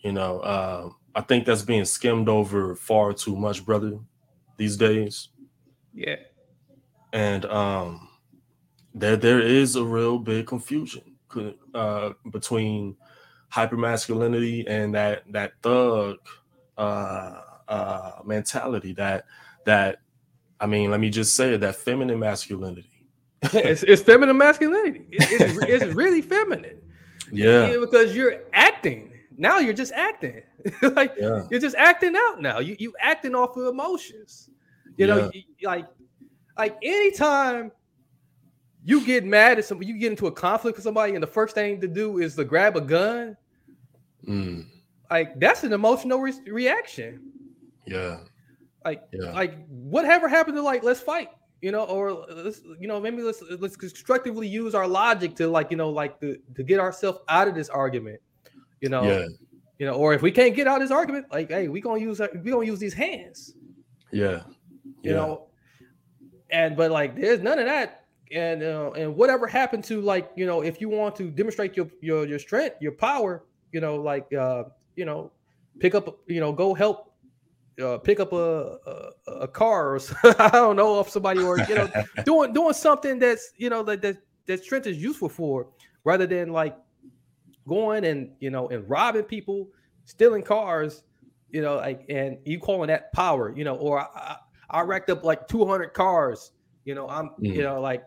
You 0.00 0.12
know, 0.12 0.40
uh 0.40 0.90
I 1.14 1.20
think 1.22 1.44
that's 1.44 1.62
being 1.62 1.84
skimmed 1.84 2.28
over 2.28 2.76
far 2.76 3.12
too 3.12 3.36
much, 3.36 3.64
brother, 3.64 3.98
these 4.56 4.76
days. 4.76 5.28
Yeah. 5.92 6.16
And 7.12 7.44
um 7.46 8.08
there 8.94 9.16
there 9.16 9.40
is 9.40 9.76
a 9.76 9.84
real 9.84 10.18
big 10.18 10.46
confusion 10.46 11.16
co- 11.28 11.54
uh 11.74 12.12
between 12.30 12.96
hypermasculinity 13.52 14.64
and 14.68 14.94
that 14.94 15.24
that 15.32 15.52
thug 15.62 16.16
uh 16.78 17.40
uh 17.68 18.12
mentality 18.24 18.92
that 18.94 19.24
that 19.64 19.98
I 20.60 20.66
mean 20.66 20.90
let 20.90 21.00
me 21.00 21.10
just 21.10 21.34
say 21.34 21.54
it 21.54 21.58
that 21.60 21.76
feminine 21.76 22.18
masculinity. 22.18 22.89
It's, 23.42 23.82
it's 23.82 24.02
feminine 24.02 24.36
masculinity. 24.36 25.06
It- 25.10 25.40
it's, 25.40 25.84
it's 25.84 25.94
really 25.94 26.22
feminine. 26.22 26.78
Yeah. 27.32 27.76
because 27.80 28.14
you're 28.16 28.42
acting. 28.52 29.12
Now 29.36 29.58
you're 29.58 29.72
just 29.74 29.92
acting. 29.92 30.42
like 30.82 31.14
Yeah. 31.18 31.44
you're 31.50 31.60
just 31.60 31.76
acting 31.76 32.14
out 32.16 32.40
now. 32.42 32.58
You 32.58 32.76
you 32.78 32.92
acting 33.00 33.34
off 33.34 33.56
of 33.56 33.66
emotions. 33.66 34.50
You 34.96 35.06
know, 35.06 35.30
Yeah. 35.32 35.40
you- 35.58 35.66
like 35.66 35.86
like 36.58 36.76
anytime 36.82 37.72
you 38.84 39.04
get 39.04 39.24
mad 39.24 39.58
at 39.58 39.64
somebody, 39.64 39.90
you 39.90 39.98
get 39.98 40.10
into 40.10 40.26
a 40.26 40.32
conflict 40.32 40.76
with 40.76 40.84
somebody, 40.84 41.14
and 41.14 41.22
the 41.22 41.26
first 41.26 41.54
thing 41.54 41.80
to 41.80 41.88
do 41.88 42.18
is 42.18 42.34
to 42.36 42.44
grab 42.44 42.76
a 42.76 42.80
gun. 42.80 43.36
Mm, 44.26 44.66
Like 45.10 45.38
that's 45.40 45.64
an 45.64 45.72
emotional 45.72 46.20
re- 46.20 46.32
reaction. 46.46 47.20
yeah. 47.86 48.18
Like, 48.84 49.02
Yeah. 49.12 49.32
like 49.32 49.66
whatever 49.68 50.28
happened 50.28 50.56
to 50.56 50.62
like 50.62 50.82
let's 50.82 51.00
fight, 51.00 51.28
you 51.60 51.70
know, 51.72 51.84
or 51.84 52.12
let's 52.12 52.62
you 52.78 52.88
know 52.88 53.00
maybe 53.00 53.22
let's 53.22 53.42
let's 53.58 53.76
constructively 53.76 54.48
use 54.48 54.74
our 54.74 54.86
logic 54.88 55.34
to 55.36 55.48
like 55.48 55.70
you 55.70 55.76
know 55.76 55.90
like 55.90 56.18
to 56.20 56.38
to 56.54 56.62
get 56.62 56.80
ourselves 56.80 57.18
out 57.28 57.48
of 57.48 57.54
this 57.54 57.68
argument, 57.68 58.20
you 58.80 58.88
know, 58.88 59.06
Yeah. 59.06 59.26
you 59.78 59.86
know, 59.86 59.94
or 59.94 60.14
if 60.14 60.22
we 60.22 60.30
can't 60.30 60.54
get 60.54 60.66
out 60.66 60.80
of 60.80 60.88
this 60.88 60.90
argument, 60.90 61.26
like 61.30 61.50
hey, 61.50 61.68
we 61.68 61.80
gonna 61.80 62.00
use 62.00 62.20
we 62.42 62.50
gonna 62.50 62.64
use 62.66 62.78
these 62.78 62.94
hands, 62.94 63.54
Yeah. 64.10 64.42
you 65.02 65.10
Yeah. 65.10 65.16
know, 65.16 65.48
and 66.50 66.76
but 66.76 66.90
like 66.90 67.14
there's 67.14 67.40
none 67.40 67.58
of 67.58 67.66
that, 67.66 68.06
and 68.32 68.62
uh, 68.62 68.92
and 68.92 69.14
whatever 69.14 69.46
happened 69.46 69.84
to 69.84 70.00
like 70.00 70.30
you 70.36 70.46
know 70.46 70.62
if 70.62 70.80
you 70.80 70.88
want 70.88 71.14
to 71.16 71.30
demonstrate 71.30 71.76
your 71.76 71.88
your 72.00 72.26
your 72.26 72.38
strength, 72.38 72.76
your 72.80 72.92
power, 72.92 73.44
you 73.72 73.80
know, 73.80 73.96
like 73.96 74.32
uh 74.32 74.64
you 74.96 75.04
know, 75.04 75.30
pick 75.78 75.94
up 75.94 76.18
you 76.26 76.40
know 76.40 76.52
go 76.52 76.72
help 76.74 77.09
uh, 77.80 77.98
pick 77.98 78.20
up 78.20 78.32
a, 78.32 78.76
a 78.86 79.32
a 79.42 79.48
car 79.48 79.96
or 79.96 80.00
I 80.38 80.50
don't 80.50 80.76
know 80.76 81.00
if 81.00 81.08
somebody 81.10 81.42
or 81.42 81.58
you 81.68 81.74
know 81.74 81.88
doing 82.24 82.52
doing 82.52 82.74
something 82.74 83.18
that's 83.18 83.52
you 83.56 83.70
know 83.70 83.82
that 83.84 84.02
that 84.02 84.18
that 84.46 84.62
strength 84.64 84.86
is 84.86 84.96
useful 84.96 85.28
for 85.28 85.68
rather 86.04 86.26
than 86.26 86.52
like 86.52 86.76
going 87.68 88.04
and 88.04 88.32
you 88.40 88.50
know 88.50 88.68
and 88.68 88.88
robbing 88.88 89.24
people, 89.24 89.68
stealing 90.04 90.42
cars, 90.42 91.02
you 91.50 91.62
know 91.62 91.76
like 91.76 92.04
and 92.08 92.38
you 92.44 92.58
calling 92.58 92.88
that 92.88 93.12
power, 93.12 93.54
you 93.56 93.64
know, 93.64 93.76
or 93.76 94.00
I, 94.00 94.36
I, 94.70 94.82
racked 94.82 95.10
up 95.10 95.24
like 95.24 95.48
200 95.48 95.92
cars, 95.94 96.52
you 96.84 96.94
know, 96.94 97.08
I'm 97.08 97.30
you 97.50 97.62
Mm. 97.62 97.62
know 97.62 97.80
like 97.80 98.04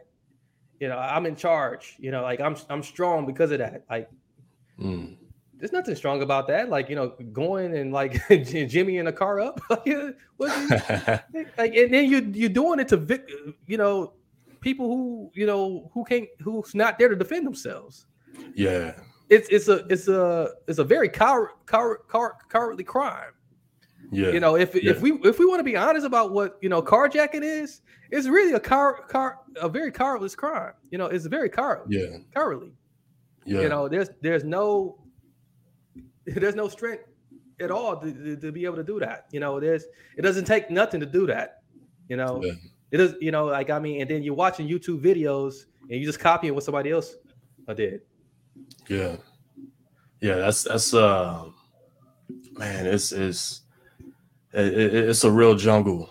you 0.79 0.87
know 0.87 0.97
I'm 0.97 1.25
in 1.25 1.35
charge, 1.35 1.95
you 1.99 2.11
know, 2.11 2.23
like 2.23 2.39
I'm 2.41 2.55
I'm 2.69 2.83
strong 2.83 3.25
because 3.25 3.51
of 3.51 3.59
that, 3.59 3.85
like 3.89 4.09
Mm, 4.79 5.17
there's 5.63 5.71
nothing 5.71 5.95
strong 5.95 6.21
about 6.21 6.45
that. 6.49 6.67
Like, 6.67 6.89
you 6.89 6.95
know, 6.97 7.13
going 7.31 7.73
and 7.77 7.93
like 7.93 8.21
Jimmy 8.67 8.97
in 8.97 9.07
a 9.07 9.13
car 9.13 9.39
up. 9.39 9.61
Like, 9.69 9.85
you- 9.85 10.13
like, 10.37 11.73
and 11.75 11.93
then 11.93 12.09
you 12.09 12.19
you're 12.33 12.49
doing 12.49 12.81
it 12.81 12.89
to 12.89 12.97
vic, 12.97 13.29
you 13.65 13.77
know, 13.77 14.11
people 14.59 14.87
who 14.87 15.31
you 15.33 15.45
know 15.45 15.89
who 15.93 16.03
can't 16.03 16.27
who's 16.41 16.75
not 16.75 16.99
there 16.99 17.07
to 17.07 17.15
defend 17.15 17.45
themselves. 17.47 18.07
yeah. 18.55 18.95
It's 19.29 19.47
it's 19.49 19.69
a 19.69 19.85
it's 19.89 20.09
a 20.09 20.49
it's 20.67 20.79
a 20.79 20.83
very 20.83 21.07
coward, 21.07 21.51
coward, 21.65 21.99
coward, 22.11 22.33
cowardly 22.49 22.83
crime. 22.83 23.31
Yeah. 24.11 24.31
You 24.31 24.41
know, 24.41 24.55
if 24.57 24.75
Yeah. 24.75 24.91
if 24.91 25.01
we 25.01 25.13
if 25.23 25.39
we 25.39 25.45
want 25.45 25.59
to 25.59 25.63
be 25.63 25.77
honest 25.77 26.05
about 26.05 26.33
what 26.33 26.57
you 26.61 26.67
know 26.67 26.81
carjacking 26.81 27.41
is, 27.41 27.81
it's 28.11 28.27
really 28.27 28.51
a 28.51 28.59
car 28.59 29.03
car 29.07 29.39
a 29.61 29.69
very 29.69 29.93
cowardless 29.93 30.35
crime. 30.35 30.73
You 30.91 30.97
know, 30.97 31.05
it's 31.05 31.25
very 31.25 31.49
coward 31.49 31.85
Yeah. 31.87 32.17
cowardly. 32.35 32.73
Yeah. 33.45 33.61
You 33.61 33.69
know, 33.69 33.87
there's 33.87 34.09
there's 34.21 34.43
no 34.43 34.97
there's 36.41 36.55
no 36.55 36.67
strength 36.67 37.03
at 37.59 37.71
all 37.71 37.97
to, 37.99 38.11
to, 38.13 38.35
to 38.37 38.51
be 38.51 38.65
able 38.65 38.75
to 38.77 38.83
do 38.83 38.99
that. 38.99 39.25
You 39.31 39.39
know, 39.39 39.59
there's 39.59 39.85
it 40.17 40.21
doesn't 40.21 40.45
take 40.45 40.69
nothing 40.69 40.99
to 40.99 41.05
do 41.05 41.25
that. 41.27 41.61
You 42.09 42.17
know, 42.17 42.41
Yeah. 42.43 42.53
it 42.91 42.99
is. 42.99 43.15
You 43.21 43.31
know, 43.31 43.45
like 43.45 43.69
I 43.69 43.79
mean, 43.79 44.01
and 44.01 44.09
then 44.09 44.23
you're 44.23 44.33
watching 44.35 44.67
YouTube 44.67 45.01
videos 45.01 45.65
and 45.81 45.91
you're 45.91 46.05
just 46.05 46.19
copying 46.19 46.53
what 46.53 46.63
somebody 46.63 46.91
else 46.91 47.15
did. 47.75 48.01
Yeah. 48.87 49.17
Yeah, 50.19 50.35
that's 50.35 50.63
that's 50.63 50.93
uh 50.93 51.45
man, 52.53 52.85
it's 52.85 53.11
it's 53.11 53.61
it, 54.53 54.65
it- 54.73 54.93
it's 55.09 55.23
a 55.23 55.31
real 55.31 55.55
jungle. 55.55 56.09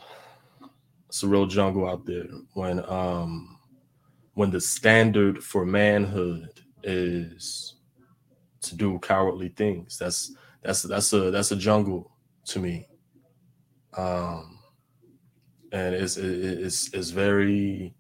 It's 1.09 1.23
a 1.23 1.29
real 1.29 1.47
jungle 1.47 1.89
out 1.89 2.05
there 2.07 2.27
when 2.55 2.85
um 2.91 3.59
when 4.35 4.51
the 4.51 4.61
standard 4.61 5.43
for 5.45 5.65
manhood 5.67 6.49
is 6.83 7.75
to 8.63 8.77
do 8.77 8.99
cowardly 9.01 9.49
things. 9.51 9.99
That's 9.99 10.35
that's 10.63 10.83
that's 10.83 11.13
a 11.13 11.31
that's 11.31 11.53
a 11.53 11.57
jungle 11.57 12.11
to 12.47 12.59
me. 12.61 12.87
Um 13.97 14.59
and 15.73 15.95
it's 15.95 16.17
it's 16.17 16.93
it's 16.93 17.11
very 17.11 17.95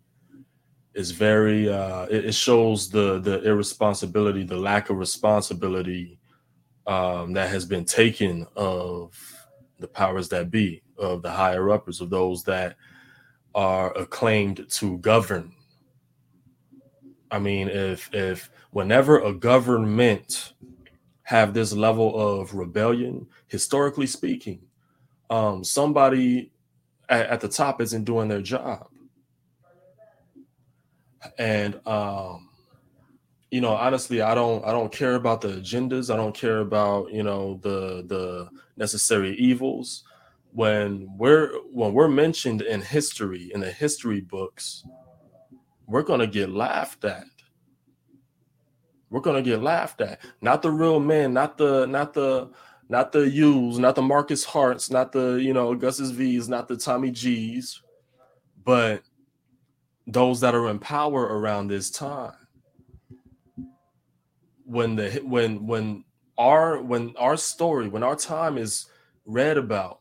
it's 0.94 1.10
very 1.10 1.68
uh 1.72 2.04
it, 2.04 2.26
it 2.26 2.34
shows 2.34 2.90
the 2.90 3.18
the 3.20 3.42
irresponsibility 3.42 4.44
the 4.44 4.56
lack 4.56 4.90
of 4.90 4.98
responsibility 4.98 6.18
um 6.86 7.32
that 7.32 7.48
has 7.48 7.64
been 7.64 7.84
taken 7.84 8.46
of 8.56 9.18
the 9.78 9.88
powers 9.88 10.28
that 10.28 10.50
be 10.50 10.82
of 10.98 11.22
the 11.22 11.30
higher 11.30 11.70
uppers 11.70 12.00
of 12.00 12.10
those 12.10 12.44
that 12.44 12.76
are 13.54 13.96
acclaimed 13.96 14.66
to 14.68 14.98
govern 14.98 15.52
i 17.30 17.38
mean 17.38 17.68
if 17.68 18.12
if 18.12 18.50
whenever 18.72 19.20
a 19.20 19.32
government 19.32 20.54
have 21.22 21.54
this 21.54 21.72
level 21.72 22.18
of 22.18 22.54
rebellion 22.54 23.26
historically 23.46 24.06
speaking 24.06 24.60
um 25.30 25.62
somebody 25.64 26.50
at, 27.08 27.26
at 27.26 27.40
the 27.40 27.48
top 27.48 27.80
isn't 27.80 28.04
doing 28.04 28.28
their 28.28 28.42
job. 28.42 28.88
And 31.38 31.80
um 31.86 32.48
you 33.50 33.60
know 33.60 33.74
honestly 33.74 34.22
i 34.22 34.34
don't 34.34 34.64
i 34.64 34.72
don't 34.72 34.90
care 34.92 35.14
about 35.14 35.40
the 35.40 35.48
agendas. 35.48 36.12
I 36.12 36.16
don't 36.16 36.34
care 36.34 36.60
about 36.60 37.12
you 37.12 37.22
know 37.22 37.58
the 37.62 38.04
the 38.06 38.48
necessary 38.76 39.36
evils. 39.36 40.04
When 40.52 41.08
we're 41.16 41.52
when 41.70 41.94
we're 41.94 42.08
mentioned 42.08 42.62
in 42.62 42.82
history 42.82 43.50
in 43.54 43.60
the 43.60 43.70
history 43.70 44.20
books 44.20 44.84
we're 45.86 46.02
going 46.02 46.20
to 46.20 46.26
get 46.26 46.50
laughed 46.50 47.04
at 47.04 47.24
we're 49.12 49.20
to 49.20 49.42
get 49.42 49.62
laughed 49.62 50.00
at. 50.00 50.20
Not 50.40 50.62
the 50.62 50.70
real 50.70 50.98
men 50.98 51.34
not 51.34 51.58
the 51.58 51.86
not 51.86 52.14
the 52.14 52.50
not 52.88 53.12
the 53.12 53.28
U's, 53.28 53.78
not 53.78 53.94
the 53.94 54.02
Marcus 54.02 54.44
Harts, 54.44 54.90
not 54.90 55.12
the 55.12 55.34
you 55.34 55.52
know 55.52 55.74
Gus's 55.74 56.10
V's, 56.10 56.48
not 56.48 56.66
the 56.66 56.76
Tommy 56.76 57.10
G's, 57.10 57.82
but 58.64 59.02
those 60.06 60.40
that 60.40 60.54
are 60.54 60.68
in 60.68 60.78
power 60.78 61.22
around 61.22 61.68
this 61.68 61.90
time. 61.90 62.34
When 64.64 64.96
the 64.96 65.20
when 65.24 65.66
when 65.66 66.04
our 66.38 66.82
when 66.82 67.14
our 67.18 67.36
story 67.36 67.88
when 67.88 68.02
our 68.02 68.16
time 68.16 68.56
is 68.56 68.86
read 69.26 69.58
about 69.58 70.00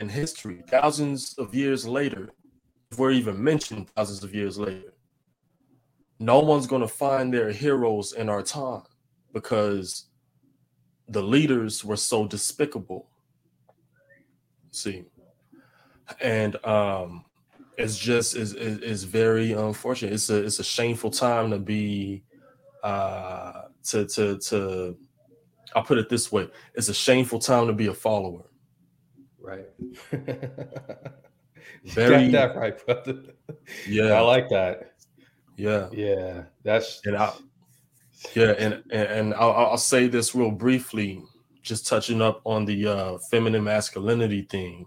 in 0.00 0.08
history 0.08 0.62
thousands 0.68 1.34
of 1.38 1.54
years 1.54 1.86
later 1.86 2.30
if 2.90 2.98
we're 2.98 3.10
even 3.10 3.42
mentioned 3.42 3.88
thousands 3.90 4.24
of 4.24 4.34
years 4.34 4.58
later 4.58 4.89
no 6.20 6.38
one's 6.38 6.66
going 6.68 6.82
to 6.82 6.88
find 6.88 7.34
their 7.34 7.50
heroes 7.50 8.12
in 8.12 8.28
our 8.28 8.42
time 8.42 8.82
because 9.32 10.04
the 11.08 11.22
leaders 11.22 11.84
were 11.84 11.96
so 11.96 12.26
despicable 12.28 13.08
see 14.70 15.04
and 16.20 16.64
um 16.64 17.24
it's 17.78 17.98
just 17.98 18.36
is 18.36 18.52
is 18.54 19.04
very 19.04 19.52
unfortunate. 19.52 20.12
It's 20.12 20.28
a 20.28 20.36
it's 20.44 20.58
a 20.58 20.64
shameful 20.64 21.10
time 21.10 21.50
to 21.50 21.58
be 21.58 22.22
uh 22.84 23.62
to 23.84 24.06
to 24.06 24.36
to 24.38 24.96
I'll 25.74 25.82
put 25.84 25.96
it 25.98 26.08
this 26.10 26.30
way. 26.30 26.48
It's 26.74 26.88
a 26.90 26.94
shameful 26.94 27.38
time 27.38 27.66
to 27.68 27.72
be 27.72 27.86
a 27.86 27.94
follower. 27.94 28.50
Right. 29.40 29.66
Very- 31.84 32.30
Got 32.30 32.52
that 32.52 32.56
right, 32.56 32.84
brother. 32.86 33.22
Yeah. 33.88 34.12
I 34.12 34.20
like 34.20 34.48
that. 34.50 34.89
Yeah. 35.60 35.88
Yeah, 35.92 36.42
that's 36.64 37.00
And 37.04 37.16
I 37.16 37.32
yeah, 38.34 38.52
and 38.58 38.74
and, 38.90 39.08
and 39.08 39.34
I'll, 39.34 39.52
I'll 39.52 39.76
say 39.78 40.08
this 40.08 40.34
real 40.34 40.50
briefly, 40.50 41.22
just 41.62 41.86
touching 41.86 42.22
up 42.22 42.40
on 42.44 42.64
the 42.64 42.86
uh 42.86 43.18
feminine 43.30 43.64
masculinity 43.64 44.42
thing. 44.42 44.86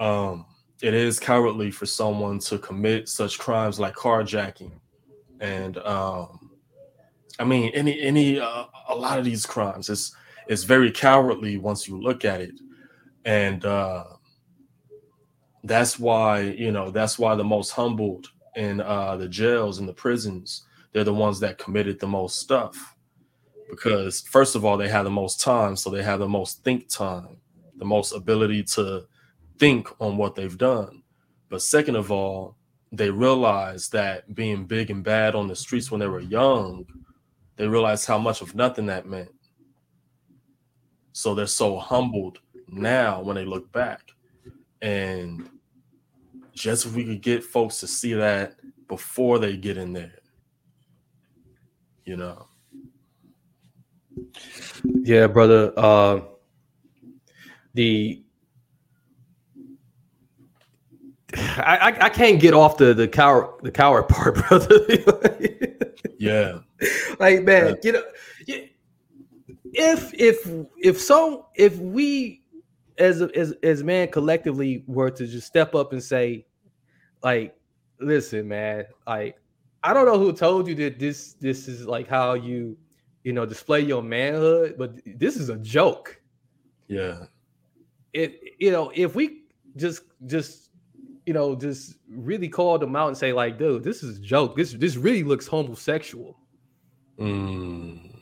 Um 0.00 0.46
it 0.82 0.94
is 0.94 1.18
cowardly 1.18 1.70
for 1.70 1.86
someone 1.86 2.38
to 2.38 2.58
commit 2.58 3.08
such 3.08 3.38
crimes 3.38 3.80
like 3.80 3.94
carjacking 3.94 4.72
and 5.40 5.78
um 5.78 6.50
i 7.38 7.44
mean 7.44 7.70
any 7.74 8.00
any 8.00 8.38
uh, 8.40 8.64
a 8.88 8.94
lot 8.94 9.18
of 9.18 9.24
these 9.24 9.46
crimes 9.46 9.88
it's 9.88 10.14
it's 10.48 10.64
very 10.64 10.90
cowardly 10.90 11.58
once 11.58 11.88
you 11.88 12.00
look 12.00 12.24
at 12.24 12.40
it 12.40 12.52
and 13.24 13.64
uh 13.64 14.04
that's 15.64 15.98
why 15.98 16.40
you 16.40 16.70
know 16.72 16.90
that's 16.90 17.18
why 17.18 17.34
the 17.34 17.44
most 17.44 17.70
humbled 17.70 18.28
in 18.58 18.80
uh 18.82 19.16
the 19.16 19.28
jails 19.28 19.78
and 19.78 19.88
the 19.88 19.92
prisons 19.94 20.64
they're 20.92 21.04
the 21.04 21.14
ones 21.14 21.40
that 21.40 21.58
committed 21.58 21.98
the 21.98 22.06
most 22.06 22.38
stuff 22.38 22.96
because 23.70 24.20
first 24.22 24.54
of 24.54 24.64
all 24.64 24.76
they 24.76 24.88
have 24.88 25.04
the 25.04 25.10
most 25.10 25.40
time 25.40 25.76
so 25.76 25.90
they 25.90 26.02
have 26.02 26.18
the 26.18 26.28
most 26.28 26.62
think 26.64 26.88
time 26.88 27.38
the 27.78 27.84
most 27.84 28.12
ability 28.12 28.62
to 28.62 29.06
think 29.58 29.88
on 30.00 30.16
what 30.16 30.34
they've 30.34 30.58
done. 30.58 31.02
But 31.48 31.62
second 31.62 31.96
of 31.96 32.10
all, 32.10 32.56
they 32.92 33.10
realized 33.10 33.92
that 33.92 34.34
being 34.34 34.64
big 34.64 34.90
and 34.90 35.04
bad 35.04 35.34
on 35.34 35.48
the 35.48 35.56
streets 35.56 35.90
when 35.90 36.00
they 36.00 36.06
were 36.06 36.20
young, 36.20 36.86
they 37.56 37.66
realized 37.66 38.06
how 38.06 38.18
much 38.18 38.40
of 38.40 38.54
nothing 38.54 38.86
that 38.86 39.06
meant. 39.06 39.30
So 41.12 41.34
they're 41.34 41.46
so 41.46 41.78
humbled 41.78 42.38
now 42.68 43.22
when 43.22 43.36
they 43.36 43.44
look 43.44 43.70
back. 43.72 44.00
And 44.80 45.48
just 46.58 46.86
if 46.86 46.94
we 46.94 47.04
could 47.04 47.22
get 47.22 47.44
folks 47.44 47.78
to 47.80 47.86
see 47.86 48.14
that 48.14 48.56
before 48.88 49.38
they 49.38 49.56
get 49.56 49.76
in 49.76 49.92
there. 49.92 50.12
You 52.04 52.16
know. 52.16 52.48
Yeah, 55.02 55.26
brother. 55.26 55.72
Uh, 55.76 56.20
the 57.74 58.22
I, 61.34 61.76
I, 61.76 62.04
I 62.06 62.08
can't 62.08 62.40
get 62.40 62.54
off 62.54 62.78
the 62.78 62.94
the 62.94 63.06
coward 63.06 63.62
the 63.62 63.70
coward 63.70 64.08
part, 64.08 64.36
brother. 64.36 64.80
yeah, 66.18 66.58
like 67.18 67.42
man, 67.42 67.76
you 67.82 67.92
know, 67.92 68.02
if 69.74 70.14
if 70.14 70.48
if 70.78 71.00
so 71.00 71.46
if 71.54 71.78
we 71.78 72.42
as 72.98 73.22
as 73.22 73.52
as 73.62 73.84
man 73.84 74.08
collectively 74.08 74.84
were 74.86 75.10
to 75.10 75.26
just 75.26 75.46
step 75.46 75.74
up 75.74 75.92
and 75.92 76.02
say, 76.02 76.46
like, 77.22 77.56
listen, 78.00 78.48
man, 78.48 78.86
like 79.06 79.36
I 79.82 79.92
don't 79.94 80.06
know 80.06 80.18
who 80.18 80.32
told 80.32 80.68
you 80.68 80.74
that 80.76 80.98
this 80.98 81.34
this 81.34 81.68
is 81.68 81.86
like 81.86 82.08
how 82.08 82.34
you 82.34 82.76
you 83.24 83.32
know 83.32 83.46
display 83.46 83.80
your 83.80 84.02
manhood, 84.02 84.76
but 84.78 84.92
this 85.06 85.36
is 85.36 85.48
a 85.48 85.56
joke. 85.56 86.20
Yeah. 86.88 87.24
It 88.12 88.40
you 88.58 88.70
know 88.70 88.90
if 88.94 89.14
we 89.14 89.42
just 89.76 90.02
just 90.26 90.70
you 91.26 91.32
know 91.32 91.54
just 91.54 91.96
really 92.10 92.48
call 92.48 92.78
them 92.78 92.96
out 92.96 93.08
and 93.08 93.16
say 93.16 93.32
like, 93.32 93.58
dude, 93.58 93.84
this 93.84 94.02
is 94.02 94.18
a 94.18 94.20
joke. 94.20 94.56
This 94.56 94.72
this 94.72 94.96
really 94.96 95.22
looks 95.22 95.46
homosexual. 95.46 96.38
Mm. 97.18 98.14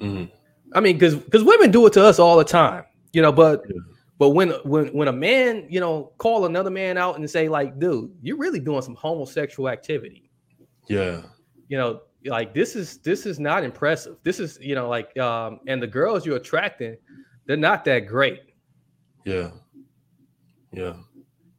Mm. 0.00 0.30
I 0.74 0.80
mean, 0.80 0.96
because 0.96 1.14
because 1.14 1.44
women 1.44 1.70
do 1.70 1.86
it 1.86 1.92
to 1.94 2.04
us 2.04 2.18
all 2.18 2.36
the 2.36 2.44
time, 2.44 2.84
you 3.12 3.22
know. 3.22 3.32
But 3.32 3.62
yeah. 3.68 3.76
But 4.18 4.30
when 4.30 4.50
when 4.64 4.86
when 4.88 5.08
a 5.08 5.12
man, 5.12 5.66
you 5.68 5.80
know, 5.80 6.12
call 6.18 6.46
another 6.46 6.70
man 6.70 6.96
out 6.96 7.18
and 7.18 7.28
say 7.28 7.48
like, 7.48 7.78
dude, 7.78 8.10
you're 8.22 8.38
really 8.38 8.60
doing 8.60 8.82
some 8.82 8.94
homosexual 8.94 9.68
activity. 9.68 10.30
Yeah. 10.88 11.22
You 11.68 11.76
know, 11.76 12.00
like 12.24 12.54
this 12.54 12.76
is 12.76 12.98
this 12.98 13.26
is 13.26 13.38
not 13.38 13.62
impressive. 13.62 14.16
This 14.22 14.40
is 14.40 14.58
you 14.60 14.74
know 14.74 14.88
like 14.88 15.16
um 15.18 15.60
and 15.66 15.82
the 15.82 15.86
girls 15.86 16.24
you're 16.24 16.36
attracting, 16.36 16.96
they're 17.46 17.56
not 17.56 17.84
that 17.84 18.00
great. 18.00 18.54
Yeah. 19.24 19.50
Yeah. 20.72 20.94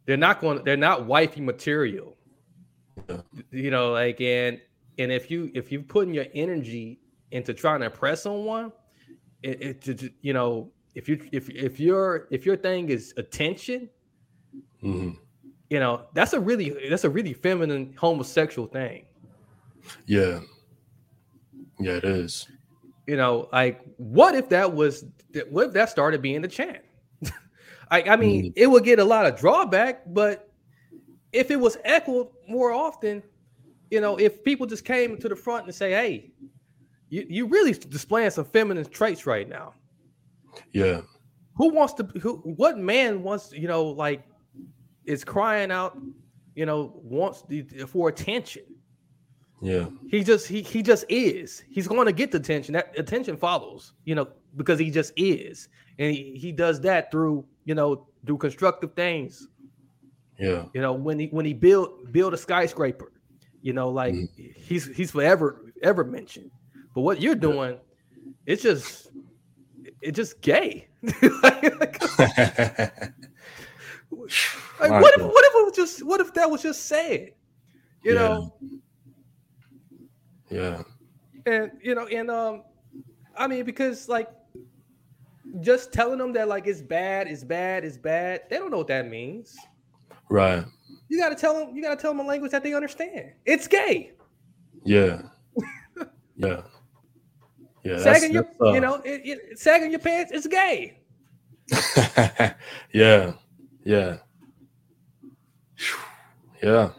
They're 0.06 0.18
not 0.18 0.42
going. 0.42 0.64
They're 0.64 0.78
not 0.78 1.06
wifey 1.06 1.42
material. 1.42 2.18
Yeah. 3.08 3.22
You 3.52 3.70
know, 3.70 3.92
like 3.92 4.20
and 4.20 4.60
and 4.98 5.12
if 5.12 5.30
you 5.30 5.52
if 5.54 5.72
you're 5.72 5.84
putting 5.84 6.14
your 6.14 6.26
energy 6.34 7.02
into 7.32 7.54
trying 7.54 7.82
to 7.82 7.88
impress 7.88 8.24
someone, 8.24 8.72
it, 9.44 9.88
it 9.88 10.14
you 10.22 10.34
know 10.34 10.72
if 10.98 11.08
you 11.08 11.22
if 11.32 11.48
if 11.52 11.80
your 11.80 12.28
if 12.32 12.44
your 12.44 12.58
thing 12.58 12.90
is 12.90 13.14
attention, 13.18 13.88
mm-hmm. 14.84 15.12
you 15.70 15.80
know 15.80 16.08
that's 16.14 16.34
a 16.34 16.40
really 16.40 16.76
that's 16.90 17.04
a 17.04 17.10
really 17.10 17.34
feminine 17.34 17.94
homosexual 18.00 18.68
thing. 18.68 19.06
Yeah, 20.08 20.40
yeah, 21.80 21.94
it 21.94 22.04
is. 22.04 22.48
You 23.06 23.16
know, 23.16 23.48
like 23.54 23.80
what 23.98 24.34
if 24.34 24.50
that 24.50 24.74
was 24.74 25.06
what 25.52 25.68
if 25.68 25.74
that 25.74 25.92
started 25.92 26.24
being 26.24 26.42
the 26.42 26.48
chant? 26.48 26.82
I, 27.92 28.02
I 28.02 28.16
mean, 28.16 28.46
mm-hmm. 28.46 28.54
it 28.56 28.66
would 28.66 28.84
get 28.84 28.98
a 28.98 29.06
lot 29.06 29.28
of 29.28 29.40
drawback, 29.40 30.02
but 30.08 30.52
if 31.32 31.52
it 31.52 31.60
was 31.60 31.78
echoed 31.86 32.30
more 32.50 32.72
often, 32.72 33.22
you 33.92 34.02
know, 34.02 34.18
if 34.18 34.44
people 34.44 34.66
just 34.66 34.84
came 34.84 35.16
to 35.20 35.30
the 35.30 35.36
front 35.36 35.66
and 35.66 35.76
say, 35.76 35.92
"Hey, 35.92 36.32
you 37.10 37.24
you 37.30 37.46
really 37.46 37.74
displaying 37.74 38.32
some 38.32 38.46
feminine 38.46 38.86
traits 38.86 39.28
right 39.28 39.48
now. 39.48 39.76
Yeah. 40.74 41.02
Who 41.56 41.70
wants 41.70 41.94
to? 41.96 42.04
Who? 42.22 42.38
What 42.44 42.78
man 42.78 43.24
wants? 43.24 43.52
You 43.52 43.68
know, 43.68 43.86
like 43.86 44.24
is 45.06 45.24
crying 45.24 45.72
out. 45.72 45.98
You 46.56 46.66
know, 46.66 47.00
wants 47.04 47.44
the, 47.48 47.64
for 47.64 48.10
attention. 48.10 48.64
Yeah. 49.62 49.88
He 50.10 50.24
just 50.24 50.48
he 50.48 50.62
he 50.62 50.82
just 50.82 51.06
is. 51.10 51.64
He's 51.70 51.88
going 51.88 52.06
to 52.06 52.12
get 52.12 52.32
the 52.32 52.38
attention. 52.38 52.74
That 52.74 52.98
attention 52.98 53.38
follows. 53.38 53.94
You 54.06 54.16
know, 54.16 54.28
because 54.56 54.80
he 54.80 54.92
just 54.92 55.14
is, 55.16 55.70
and 55.98 56.14
he, 56.14 56.38
he 56.38 56.52
does 56.52 56.80
that 56.82 57.12
through 57.12 57.46
you 57.66 57.76
know 57.76 58.08
through 58.26 58.38
constructive 58.38 58.94
things. 58.94 59.48
Yeah. 60.38 60.66
You 60.74 60.82
know, 60.82 60.94
when 60.94 61.18
he 61.18 61.28
when 61.28 61.46
he 61.46 61.54
build 61.54 62.12
build 62.12 62.34
a 62.34 62.38
skyscraper, 62.38 63.12
you 63.62 63.74
know, 63.74 63.90
like 63.90 64.14
mm. 64.14 64.28
he's 64.56 64.86
he's 64.96 65.12
forever 65.12 65.74
ever 65.82 66.04
mentioned. 66.04 66.52
But 66.94 67.02
what 67.02 67.22
you're 67.22 67.36
doing, 67.36 67.78
it's 68.46 68.62
just 68.64 69.07
it's 70.02 70.16
just 70.16 70.42
gay. 70.42 70.88
like, 71.02 71.14
like, 74.80 74.92
what 74.92 75.14
if 75.16 75.22
what 75.22 75.46
if 75.46 75.54
it 75.56 75.66
was 75.66 75.74
just 75.76 76.06
what 76.06 76.20
if 76.20 76.34
that 76.34 76.50
was 76.50 76.62
just 76.62 76.86
said? 76.86 77.32
You 78.04 78.14
yeah. 78.14 78.20
know? 78.20 78.54
Yeah. 80.50 80.84
And 81.46 81.72
you 81.82 81.96
know, 81.96 82.08
and 82.08 82.30
um, 82.30 82.64
I 83.38 83.48
mean, 83.48 83.66
because 83.66 84.10
like 84.10 84.30
just 85.62 85.94
telling 85.94 86.18
them 86.20 86.34
that 86.34 86.48
like 86.48 86.68
it's 86.68 86.82
bad, 86.82 87.28
it's 87.28 87.44
bad, 87.44 87.84
it's 87.86 87.98
bad, 87.98 88.42
they 88.50 88.58
don't 88.58 88.72
know 88.72 88.78
what 88.78 88.88
that 88.88 89.08
means. 89.08 89.56
Right. 90.30 90.66
You 91.10 91.20
gotta 91.20 91.36
tell 91.36 91.54
them, 91.54 91.76
you 91.76 91.82
gotta 91.82 92.00
tell 92.00 92.12
them 92.12 92.20
a 92.20 92.28
language 92.28 92.52
that 92.52 92.64
they 92.64 92.74
understand. 92.74 93.32
It's 93.46 93.68
gay. 93.68 94.14
Yeah. 94.84 95.22
yeah. 96.36 96.62
Yeah, 97.88 98.00
sagging 98.00 98.34
your, 98.34 98.46
uh, 98.62 98.74
you 98.74 98.82
know, 98.82 98.96
it, 99.06 99.22
it, 99.24 99.60
sagging 99.60 99.92
your 99.92 100.00
pants 100.02 100.34
is 100.34 100.46
gay. 100.46 101.00
yeah, 102.92 103.34
yeah, 103.86 104.18
yeah, 106.62 106.90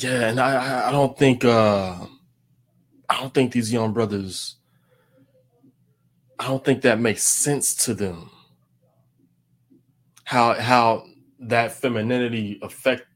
yeah. 0.00 0.28
And 0.28 0.40
I, 0.40 0.88
I 0.88 0.90
don't 0.90 1.16
think, 1.16 1.44
uh 1.44 2.06
I 3.08 3.20
don't 3.20 3.32
think 3.32 3.52
these 3.52 3.72
young 3.72 3.92
brothers, 3.92 4.56
I 6.40 6.46
don't 6.48 6.64
think 6.64 6.82
that 6.82 6.98
makes 7.00 7.22
sense 7.22 7.74
to 7.86 7.94
them. 7.94 8.30
How 10.24 10.54
how 10.54 11.04
that 11.38 11.72
femininity 11.72 12.58
affect 12.62 13.06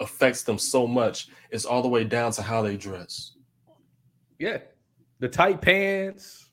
affects 0.00 0.42
them 0.42 0.58
so 0.58 0.86
much 0.86 1.28
is 1.50 1.64
all 1.64 1.80
the 1.80 1.88
way 1.88 2.04
down 2.04 2.32
to 2.32 2.42
how 2.42 2.60
they 2.62 2.76
dress. 2.76 3.32
Yeah. 4.40 4.58
The 5.18 5.28
tight 5.28 5.60
pants. 5.60 6.48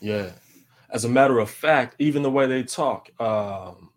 Yeah. 0.00 0.30
As 0.90 1.06
a 1.06 1.08
matter 1.08 1.38
of 1.38 1.50
fact, 1.50 1.96
even 1.98 2.22
the 2.22 2.30
way 2.30 2.46
they 2.46 2.62
talk, 2.62 3.08
um, 3.18 3.90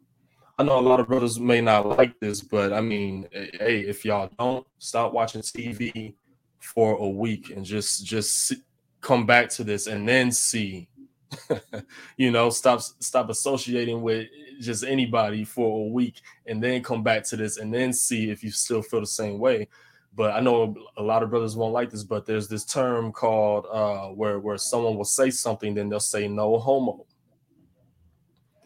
I 0.57 0.63
know 0.63 0.79
a 0.79 0.81
lot 0.81 1.01
of 1.01 1.07
brothers 1.07 1.39
may 1.39 1.59
not 1.59 1.85
like 1.85 2.19
this, 2.21 2.41
but 2.41 2.71
I 2.71 2.79
mean, 2.79 3.27
hey, 3.31 3.81
if 3.81 4.05
y'all 4.05 4.31
don't 4.39 4.65
stop 4.79 5.13
watching 5.13 5.41
TV 5.41 6.15
for 6.59 6.97
a 6.97 7.07
week 7.07 7.51
and 7.51 7.63
just 7.63 8.05
just 8.05 8.53
come 9.01 9.25
back 9.25 9.49
to 9.49 9.63
this 9.63 9.87
and 9.87 10.07
then 10.07 10.31
see, 10.31 10.87
you 12.17 12.31
know, 12.31 12.49
stop 12.49 12.79
stop 12.81 13.29
associating 13.29 14.01
with 14.01 14.29
just 14.61 14.85
anybody 14.85 15.43
for 15.43 15.85
a 15.85 15.89
week 15.89 16.21
and 16.47 16.63
then 16.63 16.81
come 16.81 17.03
back 17.03 17.23
to 17.25 17.35
this 17.35 17.57
and 17.57 17.71
then 17.73 17.91
see 17.91 18.31
if 18.31 18.41
you 18.41 18.49
still 18.49 18.81
feel 18.81 19.01
the 19.01 19.05
same 19.05 19.37
way 19.37 19.67
but 20.17 20.33
I 20.33 20.39
know 20.39 20.75
a 20.97 21.03
lot 21.03 21.21
of 21.21 21.29
brothers 21.29 21.55
won't 21.55 21.73
like 21.73 21.91
this, 21.91 22.03
but 22.03 22.25
there's 22.25 22.47
this 22.47 22.65
term 22.65 23.11
called 23.11 23.67
uh, 23.71 24.07
where 24.07 24.39
where 24.39 24.57
someone 24.57 24.97
will 24.97 25.05
say 25.05 25.29
something, 25.29 25.75
then 25.75 25.89
they'll 25.89 25.99
say 25.99 26.27
no 26.27 26.57
homo, 26.57 27.05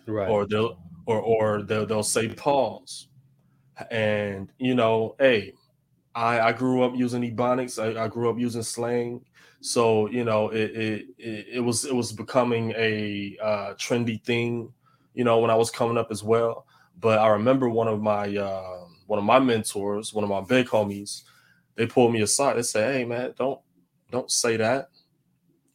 right? 0.08 0.30
Or 0.30 0.48
they'll 0.48 0.82
or 1.06 1.20
or 1.20 1.62
they'll 1.64 1.86
they'll 1.86 2.04
say 2.04 2.30
pause, 2.30 3.10
and 3.92 4.50
you 4.60 4.76
know, 4.76 5.18
hey, 5.20 5.52
I 6.16 6.40
I 6.40 6.54
grew 6.54 6.84
up 6.84 6.96
using 6.96 7.22
ebonics, 7.22 7.78
I, 7.84 8.06
I 8.06 8.08
grew 8.08 8.30
up 8.30 8.40
using 8.40 8.64
slang, 8.64 9.20
so 9.60 10.10
you 10.10 10.24
know, 10.24 10.48
it 10.52 10.72
it 10.72 11.06
it, 11.18 11.46
it 11.56 11.60
was 11.60 11.84
it 11.84 11.94
was 11.94 12.14
becoming 12.14 12.72
a 12.78 13.36
uh, 13.44 13.74
trendy 13.74 14.24
thing, 14.24 14.72
you 15.14 15.26
know, 15.26 15.40
when 15.40 15.52
I 15.52 15.56
was 15.56 15.70
coming 15.70 15.98
up 15.98 16.12
as 16.12 16.24
well. 16.24 16.66
But 16.98 17.20
I 17.20 17.28
remember 17.28 17.70
one 17.70 17.90
of 17.90 18.02
my 18.02 18.38
uh, 18.38 18.86
one 19.08 19.20
of 19.20 19.26
my 19.26 19.40
mentors, 19.40 20.14
one 20.14 20.24
of 20.24 20.30
my 20.30 20.40
big 20.40 20.68
homies 20.68 21.24
they 21.82 21.88
pulled 21.88 22.14
me 22.14 22.22
aside. 22.22 22.58
They 22.58 22.62
said, 22.62 22.94
"Hey, 22.94 23.06
man, 23.06 23.34
don't 23.40 23.60
don't 24.12 24.30
say 24.30 24.56
that." 24.58 24.90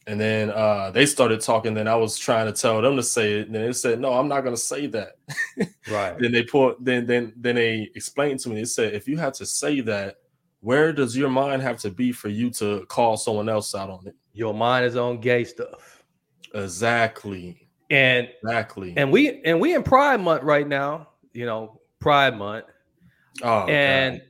And 0.07 0.17
then 0.17 0.51
uh, 0.51 0.89
they 0.91 1.05
started 1.05 1.41
talking. 1.41 1.73
Then 1.73 1.89
I 1.89 1.95
was 1.95 2.17
trying 2.17 2.45
to 2.45 2.53
tell 2.53 2.81
them 2.81 2.95
to 2.95 3.03
say 3.03 3.41
it. 3.41 3.47
And 3.47 3.55
they 3.55 3.73
said, 3.73 3.99
"No, 3.99 4.13
I'm 4.13 4.29
not 4.29 4.45
going 4.45 4.55
to 4.55 4.61
say 4.61 4.87
that." 4.87 5.17
Right. 5.91 6.17
then 6.17 6.31
they 6.31 6.43
put. 6.43 6.77
Then 6.79 7.05
then 7.05 7.33
then 7.35 7.55
they 7.55 7.89
explained 7.93 8.39
to 8.41 8.49
me. 8.49 8.55
They 8.55 8.63
said, 8.63 8.93
"If 8.93 9.05
you 9.05 9.17
had 9.17 9.33
to 9.33 9.45
say 9.45 9.81
that, 9.81 10.15
where 10.61 10.93
does 10.93 11.17
your 11.17 11.29
mind 11.29 11.61
have 11.61 11.77
to 11.79 11.91
be 11.91 12.13
for 12.13 12.29
you 12.29 12.51
to 12.51 12.85
call 12.85 13.17
someone 13.17 13.49
else 13.49 13.75
out 13.75 13.89
on 13.89 14.07
it?" 14.07 14.15
Your 14.31 14.53
mind 14.53 14.85
is 14.85 14.95
on 14.95 15.19
gay 15.19 15.43
stuff. 15.43 16.05
Exactly. 16.53 17.67
And 17.89 18.29
exactly. 18.43 18.93
And 18.95 19.11
we 19.11 19.41
and 19.43 19.59
we 19.59 19.75
in 19.75 19.83
Pride 19.83 20.21
Month 20.21 20.43
right 20.43 20.67
now. 20.67 21.09
You 21.33 21.45
know, 21.45 21.81
Pride 21.99 22.37
Month. 22.37 22.65
Oh, 23.43 23.65
and 23.65 24.19
God. 24.19 24.27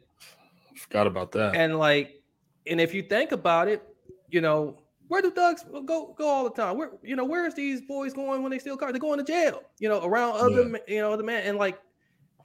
Forgot 0.90 1.08
about 1.08 1.32
that. 1.34 1.56
And 1.56 1.78
like, 1.78 2.22
and 2.66 2.80
if 2.82 2.94
you 2.94 3.04
think 3.04 3.32
about 3.32 3.68
it, 3.68 3.84
you 4.30 4.42
know, 4.42 4.78
where 5.08 5.22
do 5.22 5.32
thugs 5.32 5.64
go 5.86 6.14
go 6.18 6.28
all 6.28 6.44
the 6.44 6.50
time? 6.50 6.78
Where 6.78 6.92
you 7.02 7.16
know, 7.16 7.26
where's 7.26 7.54
these 7.54 7.82
boys 7.82 8.14
going 8.14 8.44
when 8.44 8.52
they 8.52 8.60
steal 8.60 8.78
cars? 8.78 8.92
They're 8.92 9.00
going 9.00 9.20
to 9.20 9.26
jail, 9.26 9.64
you 9.80 9.90
know, 9.90 10.04
around 10.04 10.36
other 10.36 10.68
yeah. 10.70 10.78
you 10.88 11.02
know, 11.02 11.14
other 11.14 11.24
men 11.24 11.44
and 11.46 11.58
like 11.58 11.80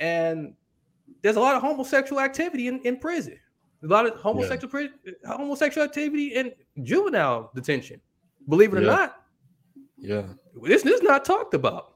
and 0.00 0.54
there's 1.22 1.36
a 1.36 1.40
lot 1.40 1.56
of 1.56 1.62
homosexual 1.62 2.20
activity 2.20 2.68
in, 2.68 2.80
in 2.80 2.96
prison. 2.96 3.38
A 3.82 3.86
lot 3.86 4.06
of 4.06 4.14
homosexual 4.14 4.82
yeah. 4.82 5.12
homosexual 5.26 5.84
activity 5.84 6.34
in 6.34 6.52
juvenile 6.82 7.50
detention. 7.54 8.00
Believe 8.48 8.72
it 8.72 8.78
or 8.78 8.86
not. 8.86 9.22
Yeah. 9.98 10.22
This, 10.62 10.82
this 10.82 10.94
is 10.94 11.02
not 11.02 11.24
talked 11.24 11.54
about. 11.54 11.94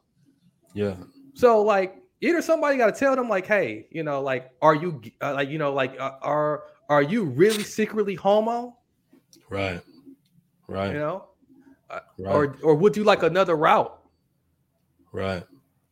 Yeah. 0.75 0.95
So 1.35 1.63
like 1.63 1.97
either 2.21 2.43
somebody 2.43 2.77
got 2.77 2.93
to 2.93 2.99
tell 2.99 3.15
them 3.17 3.29
like, 3.29 3.47
hey, 3.47 3.87
you 3.91 4.03
know, 4.03 4.21
like, 4.21 4.51
are 4.63 4.75
you 4.75 5.01
uh, 5.21 5.35
like, 5.35 5.49
you 5.49 5.59
know, 5.59 5.73
like, 5.73 5.99
uh, 6.01 6.13
are 6.23 6.65
are 6.89 7.03
you 7.03 7.25
really 7.25 7.63
secretly 7.63 8.15
homo? 8.15 8.77
Right. 9.51 9.81
Right. 10.69 10.93
You 10.93 10.99
know, 10.99 11.29
uh, 11.91 12.01
right. 12.19 12.35
or 12.35 12.57
or 12.63 12.75
would 12.75 12.97
you 12.97 13.05
like 13.05 13.23
another 13.23 13.57
route? 13.57 13.99
Right. 15.13 15.45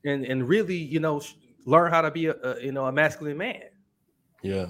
And 0.04 0.24
and 0.24 0.48
really, 0.48 0.76
you 0.76 1.00
know, 1.00 1.22
learn 1.64 1.90
how 1.90 2.00
to 2.02 2.10
be 2.10 2.26
a, 2.26 2.34
a 2.42 2.60
you 2.60 2.72
know 2.72 2.86
a 2.86 2.92
masculine 2.92 3.36
man. 3.36 3.62
Yeah. 4.42 4.66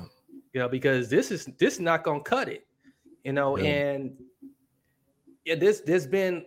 You 0.53 0.61
know, 0.61 0.69
because 0.69 1.09
this 1.09 1.31
is 1.31 1.47
this 1.59 1.75
is 1.75 1.81
not 1.81 2.05
gonna 2.05 2.21
cut 2.21 2.49
it. 2.49 2.67
You 3.25 3.33
know, 3.33 3.57
yeah. 3.57 3.65
and 3.65 4.13
yeah, 5.45 5.55
this 5.55 5.81
there's 5.81 6.07
been 6.07 6.45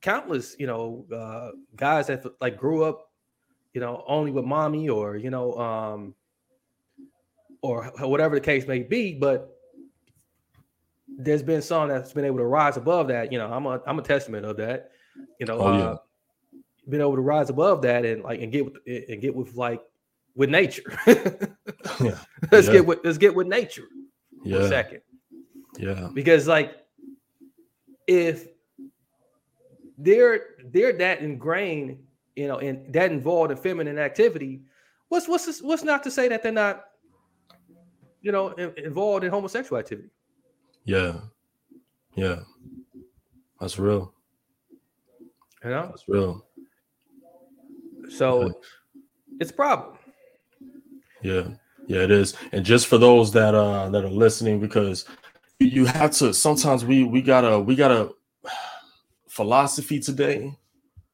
countless, 0.00 0.56
you 0.58 0.66
know, 0.66 1.04
uh, 1.14 1.50
guys 1.76 2.06
that 2.06 2.24
like 2.40 2.56
grew 2.56 2.84
up, 2.84 3.09
you 3.72 3.80
know, 3.80 4.04
only 4.06 4.30
with 4.30 4.44
mommy 4.44 4.88
or 4.88 5.16
you 5.16 5.30
know, 5.30 5.54
um, 5.54 6.14
or 7.62 7.84
whatever 8.00 8.34
the 8.34 8.40
case 8.40 8.66
may 8.66 8.82
be. 8.82 9.14
But 9.14 9.56
there's 11.08 11.42
been 11.42 11.62
some 11.62 11.88
that's 11.88 12.12
been 12.12 12.24
able 12.24 12.38
to 12.38 12.46
rise 12.46 12.76
above 12.76 13.08
that. 13.08 13.32
You 13.32 13.38
know, 13.38 13.52
I'm 13.52 13.66
a 13.66 13.80
I'm 13.86 13.98
a 13.98 14.02
testament 14.02 14.46
of 14.46 14.56
that. 14.56 14.90
You 15.38 15.46
know, 15.46 15.58
oh, 15.58 15.78
yeah. 15.78 15.84
uh, 15.84 15.96
been 16.88 17.00
able 17.00 17.16
to 17.16 17.20
rise 17.20 17.50
above 17.50 17.82
that 17.82 18.04
and 18.04 18.22
like 18.22 18.40
and 18.40 18.52
get 18.52 18.64
with 18.64 18.76
and 18.86 19.20
get 19.20 19.34
with 19.34 19.54
like 19.54 19.80
with 20.34 20.50
nature. 20.50 20.98
yeah. 21.06 22.18
Let's 22.50 22.66
yeah. 22.66 22.72
get 22.72 22.86
with 22.86 23.00
let's 23.04 23.18
get 23.18 23.34
with 23.34 23.46
nature. 23.46 23.88
Yeah. 24.42 24.68
second. 24.68 25.02
Yeah. 25.78 26.08
Because 26.14 26.48
like 26.48 26.76
if 28.06 28.48
they're 29.98 30.40
they're 30.64 30.94
that 30.94 31.20
ingrained, 31.20 31.98
you 32.40 32.48
know, 32.48 32.58
and 32.58 32.90
that 32.90 33.12
involved 33.12 33.50
in 33.50 33.58
feminine 33.58 33.98
activity, 33.98 34.62
what's 35.08 35.28
what's 35.28 35.44
this, 35.44 35.60
what's 35.60 35.84
not 35.84 36.02
to 36.04 36.10
say 36.10 36.26
that 36.26 36.42
they're 36.42 36.50
not, 36.50 36.86
you 38.22 38.32
know, 38.32 38.48
in, 38.52 38.72
involved 38.82 39.24
in 39.24 39.30
homosexual 39.30 39.78
activity? 39.78 40.08
Yeah, 40.84 41.18
yeah, 42.14 42.36
that's 43.60 43.78
real. 43.78 44.14
You 45.62 45.68
know, 45.68 45.88
that's 45.90 46.08
real. 46.08 46.46
So 48.08 48.46
yeah. 48.46 48.48
it's 49.38 49.50
a 49.50 49.54
problem. 49.54 49.98
Yeah, 51.20 51.48
yeah, 51.88 52.00
it 52.00 52.10
is. 52.10 52.34
And 52.52 52.64
just 52.64 52.86
for 52.86 52.96
those 52.96 53.32
that 53.32 53.54
uh 53.54 53.90
that 53.90 54.02
are 54.02 54.08
listening, 54.08 54.60
because 54.60 55.04
you 55.58 55.84
have 55.84 56.12
to 56.12 56.32
sometimes 56.32 56.86
we 56.86 57.04
we 57.04 57.20
gotta 57.20 57.60
we 57.60 57.76
gotta 57.76 58.14
philosophy 59.28 60.00
today, 60.00 60.56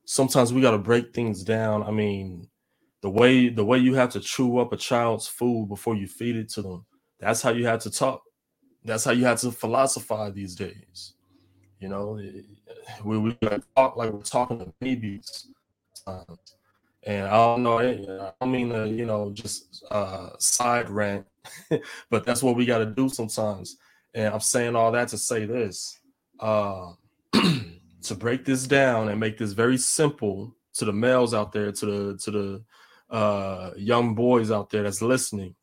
sometimes 0.07 0.53
we 0.53 0.63
got 0.63 0.71
to 0.71 0.79
break 0.79 1.13
things 1.13 1.45
down. 1.45 1.83
I 1.83 1.91
mean, 1.91 2.49
the 3.03 3.11
way 3.11 3.51
the 3.51 3.65
way 3.65 3.79
you 3.79 3.95
have 3.95 4.11
to 4.11 4.21
chew 4.21 4.59
up 4.59 4.73
a 4.73 4.77
child's 4.77 5.29
food 5.29 5.69
before 5.69 5.95
you 5.95 6.07
feed 6.07 6.37
it 6.37 6.49
to 6.51 6.63
them, 6.63 6.87
that's 7.21 7.43
how 7.43 7.51
you 7.51 7.67
have 7.67 7.81
to 7.81 7.91
talk. 7.91 8.23
That's 8.85 9.05
how 9.05 9.13
you 9.13 9.25
have 9.27 9.41
to 9.41 9.53
philosophize 9.53 10.33
these 10.33 10.55
days. 10.55 11.13
You 11.81 11.89
know, 11.89 12.21
we, 13.05 13.19
we 13.19 13.37
talk 13.77 13.97
like 13.97 14.13
we're 14.13 14.23
talking 14.23 14.61
to 14.61 14.73
babies. 14.81 15.49
And 17.03 17.27
I 17.27 17.33
don't 17.33 17.63
know, 17.63 17.79
I 17.79 18.33
don't 18.41 18.51
mean 18.51 18.71
to, 18.71 18.89
you 18.89 19.07
know, 19.07 19.31
just 19.33 19.85
uh, 19.91 20.31
side 20.39 20.89
rant, 20.89 21.27
but 22.11 22.25
that's 22.25 22.43
what 22.43 22.57
we 22.57 22.65
got 22.65 22.79
to 22.79 22.87
do 22.87 23.09
sometimes. 23.09 23.77
And 24.15 24.33
I'm 24.33 24.41
saying 24.41 24.75
all 24.75 24.91
that 24.93 25.09
to 25.09 25.19
say 25.19 25.45
this. 25.45 26.01
Uh, 26.41 26.93
to 28.09 28.15
break 28.15 28.45
this 28.45 28.67
down 28.67 29.09
and 29.09 29.21
make 29.21 29.39
this 29.39 29.53
very 29.53 29.77
simple 29.79 30.55
to 30.75 30.85
the 30.85 30.93
males 30.93 31.35
out 31.35 31.53
there, 31.53 31.73
to 31.73 31.87
the 31.87 32.19
to 32.19 32.31
the 32.31 32.65
uh, 33.15 33.71
young 33.77 34.15
boys 34.15 34.51
out 34.51 34.71
there 34.71 34.83
that's 34.83 35.03
listening. 35.03 35.55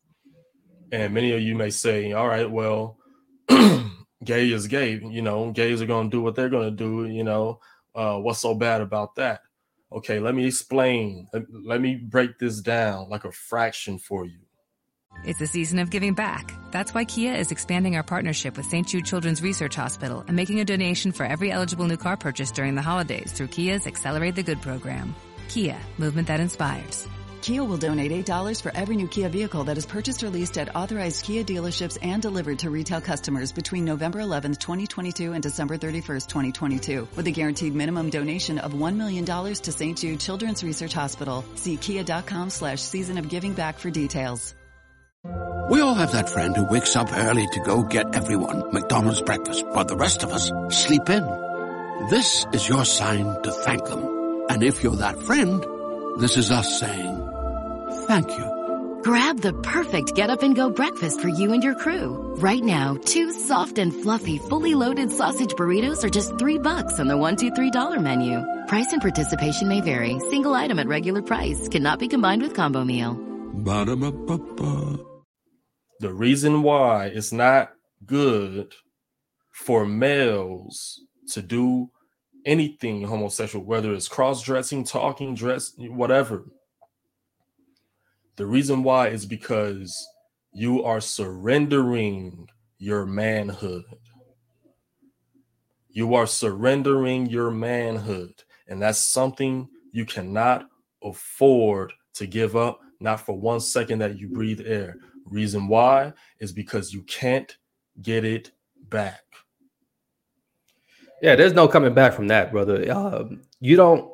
And 0.92 1.14
many 1.14 1.32
of 1.34 1.42
you 1.42 1.56
may 1.56 1.70
say, 1.70 2.12
"All 2.12 2.28
right, 2.28 2.50
well, 2.50 2.98
gay 4.24 4.52
is 4.52 4.68
gay. 4.68 5.00
You 5.04 5.22
know, 5.22 5.52
gays 5.52 5.82
are 5.82 5.88
going 5.88 6.10
to 6.10 6.18
do 6.18 6.22
what 6.22 6.36
they're 6.36 6.50
going 6.50 6.70
to 6.70 6.76
do. 6.76 7.06
You 7.08 7.24
know, 7.24 7.60
uh, 7.96 8.18
what's 8.18 8.40
so 8.40 8.54
bad 8.56 8.82
about 8.82 9.16
that?" 9.16 9.42
Okay, 9.92 10.20
let 10.20 10.34
me 10.34 10.46
explain. 10.46 11.28
Let, 11.34 11.44
let 11.52 11.82
me 11.82 11.96
break 11.96 12.40
this 12.40 12.62
down 12.62 13.10
like 13.10 13.26
a 13.26 13.32
fraction 13.32 14.00
for 14.00 14.26
you. 14.26 14.40
It's 15.26 15.40
a 15.40 15.48
season 15.48 15.80
of 15.80 15.90
giving 15.90 16.14
back. 16.14 16.54
That's 16.72 16.94
why 16.94 17.06
Kia 17.06 17.34
is 17.34 17.52
expanding 17.52 17.96
our 17.96 18.04
partnership 18.04 18.58
with 18.58 18.66
St. 18.66 18.88
Jude 18.88 19.06
Children's 19.06 19.42
Research 19.42 19.76
Hospital 19.76 20.24
and 20.28 20.36
making 20.36 20.60
a 20.60 20.66
donation 20.66 21.12
for 21.12 21.26
every 21.26 21.52
eligible 21.52 21.86
new 21.86 21.98
car 21.98 22.18
purchase 22.18 22.52
during 22.52 22.76
the 22.76 22.82
holidays 22.82 23.32
through 23.32 23.48
Kia's 23.48 23.88
Accelerate 23.88 24.36
the 24.36 24.44
Good 24.44 24.62
program. 24.62 25.16
Kia, 25.48 25.78
movement 25.98 26.28
that 26.28 26.40
inspires. 26.40 27.08
Kia 27.44 27.62
will 27.62 27.78
donate 27.78 28.26
$8 28.26 28.62
for 28.62 28.72
every 28.74 28.96
new 28.96 29.08
Kia 29.08 29.28
vehicle 29.28 29.66
that 29.66 29.78
is 29.78 29.86
purchased 29.86 30.24
or 30.24 30.30
leased 30.30 30.58
at 30.58 30.76
authorized 30.76 31.26
Kia 31.26 31.44
dealerships 31.44 31.98
and 32.02 32.22
delivered 32.22 32.60
to 32.60 32.70
retail 32.70 33.02
customers 33.02 33.52
between 33.52 33.84
November 33.84 34.20
11th, 34.20 34.60
2022 34.60 35.34
and 35.34 35.44
December 35.44 35.78
31st, 35.78 36.28
2022, 36.28 37.08
with 37.18 37.28
a 37.28 37.32
guaranteed 37.32 37.76
minimum 37.76 38.10
donation 38.10 38.60
of 38.60 38.72
$1 38.74 38.96
million 38.96 39.26
to 39.26 39.72
St. 39.72 39.98
Jude 39.98 40.22
Children's 40.22 40.64
Research 40.64 40.94
Hospital. 40.94 41.44
See 41.56 41.76
kia.com 41.76 42.50
slash 42.50 42.82
season 42.82 43.18
of 43.18 43.28
giving 43.28 43.54
back 43.54 43.78
for 43.78 43.90
details. 43.90 44.56
We 45.70 45.80
all 45.80 45.96
have 45.96 46.12
that 46.12 46.30
friend 46.30 46.56
who 46.56 46.66
wakes 46.66 46.96
up 46.96 47.08
early 47.12 47.48
to 47.48 47.60
go 47.62 47.84
get 47.84 48.14
everyone 48.14 48.74
McDonald's 48.74 49.22
breakfast, 49.22 49.66
while 49.68 49.86
the 49.86 49.96
rest 49.96 50.22
of 50.22 50.32
us 50.32 50.52
sleep 50.70 51.10
in. 51.10 51.24
This 52.10 52.46
is 52.52 52.68
your 52.68 52.84
sign 52.84 53.42
to 53.44 53.52
thank 53.52 53.86
them. 53.86 54.46
And 54.50 54.62
if 54.62 54.84
you're 54.84 54.98
that 54.98 55.18
friend, 55.18 55.66
this 56.20 56.36
is 56.36 56.52
us 56.52 56.80
saying 56.80 57.30
thank 58.08 58.30
you. 58.30 59.00
Grab 59.04 59.40
the 59.40 59.54
perfect 59.54 60.14
get 60.14 60.30
up 60.30 60.44
and 60.44 60.56
go 60.56 60.70
breakfast 60.70 61.22
for 61.22 61.30
you 61.30 61.54
and 61.54 61.64
your 61.64 61.76
crew. 61.76 62.36
Right 62.38 62.64
now, 62.64 62.98
two 63.06 63.32
soft 63.32 63.78
and 63.78 63.94
fluffy, 63.94 64.38
fully 64.38 64.76
loaded 64.76 65.10
sausage 65.10 65.54
burritos 65.54 66.04
are 66.04 66.10
just 66.10 66.38
three 66.38 66.58
bucks 66.58 67.00
on 67.00 67.08
the 67.08 67.18
one, 67.18 67.38
two, 67.38 67.52
three 67.52 67.72
dollar 67.72 68.00
menu. 68.00 68.44
Price 68.68 68.92
and 68.92 69.02
participation 69.02 69.70
may 69.70 69.80
vary. 69.80 70.20
Single 70.30 70.54
item 70.54 70.80
at 70.80 70.88
regular 70.88 71.22
price 71.22 71.70
cannot 71.70 72.00
be 72.00 72.10
combined 72.10 72.42
with 72.42 72.54
combo 72.54 72.84
meal. 72.84 73.14
Ba-da-ba-ba-ba. 73.54 75.13
The 76.04 76.14
reason 76.14 76.64
why 76.64 77.06
it's 77.06 77.32
not 77.32 77.72
good 78.06 78.76
for 79.52 79.86
males 79.86 81.00
to 81.30 81.42
do 81.42 81.92
anything 82.46 83.04
homosexual, 83.04 83.64
whether 83.64 83.94
it's 83.94 84.10
cross 84.10 84.44
dressing, 84.44 84.84
talking, 84.84 85.34
dress, 85.34 85.72
whatever. 85.78 86.44
The 88.36 88.46
reason 88.46 88.84
why 88.84 89.12
is 89.12 89.26
because 89.26 89.98
you 90.52 90.84
are 90.84 91.00
surrendering 91.00 92.50
your 92.80 93.06
manhood. 93.06 93.86
You 95.90 96.16
are 96.16 96.28
surrendering 96.28 97.28
your 97.28 97.50
manhood. 97.50 98.44
And 98.68 98.82
that's 98.82 99.00
something 99.00 99.70
you 99.94 100.06
cannot 100.06 100.68
afford 101.02 101.94
to 102.16 102.28
give 102.28 102.58
up, 102.58 102.82
not 103.00 103.22
for 103.22 103.40
one 103.40 103.62
second 103.62 104.00
that 104.00 104.20
you 104.20 104.28
breathe 104.28 104.60
air. 104.66 104.98
Reason 105.34 105.68
why 105.68 106.14
is 106.40 106.52
because 106.52 106.94
you 106.94 107.02
can't 107.02 107.58
get 108.02 108.24
it 108.24 108.52
back. 108.88 109.24
Yeah, 111.24 111.36
there's 111.36 111.54
no 111.54 111.68
coming 111.68 111.96
back 111.96 112.14
from 112.14 112.28
that, 112.28 112.52
brother. 112.52 112.92
Um, 112.92 113.42
you 113.60 113.76
don't 113.76 114.12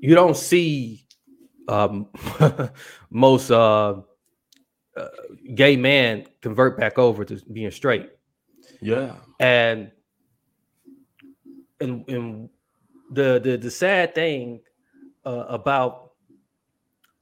you 0.00 0.14
don't 0.14 0.36
see 0.36 1.06
um, 1.68 2.08
most 3.10 3.50
uh, 3.50 4.00
uh, 4.96 5.08
gay 5.54 5.76
men 5.76 6.26
convert 6.42 6.78
back 6.78 6.98
over 6.98 7.24
to 7.24 7.40
being 7.50 7.70
straight. 7.70 8.10
Yeah, 8.82 9.14
and 9.38 9.90
and 11.80 12.06
and 12.10 12.48
the 13.10 13.40
the 13.42 13.56
the 13.56 13.70
sad 13.70 14.14
thing 14.14 14.60
uh, 15.24 15.46
about 15.48 16.10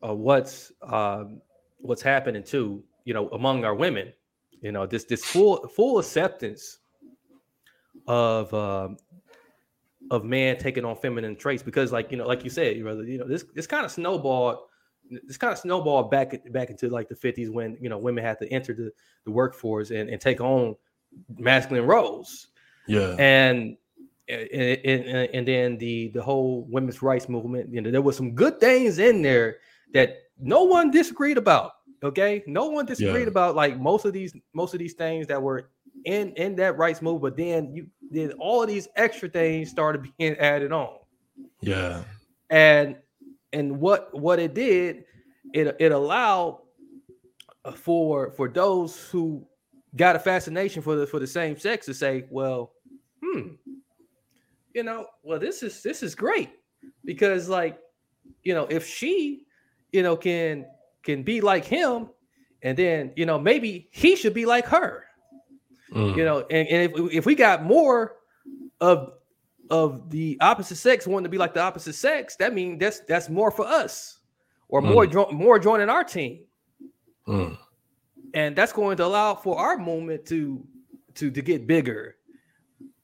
uh, 0.03 0.14
what's 0.14 0.72
um, 0.82 1.40
what's 1.78 2.03
happening 2.03 2.42
too, 2.42 2.84
you 3.09 3.14
know, 3.14 3.28
among 3.30 3.64
our 3.64 3.74
women, 3.74 4.12
you 4.61 4.70
know, 4.70 4.84
this 4.84 5.04
this 5.04 5.24
full 5.24 5.66
full 5.68 5.98
acceptance 5.98 6.80
of 8.06 8.52
uh, 8.52 8.90
of 10.11 10.24
man 10.24 10.59
taking 10.59 10.84
on 10.84 10.94
feminine 10.94 11.34
traits 11.34 11.62
because, 11.62 11.90
like 11.90 12.11
you 12.11 12.18
know, 12.18 12.26
like 12.26 12.44
you 12.44 12.50
said, 12.50 12.76
you 12.76 12.84
know, 12.84 13.00
you 13.00 13.16
know, 13.16 13.26
this 13.26 13.46
this 13.54 13.66
kind 13.66 13.86
of 13.86 13.90
snowballed. 13.90 14.59
This 15.26 15.38
kind 15.38 15.54
of 15.54 15.59
snowballed 15.59 16.11
back 16.11 16.52
back 16.52 16.68
into 16.68 16.90
like 16.90 17.09
the 17.09 17.14
50s 17.14 17.50
when 17.50 17.78
you 17.80 17.88
know 17.88 17.96
women 17.96 18.22
had 18.22 18.38
to 18.40 18.52
enter 18.52 18.74
the, 18.74 18.92
the 19.24 19.30
workforce 19.30 19.88
and, 19.88 20.11
and 20.11 20.20
take 20.20 20.42
on 20.42 20.76
masculine 21.38 21.86
roles. 21.86 22.48
Yeah. 22.86 23.16
And 23.18 23.78
and, 24.28 24.78
and, 24.84 25.30
and 25.32 25.48
then 25.48 25.78
the 25.78 26.09
the 26.09 26.22
whole 26.22 26.66
women's 26.68 27.00
rights 27.00 27.26
movement, 27.26 27.72
you 27.72 27.80
know, 27.80 27.90
there 27.90 28.02
was 28.02 28.18
some 28.18 28.32
good 28.34 28.61
things 28.61 28.98
in 28.98 29.22
there 29.22 29.61
that 29.94 30.18
no 30.38 30.64
one 30.64 30.90
disagreed 30.90 31.38
about. 31.38 31.72
Okay, 32.03 32.44
no 32.46 32.66
one 32.70 32.86
disagreed 32.86 33.22
Yeah. 33.24 33.28
about 33.28 33.57
like 33.57 33.78
most 33.78 34.05
of 34.05 34.12
these 34.12 34.32
most 34.55 34.72
of 34.72 34.78
these 34.78 34.94
things 34.94 35.26
that 35.26 35.42
were 35.42 35.70
in 36.05 36.32
in 36.36 36.55
that 36.57 36.78
rights 36.78 37.03
move, 37.03 37.22
but 37.22 37.36
then 37.36 37.74
you 37.74 37.88
then 38.11 38.32
all 38.38 38.62
of 38.62 38.68
these 38.68 38.88
extra 38.96 39.28
things 39.28 39.70
started 39.70 40.09
being 40.18 40.36
added 40.36 40.72
on, 40.72 40.99
Yeah. 41.61 42.05
and 42.51 42.96
and 43.53 43.80
what 43.80 44.16
what 44.18 44.38
it 44.38 44.55
did, 44.55 45.05
it 45.53 45.76
it 45.80 45.90
allowed 45.92 46.61
uh, 47.64 47.72
for 47.72 48.30
for 48.32 48.49
those 48.49 49.09
who 49.11 49.44
got 49.96 50.14
a 50.14 50.20
fascination 50.20 50.82
for 50.82 50.94
the 50.94 51.07
for 51.07 51.18
the 51.18 51.26
same 51.26 51.59
sex 51.59 51.86
to 51.86 51.94
say, 51.94 52.26
well, 52.30 52.74
hmm, 53.24 53.55
you 54.74 54.82
know, 54.82 55.07
well 55.22 55.38
this 55.38 55.62
is 55.62 55.82
this 55.82 56.03
is 56.03 56.14
great 56.14 56.51
because 57.05 57.49
like 57.49 57.78
you 58.44 58.55
know 58.55 58.66
if 58.66 58.86
she 58.86 59.46
you 59.92 60.03
know 60.03 60.16
can 60.16 60.66
can 61.03 61.22
be 61.22 61.40
like 61.40 61.64
him 61.64 62.09
and 62.62 62.76
then 62.76 63.12
you 63.16 63.24
know 63.26 63.38
maybe 63.38 63.88
he 63.92 64.16
should 64.16 64.34
be 64.34 64.46
like 64.46 64.66
her 64.66 65.05
Mm. 65.94 66.16
you 66.18 66.24
know 66.24 66.40
and, 66.51 66.68
and 66.68 66.92
if, 66.92 67.12
if 67.14 67.26
we 67.26 67.34
got 67.34 67.64
more 67.64 68.16
of 68.80 69.12
of 69.70 70.11
the 70.11 70.36
opposite 70.42 70.76
sex 70.76 71.07
wanting 71.07 71.24
to 71.24 71.30
be 71.30 71.38
like 71.38 71.55
the 71.55 71.61
opposite 71.62 71.94
sex 71.94 72.36
that 72.36 72.53
means 72.53 72.78
that's 72.78 73.01
that's 73.01 73.30
more 73.30 73.51
for 73.51 73.66
us 73.66 74.18
or 74.68 74.82
more 74.82 75.07
Mm. 75.07 75.12
jo- 75.12 75.30
more 75.32 75.59
joining 75.59 75.88
our 75.88 76.05
team 76.05 76.44
Mm. 77.26 77.57
and 78.34 78.55
that's 78.55 78.72
going 78.72 78.99
to 78.99 79.05
allow 79.07 79.34
for 79.34 79.59
our 79.59 79.78
movement 79.78 80.26
to 80.26 80.62
to 81.14 81.30
to 81.30 81.40
get 81.40 81.66
bigger 81.66 82.16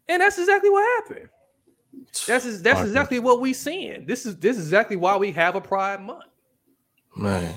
and 0.09 0.21
that's 0.21 0.39
exactly 0.39 0.69
what 0.69 0.85
happened 1.03 1.29
that's 2.27 2.45
is 2.45 2.61
that's 2.63 2.83
exactly 2.83 3.19
what 3.19 3.41
we 3.41 3.55
seeing 3.55 4.05
this 4.05 4.27
is 4.27 4.37
this 4.37 4.59
is 4.59 4.65
exactly 4.67 4.97
why 4.97 5.17
we 5.17 5.33
have 5.33 5.55
a 5.57 5.61
pride 5.61 6.03
month 6.03 6.25
Man. 7.17 7.55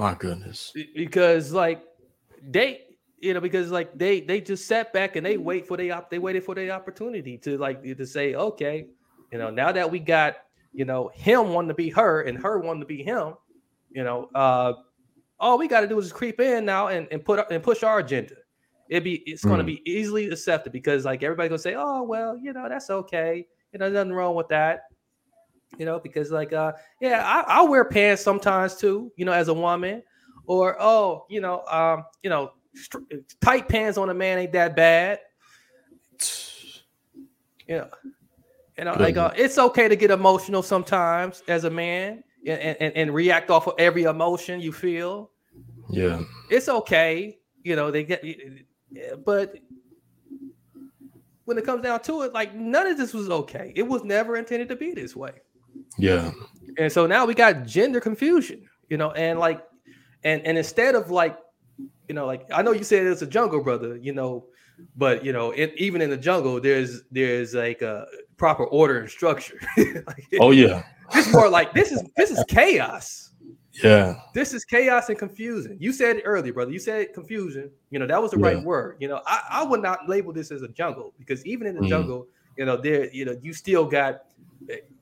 My 0.00 0.14
goodness. 0.14 0.72
Because 0.96 1.52
like 1.52 1.82
they 2.42 2.84
you 3.18 3.34
know 3.34 3.40
because 3.40 3.70
like 3.70 3.96
they 3.98 4.22
they 4.22 4.40
just 4.40 4.66
sat 4.66 4.94
back 4.94 5.16
and 5.16 5.26
they 5.26 5.36
wait 5.36 5.66
for 5.68 5.76
the 5.76 5.90
op 5.90 6.08
they 6.08 6.18
waited 6.18 6.42
for 6.42 6.54
the 6.54 6.70
opportunity 6.70 7.36
to 7.36 7.58
like 7.58 7.82
to 7.82 8.06
say 8.06 8.34
okay 8.34 8.86
you 9.30 9.36
know 9.36 9.50
now 9.50 9.70
that 9.70 9.90
we 9.90 9.98
got 9.98 10.36
you 10.72 10.86
know 10.86 11.10
him 11.12 11.52
wanting 11.52 11.68
to 11.68 11.74
be 11.74 11.90
her 11.90 12.22
and 12.22 12.38
her 12.38 12.58
wanting 12.60 12.80
to 12.80 12.86
be 12.86 13.02
him 13.02 13.34
you 13.90 14.02
know 14.02 14.30
uh 14.34 14.72
all 15.38 15.58
we 15.58 15.68
got 15.68 15.82
to 15.82 15.86
do 15.86 15.98
is 15.98 16.10
creep 16.12 16.40
in 16.40 16.64
now 16.64 16.88
and, 16.88 17.06
and 17.10 17.22
put 17.22 17.44
and 17.50 17.62
push 17.62 17.82
our 17.82 17.98
agenda 17.98 18.36
it'd 18.88 19.04
be 19.04 19.16
it's 19.26 19.44
going 19.44 19.58
to 19.58 19.64
Mm. 19.64 19.66
be 19.66 19.82
easily 19.84 20.30
accepted 20.30 20.72
because 20.72 21.04
like 21.04 21.22
everybody 21.22 21.50
gonna 21.50 21.58
say 21.58 21.74
oh 21.76 22.02
well 22.04 22.38
you 22.38 22.54
know 22.54 22.66
that's 22.70 22.88
okay 22.88 23.46
you 23.74 23.78
know 23.78 23.90
nothing 23.90 24.14
wrong 24.14 24.34
with 24.34 24.48
that 24.48 24.84
you 25.78 25.86
know 25.86 25.98
because 25.98 26.30
like 26.30 26.52
uh 26.52 26.72
yeah 27.00 27.22
I, 27.24 27.60
i 27.60 27.62
wear 27.62 27.84
pants 27.84 28.22
sometimes 28.22 28.76
too 28.76 29.12
you 29.16 29.24
know 29.24 29.32
as 29.32 29.48
a 29.48 29.54
woman. 29.54 30.02
Or 30.46 30.76
oh 30.80 31.26
you 31.28 31.40
know 31.40 31.64
um 31.66 32.04
you 32.22 32.30
know 32.30 32.52
str- 32.74 32.98
tight 33.40 33.68
pants 33.68 33.96
on 33.98 34.10
a 34.10 34.14
man 34.14 34.38
ain't 34.38 34.52
that 34.52 34.76
bad. 34.76 35.20
You 37.68 37.76
know 37.76 37.88
you 38.76 38.84
know 38.84 38.94
like 38.94 39.16
uh, 39.16 39.30
it's 39.36 39.56
okay 39.56 39.86
to 39.86 39.94
get 39.94 40.10
emotional 40.10 40.60
sometimes 40.60 41.44
as 41.46 41.62
a 41.62 41.70
man 41.70 42.24
and, 42.44 42.76
and, 42.80 42.96
and 42.96 43.14
react 43.14 43.48
off 43.48 43.68
of 43.68 43.74
every 43.78 44.02
emotion 44.02 44.58
you 44.58 44.72
feel. 44.72 45.30
Yeah. 45.88 46.22
it's 46.50 46.68
okay 46.68 47.38
you 47.62 47.76
know 47.76 47.92
they 47.92 48.02
get 48.02 48.24
but 49.24 49.54
when 51.44 51.58
it 51.58 51.64
comes 51.64 51.82
down 51.82 52.00
to 52.02 52.22
it 52.22 52.32
like 52.32 52.54
none 52.54 52.86
of 52.86 52.96
this 52.96 53.12
was 53.12 53.28
okay. 53.28 53.72
It 53.76 53.82
was 53.82 54.02
never 54.02 54.36
intended 54.36 54.68
to 54.68 54.76
be 54.76 54.92
this 54.94 55.14
way 55.14 55.32
Yeah. 55.98 56.30
and 56.78 56.90
so 56.92 57.06
now 57.06 57.26
we 57.26 57.34
got 57.34 57.66
gender 57.66 58.00
confusion, 58.00 58.68
you 58.88 58.96
know, 58.96 59.10
and 59.12 59.38
like, 59.38 59.62
and 60.24 60.42
and 60.46 60.56
instead 60.58 60.94
of 60.94 61.10
like, 61.10 61.36
you 62.08 62.14
know, 62.14 62.26
like 62.26 62.46
I 62.52 62.62
know 62.62 62.72
you 62.72 62.84
said 62.84 63.06
it's 63.06 63.22
a 63.22 63.26
jungle, 63.26 63.62
brother, 63.62 63.96
you 63.96 64.12
know, 64.12 64.46
but 64.96 65.24
you 65.24 65.32
know, 65.32 65.50
it, 65.52 65.72
even 65.76 66.00
in 66.00 66.10
the 66.10 66.16
jungle, 66.16 66.60
there's 66.60 67.02
there's 67.10 67.54
like 67.54 67.82
a 67.82 68.06
proper 68.36 68.64
order 68.64 69.00
and 69.00 69.10
structure. 69.10 69.58
Like, 70.06 70.24
Oh 70.40 70.50
yeah. 70.52 70.82
it's 71.14 71.28
more 71.32 71.48
like 71.48 71.74
this 71.74 71.92
is 71.92 72.02
this 72.16 72.30
is 72.30 72.42
chaos. 72.48 73.30
Yeah. 73.82 74.16
This 74.34 74.52
is 74.52 74.64
chaos 74.64 75.08
and 75.08 75.18
confusion. 75.18 75.76
You 75.80 75.92
said 75.92 76.16
it 76.16 76.22
earlier, 76.24 76.52
brother. 76.52 76.70
You 76.72 76.78
said 76.78 77.12
confusion. 77.14 77.70
You 77.90 77.98
know 77.98 78.06
that 78.06 78.20
was 78.20 78.30
the 78.32 78.38
right 78.38 78.62
word. 78.62 78.96
You 79.00 79.08
know, 79.08 79.20
I, 79.26 79.42
I 79.50 79.64
would 79.64 79.82
not 79.82 80.08
label 80.08 80.32
this 80.32 80.50
as 80.50 80.62
a 80.62 80.68
jungle 80.68 81.14
because 81.18 81.44
even 81.46 81.66
in 81.66 81.74
the 81.76 81.82
Mhm. 81.82 81.88
jungle, 81.88 82.26
you 82.56 82.64
know, 82.64 82.76
there, 82.76 83.10
you 83.12 83.24
know, 83.24 83.36
you 83.42 83.52
still 83.52 83.86
got 83.86 84.20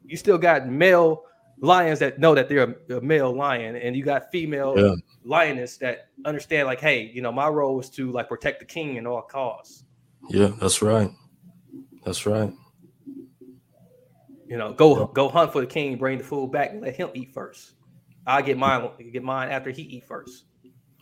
you 0.08 0.16
still 0.16 0.38
got 0.38 0.68
male 0.68 1.24
lions 1.60 1.98
that 1.98 2.18
know 2.18 2.34
that 2.34 2.48
they're 2.48 2.76
a, 2.90 2.96
a 2.96 3.00
male 3.00 3.34
lion, 3.34 3.76
and 3.76 3.94
you 3.96 4.04
got 4.04 4.30
female 4.30 4.74
Yeah. 4.76 4.94
lioness 5.24 5.76
that 5.78 6.08
understand, 6.24 6.66
like, 6.66 6.80
hey, 6.80 7.10
you 7.14 7.20
know, 7.22 7.32
my 7.32 7.48
role 7.48 7.78
is 7.80 7.90
to 7.90 8.10
like 8.10 8.28
protect 8.28 8.60
the 8.60 8.64
king 8.64 8.98
at 8.98 9.06
all 9.06 9.22
costs. 9.22 9.84
Yeah. 10.30 10.52
That's 10.60 10.82
right. 10.82 11.10
That's 12.04 12.26
right. 12.26 12.52
You 14.48 14.56
know, 14.56 14.72
go 14.72 15.06
go 15.06 15.28
hunt 15.28 15.52
for 15.52 15.60
the 15.60 15.66
king, 15.66 15.96
bring 15.98 16.18
the 16.18 16.24
food 16.24 16.50
back, 16.50 16.70
and 16.70 16.80
let 16.80 16.96
him 16.96 17.10
eat 17.14 17.34
first. 17.34 17.72
I 18.26 18.40
get 18.42 18.56
mine, 18.56 18.88
get 19.12 19.22
mine 19.22 19.50
after 19.50 19.70
he 19.70 19.82
eat 19.82 20.06
first. 20.06 20.44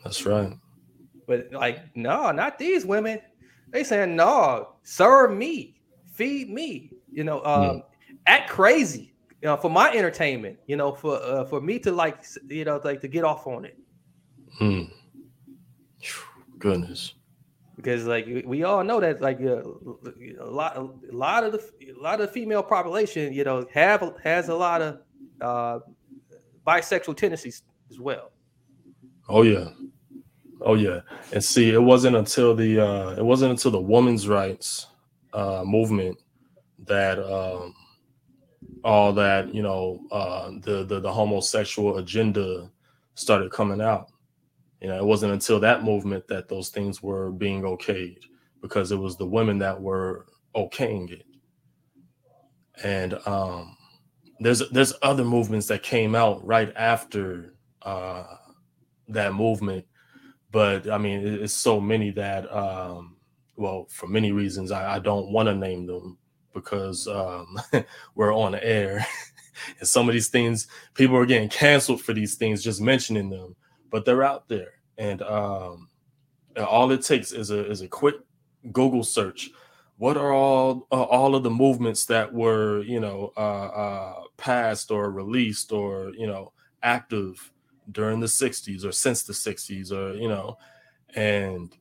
That's 0.03 0.25
right. 0.27 0.53
But 1.27 1.53
like, 1.53 1.97
no, 1.97 2.31
not 2.33 2.59
these 2.59 2.85
women. 2.85 3.21
They 3.71 3.83
saying, 3.85 4.15
no, 4.17 4.75
serve 4.85 5.37
me, 5.37 5.81
feed 6.13 6.51
me, 6.51 6.91
you 7.11 7.25
know, 7.25 7.45
um, 7.45 7.83
act 8.27 8.51
crazy, 8.51 9.15
you 9.43 9.49
know, 9.49 9.57
for 9.57 9.71
my 9.71 9.91
entertainment, 9.93 10.59
you 10.67 10.77
know, 10.77 10.93
for 10.93 11.17
uh, 11.23 11.45
for 11.45 11.61
me 11.61 11.79
to 11.81 11.93
like, 11.93 12.25
you 12.49 12.65
know, 12.65 12.81
like 12.85 13.01
to 13.03 13.09
get 13.09 13.25
off 13.25 13.47
on 13.47 13.65
it. 13.65 13.79
Mm. 14.61 14.91
Goodness. 16.59 17.15
Because 17.77 18.07
like 18.07 18.27
we- 18.27 18.45
we 18.47 18.63
all 18.65 18.83
know 18.83 19.01
that 19.01 19.21
like 19.21 19.41
uh, 19.41 19.63
a 20.41 20.51
lot 20.51 20.77
a 20.77 20.89
lot 21.13 21.45
of 21.45 21.53
the 21.53 21.61
a 21.91 22.01
lot 22.01 22.21
of 22.21 22.27
the 22.27 22.33
female 22.33 22.63
population, 22.63 23.33
you 23.33 23.45
know, 23.45 23.67
have 23.73 24.15
has 24.23 24.49
a 24.49 24.55
lot 24.55 24.81
of 24.81 25.01
uh, 25.41 25.79
bisexual 26.67 27.17
tendencies 27.17 27.63
as 27.91 28.01
well. 28.01 28.33
Oh 29.29 29.43
yeah. 29.43 29.69
Oh 30.63 30.75
yeah. 30.75 31.01
And 31.33 31.45
see, 31.45 31.71
it 31.71 31.83
wasn't 31.83 32.17
until 32.17 32.55
the 32.55 32.81
uh 32.81 33.11
it 33.17 33.25
wasn't 33.25 33.51
until 33.51 33.71
the 33.71 33.81
women's 33.81 34.27
rights 34.27 34.87
uh 35.35 35.63
movement 35.65 36.17
that 36.87 37.19
um 37.19 37.75
all 38.87 39.13
that, 39.15 39.55
you 39.55 39.63
know, 39.63 40.01
uh 40.13 40.53
the 40.63 40.85
the, 40.87 41.01
the 41.01 41.13
homosexual 41.13 41.99
agenda 41.99 42.71
started 43.17 43.53
coming 43.53 43.83
out. 43.83 44.09
You 44.83 44.89
know, 44.89 44.99
it 44.99 45.05
wasn't 45.07 45.35
until 45.35 45.61
that 45.61 45.85
movement 45.85 46.29
that 46.29 46.49
those 46.49 46.71
things 46.71 47.03
were 47.03 47.33
being 47.33 47.63
okayed 47.63 48.21
because 48.63 48.93
it 48.93 48.97
was 48.99 49.19
the 49.19 49.27
women 49.27 49.59
that 49.61 49.81
were 49.81 50.27
okaying 50.57 51.11
it. 51.13 51.27
And 52.85 53.15
um 53.27 53.77
there's 54.41 54.69
there's 54.71 54.95
other 55.03 55.25
movements 55.25 55.69
that 55.69 55.83
came 55.85 56.15
out 56.17 56.45
right 56.47 56.73
after 56.77 57.55
uh 57.83 58.25
that 59.09 59.35
movement 59.35 59.85
but 60.53 60.91
i 60.91 60.99
mean 60.99 61.27
it- 61.27 61.43
it's 61.43 61.55
so 61.55 61.81
many 61.81 62.11
that 62.11 62.53
um 62.55 63.17
well 63.57 63.87
for 63.91 64.09
many 64.09 64.33
reasons 64.33 64.73
i, 64.73 64.97
I 64.97 65.01
don't 65.01 65.33
want 65.33 65.49
to 65.49 65.55
name 65.57 65.87
them 65.87 66.19
because 66.57 67.07
um 67.07 67.57
we're 68.15 68.35
on 68.35 68.55
air. 68.57 69.07
And 69.81 69.89
some 69.89 70.07
of 70.07 70.13
these 70.13 70.29
things 70.29 70.69
people 70.93 71.17
are 71.17 71.25
getting 71.25 71.49
canceled 71.49 72.03
for 72.03 72.13
these 72.13 72.35
things 72.35 72.63
just 72.63 72.79
mentioning 72.79 73.31
them 73.31 73.57
but 73.91 74.05
they're 74.05 74.23
out 74.23 74.49
there. 74.49 74.75
And 74.99 75.23
um 75.23 75.89
and 76.55 76.65
all 76.65 76.91
it 76.91 77.03
takes 77.03 77.33
is 77.33 77.51
a 77.51 77.71
is 77.71 77.83
a 77.83 77.89
quick 77.89 78.17
google 78.73 79.05
search. 79.05 79.51
What 79.97 80.17
are 80.17 80.33
all 80.33 80.87
uh, 80.93 81.03
all 81.03 81.35
of 81.35 81.43
the 81.43 81.51
movements 81.51 82.05
that 82.07 82.33
were 82.33 82.83
you 82.83 83.01
know 83.01 83.33
uh, 83.37 83.67
uh 83.67 84.23
passed 84.37 84.91
or 84.91 85.11
released 85.11 85.73
or 85.73 86.13
you 86.17 86.27
know 86.27 86.53
active 86.83 87.53
during 87.93 88.21
the 88.21 88.27
60s 88.27 88.85
or 88.85 88.93
since 88.93 89.23
the 89.23 89.33
60s 89.33 89.93
or 89.93 90.15
you 90.15 90.29
know? 90.29 90.59
And 91.15 91.75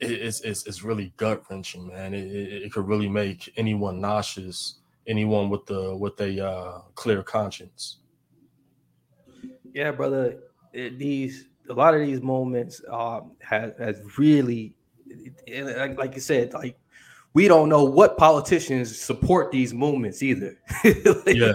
it's, 0.00 0.40
it's 0.40 0.66
it's 0.66 0.82
really 0.82 1.12
gut 1.16 1.42
wrenching 1.50 1.86
man 1.86 2.14
it, 2.14 2.24
it, 2.26 2.62
it 2.64 2.72
could 2.72 2.86
really 2.86 3.08
make 3.08 3.52
anyone 3.56 4.00
nauseous 4.00 4.76
anyone 5.06 5.48
with 5.50 5.64
the 5.66 5.96
with 5.96 6.18
a 6.20 6.44
uh, 6.46 6.78
clear 6.94 7.22
conscience 7.22 7.98
Yeah, 9.72 9.92
brother. 9.92 10.38
it- 10.72 10.98
these 10.98 11.46
a 11.68 11.72
lot 11.74 11.94
of 11.94 12.00
these 12.00 12.20
moments 12.20 12.80
um 12.90 13.32
has 13.40 13.72
has 13.78 14.00
really, 14.18 14.74
like, 15.62 15.96
like 15.98 16.14
you 16.14 16.20
said, 16.20 16.52
like 16.52 16.76
we 17.32 17.46
don't 17.48 17.68
know 17.68 17.84
what 17.84 18.16
politicians 18.16 18.96
support 18.98 19.52
these 19.52 19.72
movements 19.72 20.22
either. 20.22 20.58
Like, 20.84 21.36
yeah 21.36 21.52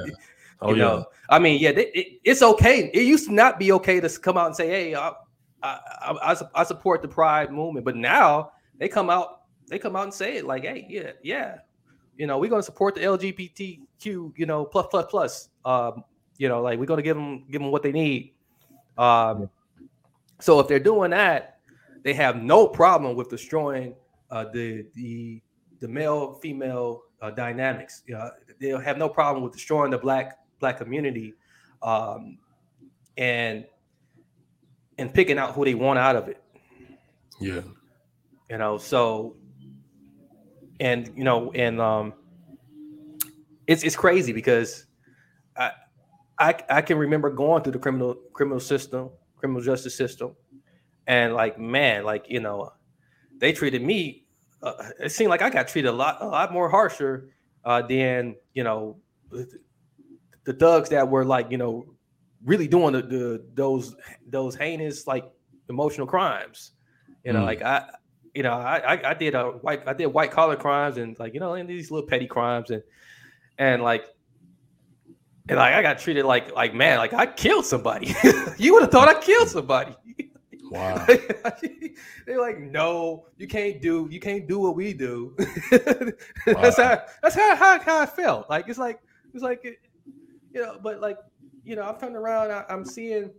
oh 0.61 0.69
you 0.69 0.75
yeah 0.77 0.83
know, 0.83 1.05
I 1.29 1.39
mean, 1.39 1.59
yeah, 1.59 1.71
they, 1.73 1.87
it, 1.87 2.19
it's 2.23 2.41
okay. 2.41 2.89
It 2.93 3.03
used 3.03 3.27
to 3.27 3.33
not 3.33 3.59
be 3.59 3.71
okay 3.73 3.99
to 3.99 4.09
come 4.19 4.37
out 4.37 4.47
and 4.47 4.55
say, 4.55 4.67
"Hey, 4.67 4.95
I, 4.95 5.11
I, 5.65 6.35
I, 6.53 6.63
support 6.63 7.01
the 7.01 7.07
Pride 7.07 7.51
movement," 7.51 7.85
but 7.85 7.95
now 7.95 8.51
they 8.77 8.87
come 8.87 9.09
out, 9.09 9.41
they 9.67 9.79
come 9.79 9.95
out 9.95 10.03
and 10.03 10.13
say 10.13 10.37
it 10.37 10.45
like, 10.45 10.63
"Hey, 10.63 10.85
yeah, 10.89 11.11
yeah, 11.23 11.57
you 12.17 12.27
know, 12.27 12.37
we're 12.37 12.49
going 12.49 12.61
to 12.61 12.65
support 12.65 12.95
the 12.95 13.01
LGBTQ, 13.01 14.33
you 14.37 14.45
know, 14.45 14.65
plus 14.65 14.87
plus 14.89 15.05
plus. 15.09 15.49
Um, 15.63 16.03
you 16.37 16.49
know, 16.49 16.61
like 16.61 16.79
we're 16.79 16.85
going 16.85 16.97
to 16.97 17.03
give 17.03 17.17
them 17.17 17.45
give 17.49 17.61
them 17.61 17.71
what 17.71 17.83
they 17.83 17.91
need." 17.91 18.33
Um, 18.97 19.49
so 20.39 20.59
if 20.59 20.67
they're 20.67 20.79
doing 20.79 21.11
that, 21.11 21.59
they 22.03 22.13
have 22.13 22.41
no 22.41 22.67
problem 22.67 23.15
with 23.15 23.29
destroying 23.29 23.95
uh, 24.31 24.45
the 24.53 24.85
the 24.93 25.41
the 25.79 25.87
male 25.87 26.35
female 26.35 27.03
uh, 27.21 27.31
dynamics. 27.31 28.03
You 28.07 28.15
know, 28.15 28.31
they'll 28.59 28.79
have 28.79 28.97
no 28.97 29.09
problem 29.09 29.43
with 29.43 29.53
destroying 29.53 29.91
the 29.91 29.97
black 29.97 30.37
black 30.59 30.77
community, 30.77 31.33
um, 31.81 32.37
and 33.17 33.65
and 34.97 35.13
picking 35.13 35.37
out 35.37 35.53
who 35.53 35.65
they 35.65 35.73
want 35.75 35.99
out 35.99 36.15
of 36.15 36.27
it. 36.27 36.41
Yeah, 37.39 37.61
you 38.49 38.57
know. 38.57 38.77
So, 38.77 39.35
and 40.79 41.11
you 41.15 41.23
know, 41.23 41.51
and 41.51 41.81
um, 41.81 42.13
it's 43.67 43.83
it's 43.83 43.95
crazy 43.95 44.33
because 44.33 44.85
I 45.57 45.71
I 46.39 46.55
I 46.69 46.81
can 46.81 46.97
remember 46.97 47.29
going 47.29 47.63
through 47.63 47.73
the 47.73 47.79
criminal 47.79 48.15
criminal 48.33 48.59
system, 48.59 49.09
criminal 49.37 49.61
justice 49.61 49.95
system, 49.95 50.35
and 51.07 51.33
like 51.33 51.59
man, 51.59 52.03
like 52.03 52.25
you 52.29 52.39
know, 52.39 52.71
they 53.37 53.51
treated 53.51 53.81
me. 53.81 54.25
Uh, 54.61 54.73
it 54.99 55.11
seemed 55.11 55.29
like 55.29 55.41
I 55.41 55.49
got 55.49 55.67
treated 55.67 55.89
a 55.89 55.91
lot 55.91 56.17
a 56.21 56.27
lot 56.27 56.53
more 56.53 56.69
harsher 56.69 57.29
uh, 57.63 57.81
than 57.81 58.35
you 58.53 58.63
know 58.63 58.97
the 60.45 60.53
thugs 60.53 60.89
that 60.89 61.09
were 61.09 61.25
like 61.25 61.51
you 61.51 61.57
know 61.57 61.94
really 62.45 62.67
doing 62.67 62.93
the, 62.93 63.01
the 63.01 63.45
those 63.53 63.95
those 64.27 64.55
heinous 64.55 65.07
like 65.07 65.25
emotional 65.69 66.07
crimes. 66.07 66.71
You 67.23 67.33
know, 67.33 67.41
mm. 67.41 67.45
like 67.45 67.61
I 67.61 67.89
you 68.33 68.43
know 68.43 68.53
I, 68.53 68.95
I 68.95 69.09
I 69.11 69.13
did 69.13 69.35
a 69.35 69.45
white 69.45 69.87
I 69.87 69.93
did 69.93 70.07
white 70.07 70.31
collar 70.31 70.55
crimes 70.55 70.97
and 70.97 71.17
like 71.19 71.33
you 71.33 71.39
know 71.39 71.55
and 71.55 71.67
these 71.67 71.91
little 71.91 72.07
petty 72.07 72.27
crimes 72.27 72.69
and 72.69 72.83
and 73.57 73.81
like 73.81 74.05
and 75.47 75.57
like 75.57 75.73
I 75.73 75.81
got 75.81 75.99
treated 75.99 76.25
like 76.25 76.55
like 76.55 76.73
man, 76.73 76.97
like 76.97 77.13
I 77.13 77.25
killed 77.25 77.65
somebody. 77.65 78.15
you 78.57 78.73
would 78.73 78.83
have 78.83 78.91
thought 78.91 79.09
I 79.09 79.19
killed 79.19 79.49
somebody. 79.49 79.95
Wow. 80.71 81.05
They're 82.25 82.41
like, 82.41 82.59
no, 82.59 83.27
you 83.37 83.47
can't 83.47 83.81
do 83.81 84.07
you 84.11 84.19
can't 84.19 84.47
do 84.47 84.59
what 84.59 84.75
we 84.75 84.93
do. 84.93 85.35
that's 86.45 86.77
how 86.77 87.03
that's 87.21 87.35
how, 87.35 87.55
how, 87.55 87.79
how 87.79 87.99
I 87.99 88.05
felt. 88.05 88.49
Like 88.49 88.67
it's 88.67 88.79
like 88.79 88.99
it's 89.33 89.43
like 89.43 89.63
you 89.63 90.61
know, 90.61 90.79
but 90.81 90.99
like 90.99 91.17
you 91.65 91.75
know, 91.75 91.81
I'm 91.81 91.97
turning 91.97 92.15
around, 92.15 92.51
I, 92.51 92.63
am 92.69 92.85
seeing 92.85 93.31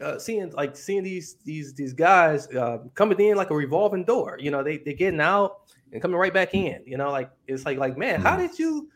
uh, 0.00 0.18
seeing 0.18 0.50
like 0.52 0.76
seeing 0.76 1.02
these 1.02 1.36
these 1.44 1.74
these 1.74 1.92
guys 1.92 2.48
uh, 2.48 2.78
coming 2.94 3.20
in 3.20 3.36
like 3.36 3.50
a 3.50 3.54
revolving 3.54 4.04
door. 4.04 4.38
You 4.40 4.50
know, 4.50 4.62
they 4.62 4.78
they 4.78 4.94
getting 4.94 5.20
out 5.20 5.60
and 5.92 6.02
coming 6.02 6.16
right 6.16 6.32
back 6.34 6.54
in. 6.54 6.82
You 6.86 6.96
know, 6.96 7.10
like 7.10 7.30
it's 7.46 7.64
like 7.64 7.78
like 7.78 7.96
man, 7.96 8.20
how 8.20 8.36
did 8.36 8.58
you 8.58 8.88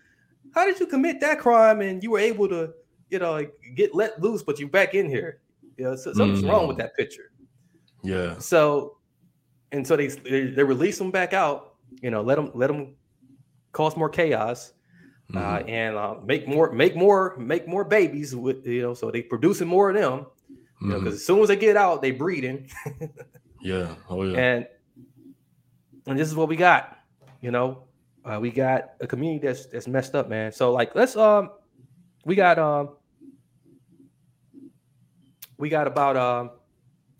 how 0.55 0.67
did 0.67 0.81
you 0.81 0.87
commit 0.87 1.21
that 1.21 1.39
crime 1.39 1.81
and 1.81 2.03
you 2.03 2.11
were 2.11 2.19
able 2.19 2.49
to, 2.49 2.73
you 3.11 3.19
know, 3.19 3.33
like 3.33 3.53
get 3.75 3.95
let 3.95 4.21
loose, 4.21 4.43
but 4.43 4.59
you're 4.59 4.69
back 4.69 4.95
in 4.95 5.09
here? 5.09 5.41
You 5.77 5.85
know, 5.85 5.97
so, 5.97 6.13
something's 6.13 6.43
mm. 6.43 6.51
wrong 6.51 6.67
with 6.67 6.77
mm. 6.77 6.81
that 6.81 6.97
picture. 6.97 7.31
Yeah. 8.03 8.39
So, 8.39 8.99
and 9.73 9.87
so 9.87 9.97
they, 9.97 10.09
they 10.09 10.47
they 10.49 10.65
release 10.65 10.99
them 10.99 11.11
back 11.11 11.33
out. 11.33 11.75
You 12.03 12.11
know, 12.11 12.23
let 12.23 12.37
them 12.37 12.51
let 12.55 12.69
them 12.69 12.95
cause 13.73 13.97
more 13.97 14.09
chaos. 14.09 14.73
Uh, 15.35 15.39
mm-hmm. 15.39 15.39
Uh, 15.39 15.59
and 15.69 15.97
uh, 15.97 16.15
make 16.25 16.49
more, 16.49 16.73
make 16.73 16.97
more, 16.97 17.37
make 17.37 17.69
more 17.69 17.85
babies 17.85 18.35
with 18.35 18.67
you 18.67 18.83
know. 18.83 18.95
So 18.95 19.11
they 19.11 19.23
producing 19.23 19.69
more 19.69 19.91
of 19.91 19.97
them, 19.97 20.27
because 20.81 20.99
mm-hmm. 20.99 21.09
as 21.09 21.25
soon 21.25 21.41
as 21.41 21.49
they 21.49 21.57
get 21.57 21.77
out, 21.77 22.03
they 22.03 22.11
breeding. 22.11 22.69
yeah, 23.61 23.95
oh 24.09 24.25
yeah. 24.25 24.39
And 24.39 24.67
and 26.07 26.19
this 26.19 26.29
is 26.29 26.35
what 26.35 26.49
we 26.49 26.57
got, 26.57 26.99
you 27.41 27.51
know. 27.51 27.85
Uh, 28.25 28.39
we 28.41 28.51
got 28.51 28.93
a 29.01 29.07
community 29.07 29.47
that's 29.47 29.67
that's 29.67 29.87
messed 29.87 30.15
up, 30.15 30.29
man. 30.29 30.53
So 30.53 30.73
like, 30.73 30.95
let's 30.95 31.17
um, 31.17 31.51
we 32.25 32.35
got 32.35 32.59
um, 32.59 32.97
we 35.59 35.69
got 35.69 35.87
about 35.87 36.17
um, 36.17 36.51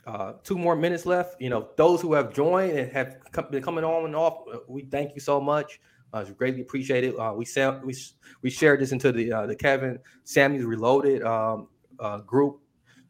uh, 0.07 0.33
two 0.43 0.59
more 0.59 0.75
minutes 0.75 1.07
left. 1.07 1.41
You 1.41 1.51
know, 1.51 1.69
those 1.77 2.01
who 2.01 2.15
have 2.15 2.35
joined 2.35 2.73
and 2.77 2.93
have 2.93 3.19
come, 3.31 3.47
been 3.51 3.63
coming 3.63 3.85
on 3.85 4.07
and 4.07 4.17
off, 4.17 4.45
uh, 4.53 4.59
we 4.67 4.83
thank 4.83 5.15
you 5.15 5.21
so 5.21 5.41
much. 5.41 5.81
Uh, 6.13 6.19
it's 6.21 6.31
greatly 6.31 6.61
appreciated. 6.61 7.17
Uh, 7.17 7.33
we 7.37 7.45
sent 7.45 7.85
we 7.85 7.95
we 8.43 8.51
shared 8.51 8.81
this 8.81 8.93
into 8.93 9.13
the 9.13 9.33
uh, 9.33 9.47
the 9.47 9.55
Kevin 9.55 9.99
Samuels 10.25 10.65
Reloaded 10.65 11.23
um, 11.23 11.69
uh, 11.99 12.19
group 12.19 12.61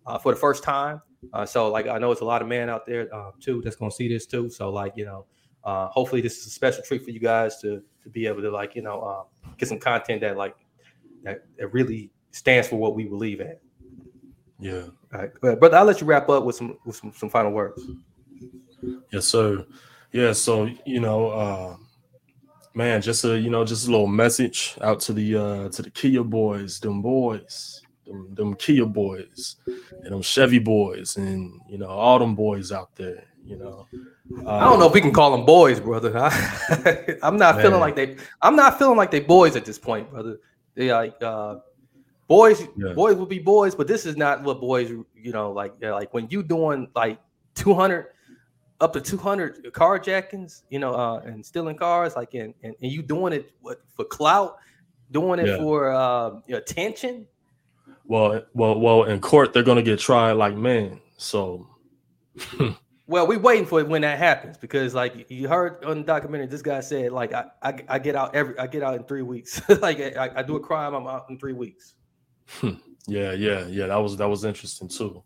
uh, 0.07 0.18
for 0.18 0.32
the 0.32 0.38
first 0.38 0.62
time. 0.62 1.01
Uh, 1.32 1.44
so 1.46 1.70
like 1.70 1.86
I 1.86 1.98
know 1.98 2.12
it's 2.12 2.20
a 2.20 2.26
lot 2.26 2.42
of 2.42 2.48
men 2.48 2.68
out 2.68 2.86
there 2.86 3.09
too 3.40 3.61
that's 3.62 3.76
gonna 3.76 3.90
see 3.90 4.09
this 4.09 4.26
too. 4.26 4.51
So 4.51 4.70
like 4.70 4.94
you 4.96 5.05
know 5.05 5.26
uh, 5.64 5.88
hopefully 5.88 6.20
this 6.20 6.38
is 6.38 6.46
a 6.46 6.51
special 6.51 6.82
treat 6.82 7.05
for 7.05 7.11
you 7.11 7.20
guys 7.20 7.61
to 7.61 7.82
to 8.03 8.09
be 8.11 8.26
able 8.26 8.42
to 8.42 8.51
like 8.51 8.74
you 8.74 8.82
know 8.82 9.26
get 9.57 9.68
some 9.68 9.78
content 9.78 10.20
that 10.20 10.36
like 10.36 10.57
that, 11.22 11.44
that 11.59 11.72
really 11.72 12.11
stands 12.30 12.68
for 12.68 12.76
what 12.76 12.94
we 12.94 13.05
believe 13.05 13.40
in. 13.40 13.57
Yeah. 14.59 14.82
All 15.14 15.20
right, 15.20 15.59
brother. 15.59 15.76
I'll 15.76 15.84
let 15.84 16.01
you 16.01 16.07
wrap 16.07 16.28
up 16.28 16.44
with 16.44 16.57
some 16.57 16.76
with 16.84 16.96
some, 16.96 17.12
some 17.16 17.30
final 17.30 17.51
words. 17.51 17.82
Yes, 19.11 19.26
sir. 19.26 19.66
Yeah. 20.12 20.32
So 20.32 20.68
you 20.84 21.01
know, 21.01 21.30
uh, 21.30 21.76
man, 22.75 23.03
just 23.03 23.25
a 23.25 23.39
you 23.39 23.51
know, 23.51 23.64
just 23.64 23.89
a 23.89 23.91
little 23.91 24.07
message 24.07 24.77
out 24.81 25.01
to 25.01 25.12
the 25.12 25.37
uh 25.37 25.68
to 25.71 25.83
the 25.83 25.91
Kia 25.91 26.23
boys, 26.23 26.81
them 26.81 27.03
boys, 27.03 27.83
them, 28.07 28.35
them 28.35 28.55
Kia 28.57 28.87
boys, 28.87 29.57
and 29.66 30.12
them 30.12 30.23
Chevy 30.23 30.59
boys, 30.59 31.16
and 31.16 31.61
you 31.68 31.79
know, 31.79 31.89
all 31.89 32.18
them 32.18 32.35
boys 32.35 32.73
out 32.73 32.95
there. 32.97 33.25
You 33.45 33.57
know, 33.57 33.87
I 34.47 34.64
don't 34.64 34.79
know 34.79 34.87
if 34.87 34.93
we 34.93 35.01
can 35.01 35.12
call 35.12 35.33
them 35.33 35.45
boys, 35.45 35.81
brother. 35.81 36.16
I, 36.18 37.16
am 37.23 37.37
not 37.37 37.57
man. 37.57 37.64
feeling 37.64 37.81
like 37.81 37.97
they. 37.97 38.16
I'm 38.43 38.55
not 38.55 38.79
feeling 38.79 38.97
like 38.97 39.11
they 39.11 39.21
boys 39.21 39.57
at 39.57 39.64
this 39.64 39.79
point, 39.79 40.11
brother. 40.11 40.39
They 40.75 40.93
like 40.93 41.21
uh, 41.23 41.57
boys. 42.29 42.62
Yeah. 42.77 42.93
Boys 42.93 43.16
will 43.16 43.27
be 43.27 43.39
boys, 43.39 43.75
but 43.75 43.89
this 43.89 44.07
is 44.07 44.16
not 44.16 44.43
what 44.43 44.61
boys. 44.61 44.91
You 44.91 45.33
know, 45.33 45.53
like 45.53 45.75
like 45.81 46.12
when 46.12 46.29
you 46.29 46.43
doing 46.43 46.89
like 46.95 47.18
200 47.55 48.09
up 48.81 48.93
to 48.95 49.01
200 49.01 49.72
carjackings, 49.72 50.62
you 50.70 50.78
know, 50.78 50.95
uh, 50.95 51.20
and 51.20 51.45
stealing 51.45 51.76
cars, 51.76 52.16
like 52.16 52.35
and, 52.35 52.55
and, 52.62 52.74
and 52.81 52.93
you 52.93 53.03
doing 53.03 53.33
it 53.33 53.51
what, 53.61 53.81
for 53.95 54.05
clout, 54.05 54.57
doing 55.11 55.41
it 55.41 55.47
yeah. 55.47 55.57
for 55.59 55.93
uh, 55.93 56.33
attention. 56.53 57.26
Well, 58.05 58.43
well, 58.55 58.78
well, 58.78 59.05
in 59.05 59.20
court 59.20 59.53
they're 59.53 59.62
gonna 59.62 59.83
get 59.83 59.99
tried 59.99 60.33
like 60.33 60.57
men. 60.57 61.01
So 61.16 61.68
Well, 63.11 63.26
we 63.26 63.37
waiting 63.37 63.66
for 63.66 63.81
it 63.81 63.89
when 63.89 64.03
that 64.03 64.20
happens 64.20 64.57
because, 64.57 64.95
like 64.95 65.28
you 65.28 65.49
heard 65.49 65.85
on 65.85 65.99
the 65.99 66.05
documentary, 66.05 66.47
this 66.47 66.62
guy 66.62 66.78
said, 66.78 67.11
like 67.11 67.33
I, 67.33 67.47
I, 67.61 67.74
I 67.89 67.99
get 67.99 68.14
out 68.14 68.37
every, 68.37 68.57
I 68.57 68.68
get 68.68 68.85
out 68.85 68.95
in 68.95 69.03
three 69.03 69.22
weeks. 69.22 69.61
like 69.81 69.99
I, 69.99 70.31
I, 70.37 70.43
do 70.45 70.55
a 70.55 70.61
crime, 70.61 70.95
I'm 70.95 71.09
out 71.09 71.26
in 71.28 71.37
three 71.37 71.53
weeks. 71.53 71.95
Yeah, 73.09 73.33
yeah, 73.33 73.66
yeah. 73.66 73.87
That 73.87 73.97
was 73.97 74.18
that 74.18 74.28
was 74.28 74.45
interesting 74.45 74.87
too. 74.87 75.24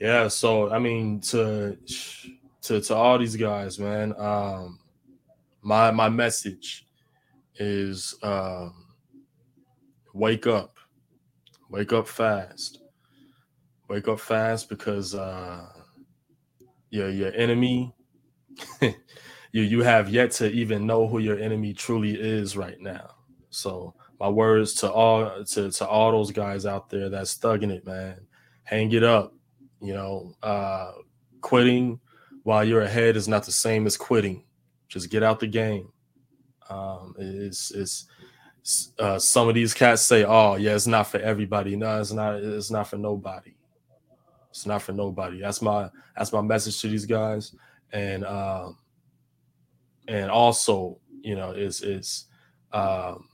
Yeah, 0.00 0.28
so 0.28 0.70
I 0.72 0.78
mean, 0.78 1.20
to 1.20 1.76
to 2.66 2.80
to 2.80 2.94
all 2.94 3.18
these 3.18 3.36
guys, 3.36 3.78
man. 3.78 4.14
Um, 4.18 4.78
my 5.62 5.90
my 5.90 6.08
message 6.08 6.86
is 7.56 8.14
um, 8.22 8.86
wake 10.14 10.46
up, 10.46 10.78
wake 11.70 11.92
up 11.92 12.06
fast, 12.08 12.80
wake 13.88 14.08
up 14.08 14.20
fast 14.20 14.68
because. 14.68 15.14
Uh, 15.14 15.66
your 16.90 17.10
your 17.10 17.32
enemy 17.34 17.92
you 18.80 19.62
you 19.62 19.82
have 19.82 20.08
yet 20.08 20.30
to 20.30 20.50
even 20.50 20.86
know 20.86 21.06
who 21.06 21.18
your 21.18 21.38
enemy 21.38 21.72
truly 21.72 22.12
is 22.12 22.56
right 22.56 22.80
now 22.80 23.10
so 23.50 23.94
my 24.18 24.28
words 24.28 24.74
to 24.74 24.90
all 24.90 25.44
to, 25.44 25.70
to 25.70 25.86
all 25.86 26.12
those 26.12 26.30
guys 26.30 26.64
out 26.64 26.88
there 26.88 27.08
that's 27.08 27.36
thugging 27.36 27.70
it 27.70 27.84
man 27.86 28.18
hang 28.64 28.90
it 28.92 29.02
up 29.02 29.34
you 29.80 29.92
know 29.92 30.32
uh 30.42 30.92
quitting 31.40 32.00
while 32.46 32.64
you're 32.64 32.82
ahead 32.82 33.16
is 33.16 33.28
not 33.28 33.44
the 33.44 33.52
same 33.52 33.86
as 33.86 33.96
quitting 33.96 34.44
just 34.88 35.10
get 35.10 35.22
out 35.22 35.40
the 35.40 35.46
game 35.46 35.88
um 36.70 37.14
it's 37.18 37.70
it's 37.72 38.06
uh, 38.98 39.18
some 39.18 39.48
of 39.48 39.54
these 39.54 39.74
cats 39.74 40.02
say 40.02 40.24
oh 40.24 40.54
yeah 40.56 40.74
it's 40.74 40.86
not 40.86 41.06
for 41.06 41.18
everybody 41.18 41.76
no 41.76 42.00
it's 42.00 42.12
not 42.12 42.34
it's 42.36 42.70
not 42.70 42.88
for 42.88 42.96
nobody 42.96 43.56
it's 44.56 44.64
not 44.64 44.80
for 44.80 44.92
nobody. 44.92 45.38
That's 45.38 45.60
my 45.60 45.90
that's 46.16 46.32
my 46.32 46.40
message 46.40 46.80
to 46.80 46.88
these 46.88 47.04
guys. 47.04 47.54
And 47.92 48.24
um 48.24 48.78
and 50.08 50.30
also, 50.30 50.98
you 51.20 51.36
know, 51.36 51.50
is 51.50 51.82
is 51.82 52.24
um 52.72 53.28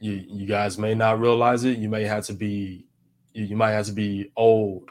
you 0.00 0.24
you 0.26 0.46
guys 0.46 0.78
may 0.78 0.94
not 0.94 1.20
realize 1.20 1.64
it. 1.64 1.76
You 1.76 1.90
may 1.90 2.04
have 2.04 2.24
to 2.26 2.32
be 2.32 2.86
you, 3.34 3.44
you 3.44 3.56
might 3.56 3.72
have 3.72 3.84
to 3.86 3.92
be 3.92 4.32
old, 4.36 4.88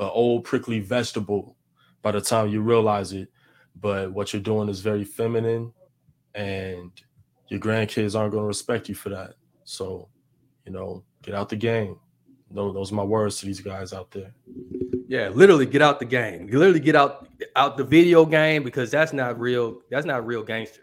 an 0.00 0.10
old 0.12 0.42
prickly 0.42 0.80
vegetable 0.80 1.56
by 2.02 2.12
the 2.12 2.20
time 2.20 2.48
you 2.48 2.60
realize 2.60 3.12
it. 3.12 3.28
But 3.80 4.12
what 4.12 4.32
you're 4.32 4.42
doing 4.42 4.68
is 4.68 4.80
very 4.80 5.04
feminine 5.04 5.72
and 6.34 6.90
your 7.48 7.60
grandkids 7.60 8.18
aren't 8.18 8.32
going 8.32 8.42
to 8.42 8.48
respect 8.48 8.88
you 8.88 8.94
for 8.94 9.08
that. 9.10 9.34
So, 9.64 10.08
you 10.64 10.72
know, 10.72 11.04
get 11.22 11.34
out 11.34 11.48
the 11.48 11.56
game. 11.56 11.96
Those, 12.50 12.74
those 12.74 12.92
are 12.92 12.94
my 12.94 13.04
words 13.04 13.38
to 13.40 13.46
these 13.46 13.60
guys 13.60 13.92
out 13.92 14.10
there. 14.10 14.32
Yeah, 15.08 15.28
literally 15.28 15.66
get 15.66 15.82
out 15.82 15.98
the 15.98 16.04
game. 16.04 16.48
You 16.50 16.58
literally 16.58 16.80
get 16.80 16.96
out 16.96 17.28
out 17.56 17.76
the 17.76 17.84
video 17.84 18.24
game 18.26 18.62
because 18.62 18.90
that's 18.90 19.12
not 19.12 19.38
real. 19.38 19.80
That's 19.90 20.06
not 20.06 20.26
real 20.26 20.42
gangster. 20.42 20.82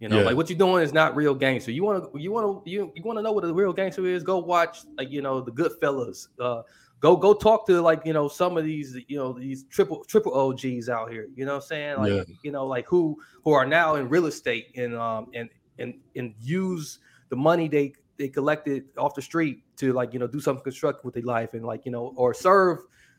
You 0.00 0.08
know, 0.08 0.18
yeah. 0.18 0.24
like 0.24 0.36
what 0.36 0.50
you're 0.50 0.58
doing 0.58 0.82
is 0.82 0.92
not 0.92 1.14
real 1.14 1.32
gangster. 1.32 1.70
You 1.70 1.84
want 1.84 2.12
to, 2.12 2.18
you 2.20 2.32
want 2.32 2.64
to, 2.64 2.68
you, 2.68 2.92
you 2.96 3.02
want 3.04 3.20
to 3.20 3.22
know 3.22 3.30
what 3.30 3.44
a 3.44 3.54
real 3.54 3.72
gangster 3.72 4.04
is? 4.04 4.24
Go 4.24 4.38
watch, 4.38 4.78
like 4.98 5.12
you 5.12 5.22
know, 5.22 5.40
the 5.40 5.52
Goodfellas, 5.52 6.26
uh, 6.40 6.62
go 7.02 7.16
go 7.16 7.34
talk 7.34 7.66
to 7.66 7.82
like 7.82 8.00
you 8.06 8.12
know 8.14 8.28
some 8.28 8.56
of 8.56 8.64
these 8.64 8.96
you 9.08 9.18
know 9.18 9.32
these 9.34 9.64
triple 9.64 10.02
triple 10.04 10.32
OGs 10.32 10.88
out 10.88 11.10
here. 11.10 11.28
You 11.34 11.44
know 11.44 11.54
what 11.56 11.62
I'm 11.64 11.68
saying? 11.68 11.98
Like 11.98 12.12
Yeah. 12.12 12.22
you 12.42 12.52
know 12.52 12.64
like 12.66 12.86
who 12.86 13.18
who 13.44 13.50
are 13.52 13.66
now 13.66 13.96
in 13.96 14.08
real 14.08 14.26
estate 14.26 14.68
and 14.76 14.94
um 14.96 15.26
and 15.34 15.50
and 15.78 15.94
and 16.16 16.34
use 16.40 17.00
the 17.28 17.36
money 17.36 17.68
they 17.68 17.92
they 18.18 18.28
collected 18.28 18.84
off 18.96 19.14
the 19.14 19.22
street 19.22 19.64
to 19.76 19.92
like 19.92 20.12
you 20.14 20.18
know 20.20 20.26
do 20.28 20.40
something 20.40 20.62
constructive 20.62 21.04
with 21.04 21.14
their 21.14 21.24
life 21.24 21.54
and 21.54 21.64
like 21.64 21.84
you 21.84 21.90
know 21.92 22.12
or 22.16 22.32
serve 22.32 22.78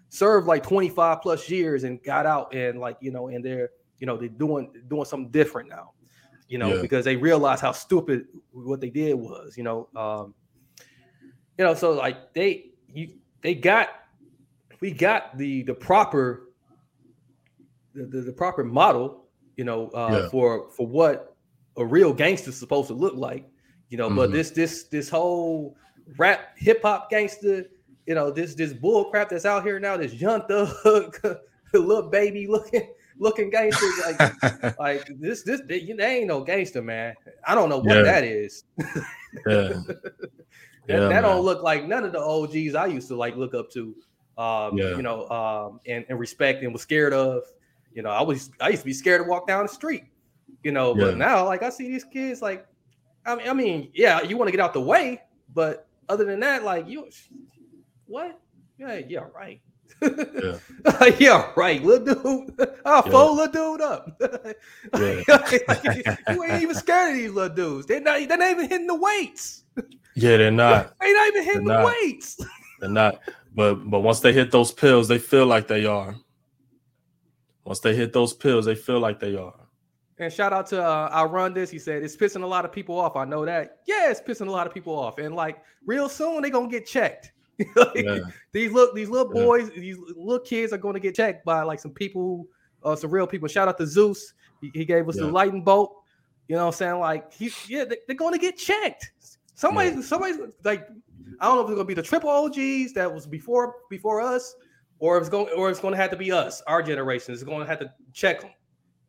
serve 0.09 0.45
like 0.45 0.63
25 0.63 1.21
plus 1.21 1.49
years 1.49 1.84
and 1.84 2.01
got 2.03 2.25
out 2.25 2.53
and 2.53 2.79
like 2.79 2.95
you 3.01 3.11
know 3.11 3.27
and 3.27 3.43
they're 3.43 3.69
you 3.99 4.07
know 4.07 4.15
they're 4.15 4.29
doing 4.29 4.71
doing 4.88 5.03
something 5.05 5.29
different 5.31 5.67
now 5.67 5.91
you 6.47 6.57
know 6.57 6.75
Yeah. 6.75 6.81
because 6.81 7.03
they 7.03 7.15
realize 7.15 7.59
how 7.59 7.71
stupid 7.73 8.27
what 8.51 8.79
they 8.79 8.91
did 8.91 9.15
was 9.15 9.57
you 9.57 9.63
know 9.63 9.89
um 9.95 10.36
you 11.57 11.65
know 11.65 11.73
so 11.73 11.91
like 11.93 12.34
they 12.34 12.71
you 12.88 13.15
they 13.44 13.54
got 13.54 13.89
we 14.82 14.91
got 14.91 15.38
the 15.38 15.64
the 15.64 15.74
proper 15.74 16.50
the, 17.94 18.06
the, 18.06 18.22
the 18.22 18.34
proper 18.34 18.64
model 18.64 19.26
you 19.58 19.64
know 19.64 19.89
uh 19.89 20.22
Yeah. 20.24 20.30
for 20.30 20.70
for 20.72 20.88
what 20.88 21.36
a 21.78 21.86
real 21.86 22.14
gangster's 22.14 22.58
supposed 22.58 22.88
to 22.88 22.94
look 22.94 23.16
like 23.16 23.48
you 23.89 23.98
know 23.98 24.10
but 24.10 24.30
Mhm. 24.30 24.34
this 24.34 24.52
this 24.52 24.84
this 24.86 25.10
whole 25.10 25.76
rap 26.18 26.58
hip 26.58 26.82
hop 26.82 27.10
gangster 27.10 27.66
you 28.06 28.16
know 28.16 28.32
this 28.32 28.56
this 28.56 28.74
bull 28.74 29.06
crap 29.12 29.30
that's 29.30 29.46
out 29.46 29.64
here 29.64 29.80
now 29.80 29.96
this 29.98 30.14
young 30.14 30.41
thug 30.48 30.74
little 31.74 32.10
baby 32.10 32.48
looking 32.48 32.88
looking 33.20 33.50
gangster 33.50 33.86
like 34.06 34.76
like 34.80 35.08
this 35.20 35.44
this 35.44 35.62
they, 35.68 35.86
they 35.86 36.18
ain't 36.18 36.28
no 36.28 36.44
gangster 36.44 36.82
man 36.82 37.14
i 37.48 37.54
don't 37.56 37.70
know 37.70 37.78
what 37.78 37.98
Yeah. 37.98 38.02
that 38.04 38.24
is 38.24 38.64
Yeah. 39.48 39.82
that, 40.88 40.93
Yeah, 41.01 41.07
that 41.09 41.21
don't 41.21 41.43
look 41.43 41.63
like 41.63 41.86
none 41.88 42.03
of 42.03 42.11
the 42.11 42.19
OGs 42.19 42.75
I 42.75 42.86
used 42.88 43.07
to 43.09 43.15
like 43.15 43.36
look 43.36 43.53
up 43.53 43.69
to, 43.71 43.95
um, 44.38 44.77
Yeah. 44.77 44.95
you 44.95 45.01
know, 45.01 45.27
um, 45.29 45.79
and, 45.88 46.05
and 46.09 46.19
respect 46.19 46.63
and 46.63 46.73
was 46.73 46.81
scared 46.81 47.13
of. 47.13 47.43
You 47.93 48.01
know, 48.01 48.09
I 48.09 48.21
was 48.23 48.49
I 48.59 48.69
used 48.69 48.81
to 48.81 48.86
be 48.86 48.93
scared 48.93 49.21
to 49.23 49.29
walk 49.29 49.47
down 49.47 49.63
the 49.65 49.71
street. 49.71 50.03
You 50.63 50.71
know, 50.71 50.95
Yeah. 50.97 51.05
but 51.05 51.17
now 51.17 51.45
like 51.45 51.61
I 51.63 51.69
see 51.69 51.88
these 51.88 52.03
kids 52.03 52.41
like, 52.41 52.65
I 53.25 53.36
mean, 53.36 53.47
I 53.47 53.53
mean, 53.53 53.91
yeah, 53.93 54.21
you 54.21 54.36
want 54.38 54.47
to 54.47 54.51
get 54.51 54.59
out 54.59 54.73
the 54.73 54.81
way, 54.81 55.21
but 55.53 55.88
other 56.09 56.25
than 56.25 56.39
that, 56.41 56.63
like 56.63 56.88
you, 56.88 57.07
what? 58.07 58.39
Yeah, 58.77 58.99
yeah, 59.07 59.25
right. 59.34 59.61
Yeah. 60.01 60.57
yeah, 61.19 61.51
right, 61.55 61.81
little 61.84 62.15
dude. 62.47 62.69
I'll 62.86 63.03
Yeah. 63.05 63.11
fold 63.11 63.38
little 63.38 63.77
dude 63.77 63.81
up. 63.81 64.19
Yeah. 64.99 66.34
you 66.34 66.43
ain't 66.43 66.61
even 66.63 66.75
scared 66.75 67.11
of 67.11 67.17
these 67.17 67.31
little 67.31 67.55
dudes. 67.55 67.86
They're 67.88 68.01
not. 68.01 68.27
They're 68.27 68.38
not 68.38 68.49
even 68.51 68.69
hitting 68.69 68.88
the 68.88 68.95
weights. 68.95 69.62
Yeah, 70.16 70.38
they're 70.38 70.51
not. 70.51 70.93
They're 70.99 71.14
not 71.14 71.28
even 71.28 71.43
hitting 71.43 71.66
They're 71.66 71.78
the 71.78 71.84
not. 71.84 71.93
weights. 72.01 72.38
They're 72.80 72.89
not. 72.89 73.20
But 73.55 73.76
but 73.89 73.99
once 74.01 74.20
they 74.20 74.34
hit 74.34 74.51
those 74.51 74.72
pills, 74.72 75.07
they 75.07 75.20
feel 75.20 75.45
like 75.45 75.68
they 75.68 75.86
are. 75.86 76.16
Once 77.66 77.80
they 77.80 77.95
hit 77.95 78.14
those 78.14 78.34
pills, 78.34 78.66
they 78.66 78.76
feel 78.76 78.99
like 78.99 79.20
they 79.20 79.36
are. 79.36 79.53
And 80.20 80.32
shout 80.32 80.53
out 80.53 80.68
to 80.68 80.84
uh, 80.84 81.09
I 81.11 81.24
run 81.24 81.53
this. 81.53 81.70
He 81.70 81.80
said 81.80 82.03
it's 82.03 82.16
pissing 82.16 82.43
a 82.43 82.47
lot 82.47 82.66
of 82.66 82.72
people 82.72 82.99
off. 82.99 83.16
I 83.16 83.26
know 83.26 83.45
that. 83.45 83.80
Yeah, 83.88 84.11
it's 84.11 84.22
pissing 84.22 84.47
a 84.47 84.51
lot 84.51 84.68
of 84.68 84.74
people 84.74 84.97
off. 84.97 85.18
And 85.18 85.36
like 85.36 85.61
real 85.86 86.07
soon 86.09 86.41
they're 86.41 86.51
gonna 86.51 86.68
get 86.70 86.86
checked. 86.86 87.32
Like, 87.76 87.95
Yeah. 87.95 88.20
These 88.51 88.72
look 88.72 88.93
these 88.95 89.09
little 89.09 89.32
Yeah. 89.36 89.45
boys, 89.45 89.70
these 89.72 89.97
little 90.16 90.39
kids 90.45 90.74
are 90.74 90.78
gonna 90.78 90.99
get 90.99 91.16
checked 91.16 91.45
by 91.45 91.61
like 91.64 91.80
some 91.80 91.91
people, 91.91 92.22
who, 92.84 92.89
uh, 92.89 92.95
some 92.95 93.11
real 93.11 93.28
people. 93.28 93.47
Shout 93.47 93.68
out 93.68 93.78
to 93.78 93.88
Zeus. 93.88 94.34
He, 94.61 94.72
he 94.74 94.86
gave 94.86 95.07
us 95.09 95.16
the 95.18 95.28
lightning 95.28 95.64
bolt. 95.64 95.95
You 96.47 96.55
know 96.55 96.64
what 96.66 96.74
I'm 96.74 96.78
saying? 96.78 96.99
Like 96.99 97.32
he, 97.34 97.51
yeah, 97.68 97.86
they, 97.86 97.97
are 98.14 98.16
gonna 98.18 98.38
get 98.38 98.57
checked. 98.57 99.11
Somebody, 99.56 100.01
somebody's 100.01 100.38
like, 100.64 100.88
I 101.39 101.45
don't 101.45 101.56
know 101.56 101.62
if 101.62 101.70
it's 101.70 101.76
gonna 101.76 101.86
be 101.86 101.93
the 101.93 102.01
triple 102.01 102.30
OGs 102.30 102.93
that 102.93 103.12
was 103.12 103.26
before 103.26 103.76
before 103.89 104.22
us, 104.22 104.56
or 104.99 105.18
it's 105.18 105.30
going 105.30 105.47
or 105.56 105.70
it's 105.70 105.80
gonna 105.80 105.97
have 105.97 106.10
to 106.12 106.18
be 106.18 106.32
us, 106.32 106.62
our 106.68 106.82
generation. 106.82 107.34
It's 107.34 107.43
gonna 107.43 107.66
have 107.66 107.80
to 107.80 107.91
check 108.14 108.41
them. 108.41 108.51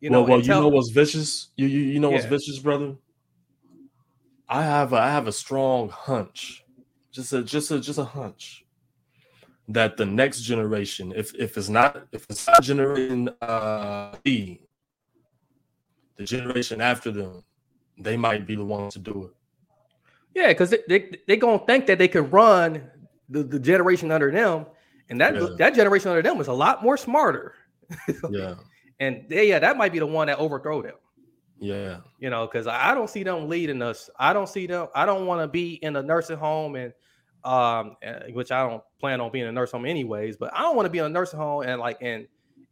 You 0.01 0.11
know, 0.11 0.22
well, 0.22 0.32
well, 0.32 0.40
you 0.40 0.49
know 0.49 0.68
what's 0.68 0.90
vicious? 0.90 1.49
You 1.57 1.66
you, 1.66 1.80
you 1.80 2.01
know 2.01 2.11
what's 2.11 2.26
vicious, 2.26 2.59
brother? 2.59 2.95
I 4.49 4.62
have 4.62 4.92
a, 4.92 4.97
I 4.97 5.11
have 5.11 5.26
a 5.26 5.32
strong 5.32 5.88
hunch, 5.88 6.64
just 7.11 7.32
a 7.32 7.42
just 7.42 7.70
a 7.70 7.80
just 7.80 7.99
a 7.99 8.05
hunch 8.05 8.64
that 9.68 9.97
the 9.97 10.05
next 10.05 10.42
generation, 10.42 11.12
if 11.16 11.34
if 11.34 11.57
it's 11.57 11.68
not 11.68 12.07
if 12.12 12.26
it's 12.28 12.47
not 12.47 12.62
generation 12.62 13.30
uh 13.40 14.14
B, 14.22 14.61
the 16.16 16.24
generation 16.24 16.80
after 16.80 17.11
them, 17.11 17.42
they 17.99 18.16
might 18.16 18.47
be 18.47 18.57
the 18.57 18.64
ones 18.64 18.92
to 18.95 18.99
do 18.99 19.24
it. 19.24 19.30
Yeah, 20.35 20.49
because 20.49 20.70
they, 20.70 20.78
they 20.89 21.11
they 21.28 21.37
gonna 21.37 21.64
think 21.66 21.87
that 21.87 21.99
they 21.99 22.09
can 22.09 22.28
run 22.30 22.91
the, 23.28 23.43
the 23.45 23.59
generation 23.59 24.11
under 24.11 24.30
them, 24.30 24.66
and 25.09 25.20
that 25.20 25.35
Yeah. 25.35 25.49
that 25.59 25.74
generation 25.74 26.09
under 26.11 26.22
them 26.22 26.41
is 26.41 26.49
a 26.49 26.53
lot 26.53 26.82
more 26.82 26.97
smarter. 26.97 27.55
Yeah, 28.30 28.55
And 29.01 29.26
they, 29.28 29.49
yeah, 29.49 29.59
that 29.59 29.76
might 29.76 29.93
be 29.93 29.99
the 29.99 30.07
one 30.07 30.28
that 30.28 30.39
overthrow 30.39 30.82
them. 30.82 30.95
yeah, 31.59 31.99
You 32.18 32.30
know, 32.30 32.47
because 32.47 32.66
I 32.66 32.95
don't 32.95 33.11
see 33.11 33.22
them 33.22 33.49
leading 33.49 33.82
us. 33.82 34.09
I 34.18 34.32
don't 34.32 34.49
see 34.49 34.66
them. 34.66 34.89
I 34.95 35.05
don't 35.05 35.26
want 35.26 35.43
to 35.43 35.49
be 35.49 35.74
in 35.74 35.97
a 35.97 36.03
nursing 36.03 36.39
home 36.39 36.76
and 36.76 36.93
um, 37.45 37.97
uh, 38.07 38.20
which 38.32 38.51
I 38.51 38.66
don't 38.66 38.82
plan 39.01 39.20
on 39.20 39.30
being 39.30 39.45
in 39.45 39.51
a 39.51 39.53
nursing 39.53 39.78
home 39.80 39.87
anyways. 39.87 40.37
But 40.37 40.55
I 40.55 40.62
don't 40.62 40.76
want 40.76 40.87
to 40.87 40.91
be 40.91 40.99
in 40.99 41.05
a 41.05 41.09
nursing 41.09 41.39
home 41.39 41.64
and 41.64 41.80
like 41.80 41.99
and 42.01 42.26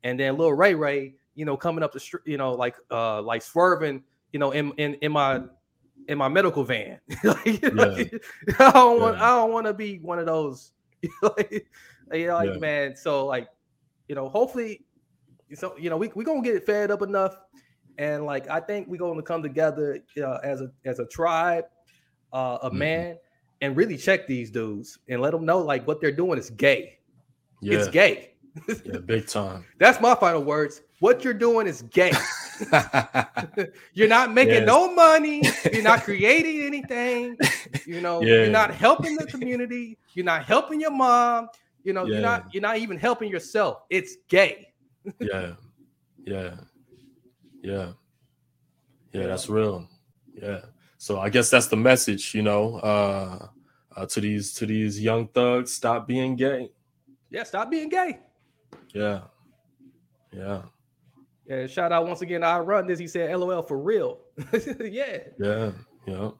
and 0.04 0.18
then 0.18 0.36
little 0.36 0.54
Ray 0.54 0.74
Ray, 0.74 1.14
you 1.34 1.44
know, 1.44 1.56
coming 1.56 1.82
up 1.84 1.92
the 1.92 2.00
street, 2.00 2.22
you 2.24 2.38
know, 2.38 2.52
like 2.52 2.76
uh 2.90 3.20
like 3.20 3.42
swerving, 3.42 4.02
you 4.32 4.38
know, 4.38 4.52
in 4.52 4.72
in 4.78 4.94
in 4.94 5.12
my 5.12 5.42
in 6.08 6.18
my 6.18 6.28
medical 6.28 6.64
van. 6.64 7.00
Like, 7.24 7.62
like, 7.74 8.22
I 8.58 8.70
don't 8.72 9.00
want 9.00 9.16
I 9.18 9.36
don't 9.36 9.52
want 9.52 9.66
to 9.66 9.74
be 9.74 9.98
one 9.98 10.18
of 10.18 10.26
those. 10.26 10.72
like, 11.22 11.66
you 12.12 12.26
know, 12.26 12.34
like 12.36 12.52
Yeah. 12.54 12.58
man. 12.58 12.96
So 12.96 13.26
like, 13.26 13.48
you 14.08 14.14
know, 14.14 14.28
hopefully, 14.28 14.84
so 15.54 15.76
you 15.78 15.90
know, 15.90 15.96
we 15.96 16.10
we 16.14 16.24
gonna 16.24 16.42
get 16.42 16.64
fed 16.64 16.90
up 16.90 17.02
enough, 17.02 17.36
and 17.98 18.24
like 18.24 18.48
I 18.48 18.60
think 18.60 18.88
we 18.88 18.98
gonna 18.98 19.22
come 19.22 19.42
together 19.42 19.98
uh, 20.22 20.38
as 20.42 20.60
a 20.60 20.70
as 20.84 20.98
a 20.98 21.06
tribe, 21.06 21.64
uh, 22.32 22.58
a 22.62 22.70
Mhm. 22.70 22.74
man, 22.74 23.18
and 23.60 23.76
really 23.76 23.96
check 23.96 24.26
these 24.26 24.50
dudes 24.50 24.98
and 25.08 25.20
let 25.20 25.32
them 25.32 25.44
know 25.44 25.58
like 25.58 25.86
what 25.86 26.00
they're 26.00 26.10
doing 26.12 26.38
is 26.38 26.50
gay. 26.50 26.98
yeah, 27.60 27.78
It's 27.78 27.88
gay. 27.88 28.34
yeah, 28.84 28.98
big 28.98 29.26
time. 29.28 29.64
That's 29.78 30.00
my 30.00 30.14
final 30.14 30.42
words. 30.42 30.82
What 31.02 31.24
you're 31.24 31.34
doing 31.34 31.66
is 31.66 31.82
gay. 31.82 32.12
you're 33.92 34.06
not 34.06 34.32
making 34.32 34.62
Yes. 34.62 34.66
no 34.68 34.94
money. 34.94 35.42
You're 35.72 35.82
not 35.82 36.04
creating 36.08 36.62
anything. 36.62 37.36
You 37.84 38.00
know, 38.00 38.22
Yeah. 38.22 38.34
you're 38.42 38.50
not 38.50 38.72
helping 38.72 39.16
the 39.16 39.26
community. 39.26 39.98
You're 40.14 40.24
not 40.24 40.44
helping 40.44 40.80
your 40.80 40.92
mom. 40.92 41.48
You 41.82 41.92
know, 41.92 42.04
Yeah. 42.06 42.12
you're 42.12 42.22
not 42.22 42.54
you're 42.54 42.62
not 42.62 42.76
even 42.78 42.96
helping 42.98 43.28
yourself. 43.32 43.82
It's 43.90 44.14
gay. 44.28 44.72
yeah, 45.18 45.54
yeah, 46.24 46.54
yeah, 47.64 47.92
yeah. 49.12 49.26
That's 49.26 49.48
real. 49.48 49.88
Yeah. 50.40 50.60
So 50.98 51.18
I 51.18 51.30
guess 51.30 51.50
that's 51.50 51.66
the 51.66 51.76
message, 51.90 52.32
you 52.32 52.42
know, 52.42 52.76
uh, 52.76 53.48
uh, 53.96 54.06
to 54.06 54.20
these 54.20 54.54
to 54.54 54.66
these 54.66 55.00
young 55.02 55.26
thugs. 55.26 55.74
Stop 55.74 56.06
being 56.06 56.36
gay. 56.36 56.70
Yeah, 57.28 57.42
stop 57.42 57.72
being 57.72 57.88
gay. 57.88 58.20
Yeah, 58.94 59.22
yeah, 60.32 60.62
Yeah, 61.46 61.66
shout 61.66 61.92
out 61.92 62.06
once 62.06 62.22
again. 62.22 62.44
I 62.44 62.58
run 62.58 62.86
this. 62.86 62.98
He 62.98 63.08
said, 63.08 63.34
"LOL 63.36 63.62
for 63.62 63.78
real." 63.78 64.20
yeah. 64.80 65.18
yeah, 65.38 65.72
yeah. 66.06 66.30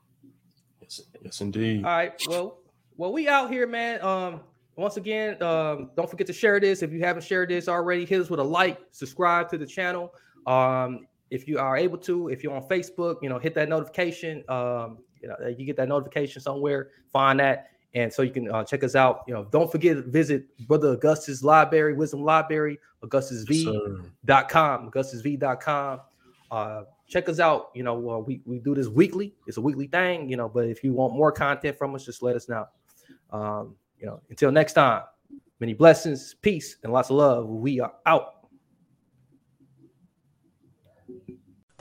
Yes, 0.80 1.00
yes, 1.22 1.40
indeed. 1.40 1.84
All 1.84 1.90
right. 1.90 2.12
Well, 2.28 2.58
well, 2.96 3.12
we 3.12 3.28
out 3.28 3.50
here, 3.50 3.66
man. 3.66 4.00
Um, 4.02 4.40
once 4.76 4.96
again, 4.96 5.42
um, 5.42 5.90
don't 5.96 6.08
forget 6.08 6.26
to 6.28 6.32
share 6.32 6.60
this. 6.60 6.82
If 6.82 6.92
you 6.92 7.00
haven't 7.00 7.24
shared 7.24 7.50
this 7.50 7.68
already, 7.68 8.04
hit 8.04 8.20
us 8.20 8.30
with 8.30 8.40
a 8.40 8.44
like, 8.44 8.78
subscribe 8.92 9.48
to 9.50 9.58
the 9.58 9.66
channel. 9.66 10.14
Um, 10.46 11.06
if 11.30 11.48
you 11.48 11.58
are 11.58 11.76
able 11.76 11.98
to, 11.98 12.28
if 12.28 12.42
you're 12.42 12.54
on 12.54 12.62
Facebook, 12.68 13.16
you 13.22 13.28
know, 13.28 13.38
hit 13.38 13.54
that 13.54 13.68
notification. 13.68 14.44
Um, 14.48 14.98
you 15.22 15.28
know, 15.28 15.36
you 15.56 15.64
get 15.64 15.76
that 15.76 15.88
notification 15.88 16.42
somewhere, 16.42 16.90
find 17.12 17.38
that, 17.40 17.68
and 17.94 18.12
so 18.12 18.22
you 18.22 18.30
can 18.30 18.50
uh, 18.50 18.64
check 18.64 18.82
us 18.84 18.94
out. 18.94 19.22
You 19.26 19.34
know, 19.34 19.44
don't 19.50 19.70
forget 19.70 19.96
to 19.96 20.02
visit 20.02 20.44
Brother 20.66 20.92
Augustus 20.92 21.42
Library, 21.42 21.94
Wisdom 21.94 22.24
Library, 22.24 22.78
AugustusV.com, 23.02 24.90
AugustusV.com. 24.90 26.00
Uh, 26.50 26.82
check 27.08 27.28
us 27.28 27.38
out. 27.38 27.70
You 27.74 27.82
know, 27.82 28.10
uh, 28.10 28.18
we 28.18 28.40
we 28.44 28.58
do 28.58 28.74
this 28.74 28.88
weekly. 28.88 29.34
It's 29.46 29.56
a 29.56 29.60
weekly 29.60 29.86
thing. 29.86 30.28
You 30.28 30.36
know, 30.36 30.48
but 30.48 30.66
if 30.66 30.82
you 30.82 30.92
want 30.92 31.14
more 31.14 31.32
content 31.32 31.76
from 31.76 31.94
us, 31.94 32.04
just 32.04 32.22
let 32.22 32.36
us 32.36 32.48
know. 32.48 32.66
Um, 33.30 33.76
you 33.98 34.06
know, 34.06 34.20
until 34.30 34.50
next 34.50 34.72
time, 34.74 35.02
many 35.60 35.74
blessings, 35.74 36.34
peace, 36.34 36.76
and 36.82 36.92
lots 36.92 37.10
of 37.10 37.16
love. 37.16 37.48
We 37.48 37.80
are 37.80 37.92
out. 38.06 38.41